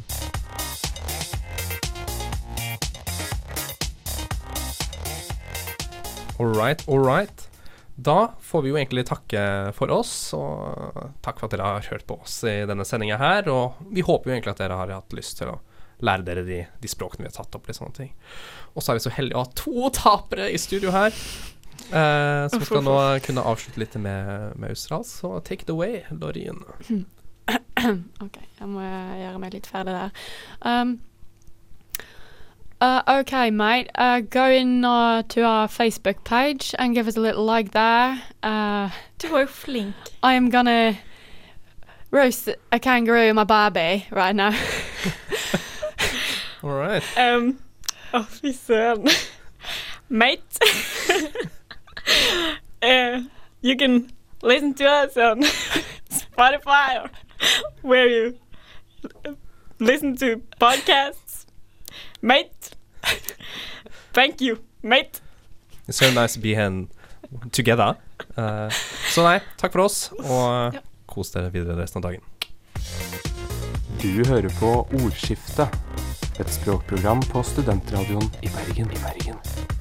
All 6.39 6.53
right, 6.55 6.79
all 6.87 7.03
right. 7.03 7.43
Da 7.95 8.37
får 8.39 8.63
vi 8.63 8.71
jo 8.71 8.77
egentlig 8.79 9.03
takke 9.09 9.41
for 9.75 9.91
oss, 9.91 10.13
og 10.37 10.95
takk 11.25 11.41
for 11.41 11.49
at 11.49 11.57
dere 11.57 11.67
har 11.67 11.89
hørt 11.91 12.07
på 12.07 12.21
oss 12.23 12.37
i 12.47 12.61
denne 12.71 12.87
sendinga 12.87 13.19
her. 13.19 13.51
Og 13.51 13.91
vi 13.91 14.05
håper 14.07 14.31
jo 14.31 14.37
egentlig 14.37 14.53
at 14.55 14.63
dere 14.63 14.79
har 14.79 14.93
hatt 14.95 15.15
lyst 15.19 15.41
til 15.41 15.51
å 15.51 15.57
lære 16.07 16.23
dere 16.27 16.45
de, 16.47 16.61
de 16.79 16.91
språkene 16.91 17.27
vi 17.27 17.33
har 17.33 17.35
tatt 17.35 17.59
opp. 17.59 17.67
Litt 17.67 17.81
sånne 17.81 17.99
ting. 17.99 18.15
Og 18.71 18.79
så 18.79 18.93
er 18.93 19.01
vi 19.01 19.05
så 19.09 19.13
heldige 19.17 19.41
å 19.41 19.43
ha 19.43 19.51
to 19.59 19.91
tapere 19.99 20.47
i 20.55 20.63
studio 20.63 20.95
her. 20.95 21.11
Eh, 21.91 22.47
som 22.49 22.63
skal 22.65 22.83
nå 22.83 22.95
kunne 23.25 23.43
avslutte 23.45 23.79
litt 23.81 23.95
med, 24.01 24.53
med 24.59 24.69
australsk. 24.73 25.19
Så 25.21 25.39
take 25.45 25.63
it 25.63 25.69
away, 25.69 26.03
Lorien. 26.11 26.63
OK, 28.25 28.39
jeg 28.59 28.67
må 28.67 28.81
gjøre 28.81 29.39
meg 29.41 29.53
litt 29.53 29.67
ferdig 29.69 29.93
der. 29.93 30.09
Um, 30.65 30.95
uh, 32.81 33.01
okay, 33.19 33.51
mate. 33.51 33.89
Uh, 33.95 34.19
go 34.21 34.45
in 34.49 34.83
uh, 34.85 35.21
to 35.29 35.43
our 35.45 35.67
Facebook 35.67 36.23
page 36.23 36.73
and 36.79 36.95
give 36.95 37.07
us 37.07 37.17
a 37.17 37.21
little 37.21 37.45
like 37.45 37.71
there. 37.71 38.21
Uh, 38.43 38.89
Du 39.19 39.29
var 39.29 39.45
jo 39.45 39.47
flink. 39.47 39.95
I 40.23 40.33
am 40.33 40.49
gonna 40.49 40.97
roast 42.11 42.49
a 42.71 42.79
kangaroo 42.79 43.29
in 43.29 43.35
my 43.35 43.43
Barbie 43.43 44.05
right 44.11 44.35
now. 44.35 44.53
All 46.63 46.71
right. 46.73 47.03
Um, 47.17 47.59
Å, 48.13 48.23
fy 48.25 48.51
søren. 48.53 49.09
Mate. 50.09 50.59
uh, 52.81 53.21
you 53.61 53.75
can 53.77 54.11
listen 54.41 54.73
to 54.75 54.85
us 54.85 55.17
on 55.17 55.41
Spotify 56.09 57.03
or 57.03 57.09
where 57.81 58.07
you 58.07 58.37
listen 59.79 60.15
to 60.17 60.41
podcasts. 60.59 61.45
Mate. 62.21 62.75
Thank 64.13 64.41
you, 64.41 64.59
mate. 64.81 65.21
It's 65.87 65.97
so 65.97 66.11
nice 66.11 66.33
to 66.33 66.39
be 66.39 66.55
here 66.55 66.87
together. 67.51 67.95
Uh, 68.37 68.69
så 69.11 69.25
nei, 69.25 69.39
takk 69.59 69.75
for 69.75 69.85
oss, 69.85 70.09
og 70.17 70.79
kos 71.09 71.33
dere 71.35 71.51
videre 71.53 71.77
resten 71.81 72.01
av 72.01 72.09
dagen. 72.09 72.23
Du 74.01 74.23
hører 74.29 74.51
på 74.59 74.73
Ordskiftet, 75.01 75.75
et 76.39 76.51
språkprogram 76.51 77.23
på 77.31 77.43
studentradioen 77.43 78.29
i 78.41 78.51
Bergen. 78.55 78.91
I 78.91 79.03
Bergen. 79.03 79.74